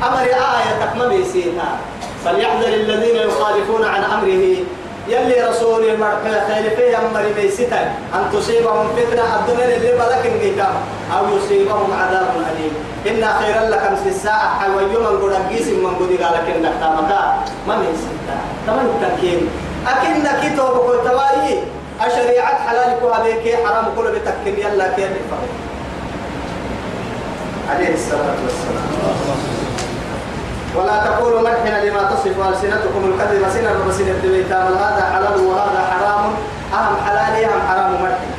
أمر 0.03 0.27
آية 0.27 0.73
تقمم 0.81 1.13
يسينا. 1.13 1.79
فليحذر 2.25 2.69
الذين 2.69 3.17
يخالفون 3.17 3.85
عن 3.85 4.03
أمره 4.05 4.57
يلي 5.09 5.49
رسول 5.49 5.85
المرحلة 5.85 6.41
خير 6.49 6.77
في 6.77 6.97
أمر 6.99 7.25
بيستا. 7.37 7.81
أن 8.15 8.31
تصيبهم 8.33 8.89
فتنة 8.97 9.23
الدنيا 9.39 9.77
اللي 9.77 9.93
بلك 9.93 10.23
القيام 10.27 10.75
أو 11.19 11.37
يصيبهم 11.37 11.93
عذاب 11.93 12.29
أليم. 12.51 12.75
إن 13.07 13.23
خيرا 13.41 13.69
لكم 13.69 13.97
في 13.97 14.09
الساعة. 14.09 14.61
حيوي 14.61 14.85
من 14.85 15.07
قد 15.07 15.33
أقيس 15.33 15.67
من 15.67 15.95
قد 15.99 16.11
قال 16.23 16.35
لك 16.35 16.73
تامتا 16.81 17.23
ما 17.69 17.77
من 17.77 17.97
ستا 18.03 18.39
تمام 18.67 18.87
التنكين 18.87 19.49
أكن 19.87 20.23
كتب 20.43 20.79
كل 20.87 21.11
توالي 21.11 21.63
الشريعة 22.07 22.69
حلالك 22.69 23.03
هذيك 23.03 23.67
حرام 23.67 23.85
كل 23.97 24.07
بتكين. 24.13 24.59
يلا 24.59 24.89
كيف؟ 24.97 25.11
عليه 27.71 27.95
الصلاة 27.95 28.37
والسلام. 28.45 29.56
ولا 30.75 31.05
تقولوا 31.05 31.41
مدحنا 31.41 31.85
لما 31.85 32.03
تصف 32.03 32.37
ألسنتكم 32.49 33.03
الكذب 33.05 33.43
سنة 33.55 33.77
وسنة 33.89 34.21
بيتام 34.23 34.67
هذا 34.67 35.05
حلال 35.13 35.41
وهذا 35.41 35.81
حرام. 35.91 36.25
أهم 36.75 36.97
حلال 37.07 37.45
أهم 37.45 37.61
حرام 37.69 37.93
مدحنا 37.93 38.37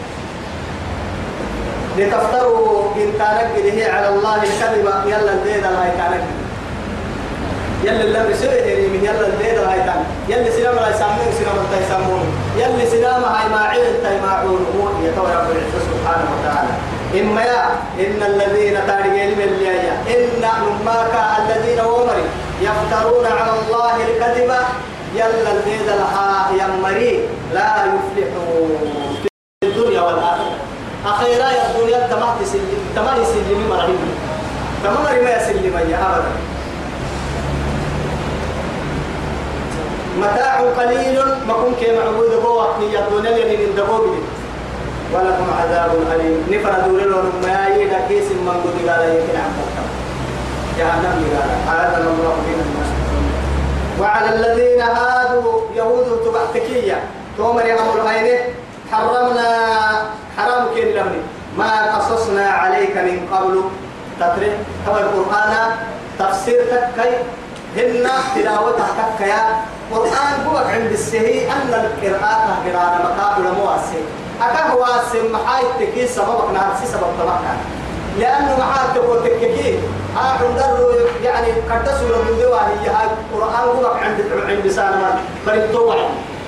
لتفتروا 1.98 2.96
إن 2.96 3.14
تنقله 3.20 3.78
على 3.94 4.10
الله 4.10 4.36
الكذب. 4.36 4.86
يلا 5.06 5.34
الدين 5.34 5.66
الله 5.66 5.90
تنقل 5.98 6.22
يلا 7.84 8.04
اللي 8.04 8.22
بسوي 8.30 8.88
من 8.94 9.02
يلا 9.04 9.28
الدين 9.28 9.58
الله 9.58 9.78
تنقل 9.78 10.06
يلا 10.30 10.52
سلام 10.52 10.76
لا 10.76 10.90
يسمون 10.90 11.30
سلام 11.40 11.58
لا 11.72 11.78
يسمون 11.86 12.26
يلا 12.58 12.86
سلام 12.90 13.24
هاي 13.24 13.50
ما 13.50 13.62
عين 13.62 14.04
تاي 14.04 14.22
ما 14.22 14.32
عون 14.32 14.66
هو 14.76 14.84
يتوى 15.06 15.30
رب 15.36 15.50
العزة 15.52 15.80
سبحانه 15.90 16.28
وتعالى. 16.34 16.74
إما 17.16 17.42
يا 17.42 17.66
إن 18.00 18.24
الذين 18.24 18.88
تارجين 18.88 19.38
من 19.38 19.44
اللي 19.44 19.92
إن 20.08 20.42
نماك 20.42 21.14
الذين 21.40 21.80
ومري 21.80 22.26
يفترون 22.62 23.26
على 23.26 23.52
الله 23.60 23.96
الكذب 23.96 24.52
يلا 25.16 25.52
البيد 25.52 25.88
لها 25.88 26.52
يمري 26.52 27.20
لا 27.54 27.72
يفلحون. 27.86 28.70
في 29.62 29.68
الدنيا 29.68 30.02
والآخرة. 30.02 30.56
أخيرا 31.06 31.50
يا 31.50 31.72
الدنيا 31.72 32.08
تما 32.08 32.36
تسلم 32.42 32.80
تما 32.96 33.12
يسلم 33.22 33.70
مرحبا 33.70 34.10
تما 34.84 34.98
مري 35.04 35.22
ما 35.22 35.32
يسلم 35.38 35.90
يا 35.90 35.98
أبدا. 36.16 36.32
متاع 40.18 40.60
قليل 40.60 41.20
ما 41.48 41.54
كن 41.54 41.74
كي 41.80 41.98
معبود 41.98 42.32
بو 42.44 42.62
يا 42.94 43.08
الدنيا 43.08 43.30
اللي 43.30 43.58
من 43.58 43.76
دبوب 43.76 44.16
ولكم 45.14 45.48
عذاب 45.62 45.92
أليم. 46.14 46.46
نفر 46.52 46.74
دور 46.88 47.00
لهم 47.00 47.32
ما 47.44 47.68
يدا 47.68 48.00
كيس 48.08 48.32
من 48.32 48.50
قد 48.64 48.90
قال 48.90 49.10
يمكن 49.10 49.38
عن 49.40 49.52
جهنم 50.78 51.18
قال 51.36 51.50
أعاذنا 51.68 52.10
الله 52.10 52.36
من 52.48 52.60
الناس. 52.66 52.90
وعلى 54.00 54.36
الذين 54.36 54.82
هادوا 54.82 55.62
يهود 55.76 56.22
تبعتكية 56.26 57.04
تومر 57.38 57.66
يهود 57.66 58.00
العينة 58.00 58.40
حرمنا 58.92 59.50
حرام 60.38 60.66
كين 60.76 60.96
لهم 60.96 61.22
ما 61.58 61.96
قصصنا 61.96 62.50
عليك 62.50 62.98
من 62.98 63.28
قبل. 63.32 63.62
تتري؟ 64.20 64.52
هو 64.88 64.98
القرآن 64.98 65.54
تفسير 66.20 66.60
تكي. 66.72 67.14
هن 67.78 68.08
تلاوتها 68.36 68.88
تكيا. 69.18 69.42
قرآن 69.92 70.34
هو 70.48 70.58
عند 70.58 70.92
السهي 70.92 71.52
أن 71.52 71.70
القراءة 71.74 72.58
قراءة 72.66 72.98
مقابل 73.04 73.44
مواسي. 73.60 74.02
أكاه 74.42 74.76
واسم 74.76 75.32
محاي 75.34 75.64
تكي 75.80 76.08
سببك 76.08 76.50
نارسي 76.54 76.86
سبب 76.86 77.08
تبقى 77.20 77.40
لأنه 78.20 78.58
محاي 78.60 78.88
تقول 78.96 79.24
تككي. 79.24 79.80
آخر 80.18 80.46
درو 80.58 80.90
يعني 81.24 81.52
قد 81.52 81.86
سورة 82.00 82.18
من 82.18 82.40
دواه 82.42 82.62
هي 82.62 82.90
هاي 82.90 83.06
القرآن 83.06 83.68
هو 83.68 83.86
عند 83.86 84.20
عند 84.48 84.68
سالما 84.72 85.20
فريد 85.46 85.72
توعي 85.72 86.00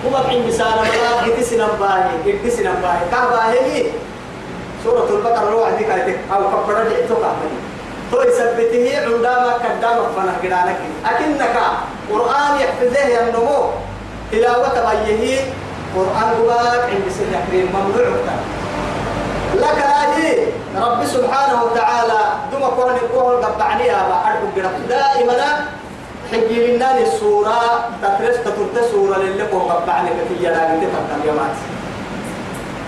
هو 0.06 0.16
عند 0.16 0.52
سالما 0.52 0.82
لا 0.84 1.28
إتسنا 1.28 1.68
باهي 1.80 2.34
إتسنا 2.34 2.72
باهي 2.82 3.06
كهباهي 3.12 3.86
سورة 4.84 5.10
البقرة 5.10 5.50
لو 5.50 5.64
عندك 5.64 6.18
أو 6.34 6.42
كبر 6.64 6.84
جئتك 6.90 7.24
تو 8.12 8.22
يثبته 8.22 8.98
عندما 9.06 9.54
قدام 9.54 9.98
فنه 10.16 10.34
قدانك 10.44 10.80
أكنك 11.06 11.56
قرآن 12.12 12.52
يحفظه 12.62 13.06
ينمو 13.06 13.70
تلاوة 14.32 14.94
بيه 15.06 15.40
قرآن 15.96 16.30
قباك 16.40 16.84
عند 16.90 17.06
سنة 17.10 17.46
كريم 17.52 17.68
ممنوع 17.74 18.08
لك 19.56 19.78
هذه 19.78 20.48
رب 20.76 21.06
سبحانه 21.06 21.64
وتعالى 21.64 22.20
دم 22.52 22.64
قرن 22.64 22.96
القهر 22.96 23.36
قبعني 23.36 23.86
يا 23.86 24.02
أرجو 24.28 24.70
دائما 24.90 25.66
حجي 26.32 26.78
لنا 26.78 26.98
السورة 26.98 27.90
تترس 28.02 28.38
تترت 28.38 28.86
سورة 28.92 29.18
للقوم 29.18 29.62
قبعني 29.62 30.10
كتير 30.10 30.52
لا 30.52 30.66
تفهم 30.66 31.22
يومات 31.28 31.56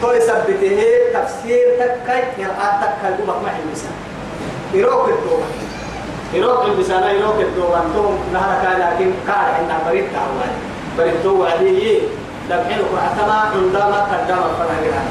تو 0.01 0.11
يثبته 0.11 0.79
تفسير 1.13 1.65
تكاي 1.79 2.21
قراءة 2.37 2.81
تكاي 2.81 3.13
قبك 3.13 3.43
ما 3.43 3.49
حمسا 3.49 3.91
يروك 4.73 5.09
الدوما 5.09 5.45
يروك 6.33 6.65
البسانة 6.65 7.09
يروك 7.09 7.35
الدوما 7.39 7.77
أنتم 7.77 8.17
نهار 8.33 8.63
كان 8.63 8.79
لكن 8.79 9.11
كار 9.27 9.55
عندنا 9.59 9.77
بريد 9.87 10.05
تعوان 10.13 10.53
بريد 10.97 11.13
تو 11.23 11.45
لكن 12.51 12.77
قرأتما 12.91 13.37
عندما 13.53 13.99
قدام 14.11 14.43
فنهجنا 14.59 15.01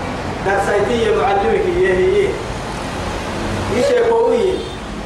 درسيتي 0.47 1.17
معلمك 1.17 1.65
هي. 1.77 1.93
هي 1.93 2.29
يشي 3.77 3.99
قوي. 4.11 4.53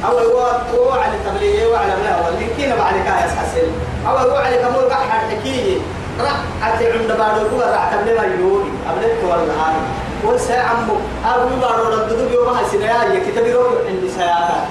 أول 0.05 0.25
وقت 0.25 0.61
هو 0.75 0.91
على 0.91 1.13
التبليغ 1.15 1.71
وعلى 1.71 1.93
ما 2.03 2.11
هو 2.15 2.27
اللي 2.29 2.47
كنا 2.57 2.75
بعد 2.75 2.93
كايس 2.93 3.31
حسن 3.39 3.67
أول 4.07 4.31
وقت 4.31 4.45
على 4.45 4.57
كمول 4.57 4.83
قحر 4.89 5.19
حكيه 5.29 5.77
راح 6.19 6.37
أتي 6.63 6.91
عند 6.91 7.07
بارو 7.07 7.49
كوا 7.49 7.71
راح 7.71 7.93
تبلي 7.93 8.13
ما 8.17 8.23
يوري 8.23 8.71
أبلت 8.89 9.23
ولا 9.23 9.53
هاي 9.61 9.75
وسا 10.25 10.53
عمو 10.53 10.95
أبو 11.25 11.55
بارو 11.61 11.83
رددو 11.83 12.29
بيوم 12.29 12.47
هاي 12.49 12.65
سنايا 12.71 13.19
كتابي 13.27 13.53
روح 13.53 13.65
عندي 13.87 14.09
سياقات. 14.17 14.67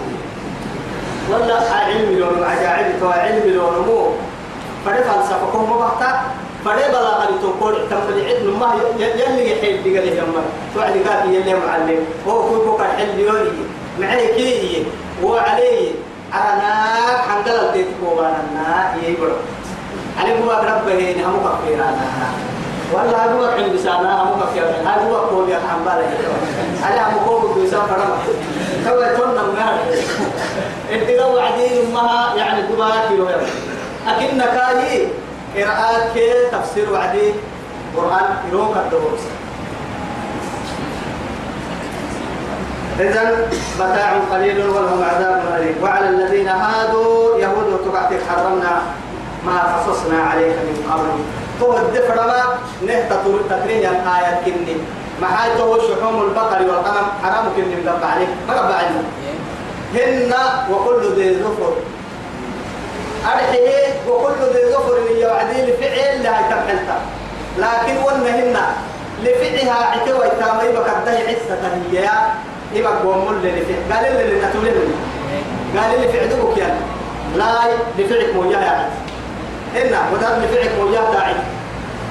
ولا 1.31 1.57
علم 1.71 2.19
لون 2.19 2.45
عجائب 2.45 3.01
تو 3.01 3.09
علم 3.09 3.55
لون 3.55 3.87
مو. 3.87 4.09
فده 4.87 5.03
فلسفة 5.03 5.47
كم 5.53 5.73
مبحث 5.73 6.15
فده 6.65 6.89
بلا 6.89 7.09
قال 7.09 7.29
تقول 7.43 7.75
تملي 7.91 8.27
علم 8.27 8.61
ما 8.61 8.75
يلي 8.99 9.51
يحيل 9.53 9.77
بقى 9.85 10.07
له 10.07 10.17
يوم 10.17 10.35
توعد 10.75 10.93
قال 11.09 11.35
يلي 11.35 11.55
معلم. 11.55 12.01
هو 12.29 12.43
كل 12.49 12.57
بكر 12.71 12.85
حل 12.85 13.19
يوري 13.21 13.53
معي 14.01 14.27
كي 14.35 14.87
وعليه 15.23 15.91
أنا 16.35 16.75
حنقل 17.29 17.51
البيت 17.69 17.87
كوبانا 18.01 18.95
يبرو 19.09 19.33
علي 20.21 20.33
هو 20.45 20.51
ربه 20.51 21.27
هم 21.27 21.49
كفيرانا 21.49 22.07
ولا 22.93 23.33
هو 23.33 23.45
عند 23.45 23.73
بسانا 23.75 24.23
هم 24.23 24.41
كفيرانا 24.41 24.95
هذا 24.97 25.11
هو 25.11 25.17
قول 25.17 25.49
يا 25.51 25.59
حنبال 25.71 26.05
على 26.83 27.01
هم 27.01 27.19
قول 27.27 27.65
بسان 27.65 27.81
فرما. 27.81 28.19
هو 28.89 29.17
تونا 29.17 29.43
مغار 29.43 29.79
ادغوا 30.91 31.35
وعدين 31.37 31.73
امها 31.87 32.35
يعني 32.37 32.63
دبا 32.63 32.91
كيلو 33.09 33.27
لكن 34.07 34.39
كاي 34.39 35.09
قراءات 35.57 36.13
كي 36.15 36.31
تفسير 36.53 36.93
وعدي 36.93 37.33
قرآن 37.97 38.27
يروك 38.53 38.77
الدروس 38.77 39.21
إذا 43.01 43.49
متاع 43.81 44.13
قليل 44.33 44.69
ولهم 44.69 45.03
عذاب 45.03 45.43
أليم 45.57 45.77
وعلى 45.83 46.09
الذين 46.09 46.49
هادوا 46.49 47.39
يهود 47.39 47.81
تبعتك 47.85 48.21
حرمنا 48.29 48.83
ما 49.47 49.77
قصصنا 49.77 50.23
عليك 50.23 50.57
من 50.57 50.91
قبل. 50.91 51.09
تو 51.61 51.77
الدفر 51.79 52.15
ما 52.15 52.43
نهت 52.87 53.13
تقرين 53.51 53.79
الآية 53.79 54.41
كني. 54.45 54.77
ما 55.21 55.27
حاجة 55.27 55.61
هو 55.61 55.79
شحوم 55.79 56.23
البقر 56.23 56.63
والغنم 56.63 57.07
حرام 57.23 57.45
كني 57.57 57.77
مقبع 57.85 58.07
عليك. 58.07 58.29
ما 58.49 58.55
قبع 58.55 58.75
عليك. 58.75 59.07
هن 59.95 60.35
وكل 60.71 61.03
ذي 61.17 61.43
ظفر 61.43 61.73
أرحيه 63.27 64.09
وكل 64.09 64.41
ذي 64.55 64.73
ظفر 64.73 64.99
يوعدي 65.17 65.63
لفعل 65.63 66.23
لها 66.23 66.43
تبحلتا 66.51 66.99
لكن 67.59 67.97
ونهن 67.97 68.57
لفعلها 69.23 69.75
عتوى 69.85 70.29
تامي 70.41 70.73
بكده 70.73 71.19
عزة 71.19 71.81
هي 71.93 72.09
إما 72.81 72.91
قوم 72.91 73.29
اللي 73.29 73.51
لفعل 73.51 73.93
قال 73.93 74.21
اللي 74.21 74.47
نتولي 74.47 74.71
قال 75.77 75.95
اللي 75.95 76.09
فعلك 76.09 76.59
يعني 76.59 76.81
لا 77.37 77.45
لفعلك 77.99 78.35
موجه 78.35 78.59
إنا 79.77 80.01
ودار 80.13 80.39
لفعلك 80.43 80.73
موجه 80.79 81.13
تاعي 81.13 81.35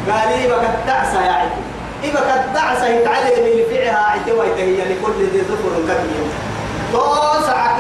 قال 0.10 0.40
لي 0.42 0.48
بك 0.48 0.64
الدعسة 0.80 1.26
يا 1.26 1.32
عدي 1.32 1.74
إذا 2.04 2.20
قد 2.20 2.54
دعسة 2.54 2.88
يتعلم 2.88 3.46
اللي 3.46 3.66
فيها 3.66 3.98
عتوى 3.98 4.48
هي 4.58 4.76
لكل 4.78 5.24
ذي 5.34 5.42
ظفر 5.42 5.82
كبير. 5.84 6.26
توسعك. 6.92 7.78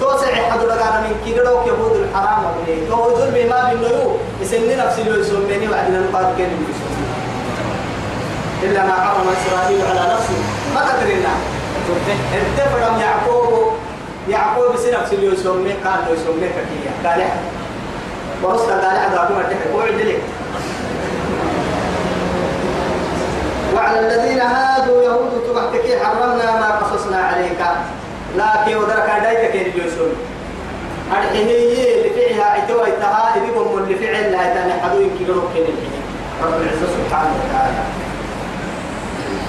توسع 0.00 0.50
حضر 0.50 0.72
أنا 0.72 1.00
من 1.00 1.14
كده 1.26 1.44
لو 1.44 1.56
يهود 1.66 1.96
الحرام 1.96 2.44
أبني 2.44 2.86
تو 2.88 3.16
ظلم 3.16 3.48
ما 3.50 3.70
بالنيو 3.70 4.16
يسمي 4.40 4.74
نفسي 4.74 5.02
لو 5.02 5.20
يسميني 5.20 5.68
وعدنا 5.68 6.00
نقاد 6.00 6.38
كان 6.38 6.50
إلا 8.62 8.84
ما 8.84 8.92
حرم 8.92 9.26
إسرائيل 9.28 9.80
على 9.90 10.12
نفسه. 10.14 10.38
ما 10.74 10.80
قدرنا 10.80 11.32
انتفرم 12.34 13.00
يعقوب 13.00 13.72
يعقوب 14.28 14.76
سنفسي 14.76 15.16
لو 15.16 15.32
يسمي 15.32 15.72
قال 15.84 15.98
لو 16.06 16.14
يسمي 16.14 16.48
ككية 16.48 17.08
قال 17.08 17.20
ورسل 18.42 18.72
قال 18.72 19.28
كما 19.28 19.42
تحكي 19.42 19.74
وعد 19.74 20.00
لك 20.00 20.22
وعلى 23.74 24.00
الذين 24.00 24.40
هادوا 24.40 25.02
يهود 25.02 25.32
تبحتك 25.48 26.02
حرمنا 26.02 26.60
ما 26.60 26.68
قصصنا 26.78 27.16
عليك. 27.16 27.60
لكن 28.36 28.76
ودرك 28.76 29.10
دايك 29.22 29.50
كين 29.52 29.72
جوسون 29.76 30.12
الحنية 31.12 31.94
اللي 31.94 32.10
فيها 32.10 32.44
عتوى 32.44 32.88
التها 32.88 33.36
يبيكم 33.36 33.78
اللي 33.78 33.94
فعل 33.94 34.32
لا 34.32 34.50
يتاني 34.50 34.72
حدو 34.82 35.00
يمكن 35.00 35.24
الحنية 35.24 36.00
رب 36.42 36.62
العزة 36.62 36.86
سبحانه 36.96 37.34
وتعالى. 37.40 37.82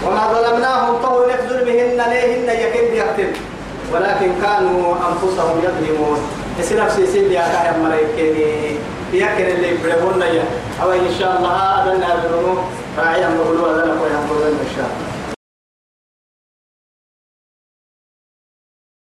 وما 0.05 0.33
ظلمناهم 0.33 0.95
طهو 1.03 1.25
نخذل 1.25 1.65
بهن 1.65 2.09
ليهن 2.09 2.49
يكن 2.59 2.93
بيختم 2.93 3.31
ولكن 3.93 4.31
كانوا 4.41 4.95
أنفسهم 5.09 5.61
يظلمون. 5.63 6.19
نفسي 6.59 7.07
سيدي 7.07 7.33
يا 7.33 7.41
كايا 7.41 7.77
ملايكيني 7.83 8.75
يكن 9.13 9.45
اللي 9.45 9.69
يبرهون 9.69 10.19
لي 10.19 10.41
أو 10.83 10.91
إن 10.91 11.15
شاء 11.19 11.37
الله 11.37 11.49
هذا 11.49 11.93
النار 11.93 12.17
راعي 12.97 13.25
أمر 13.25 13.43
هذا 13.43 13.85
نقول 13.85 14.41
إن 14.41 14.69
شاء 14.75 14.85
الله. 14.85 15.10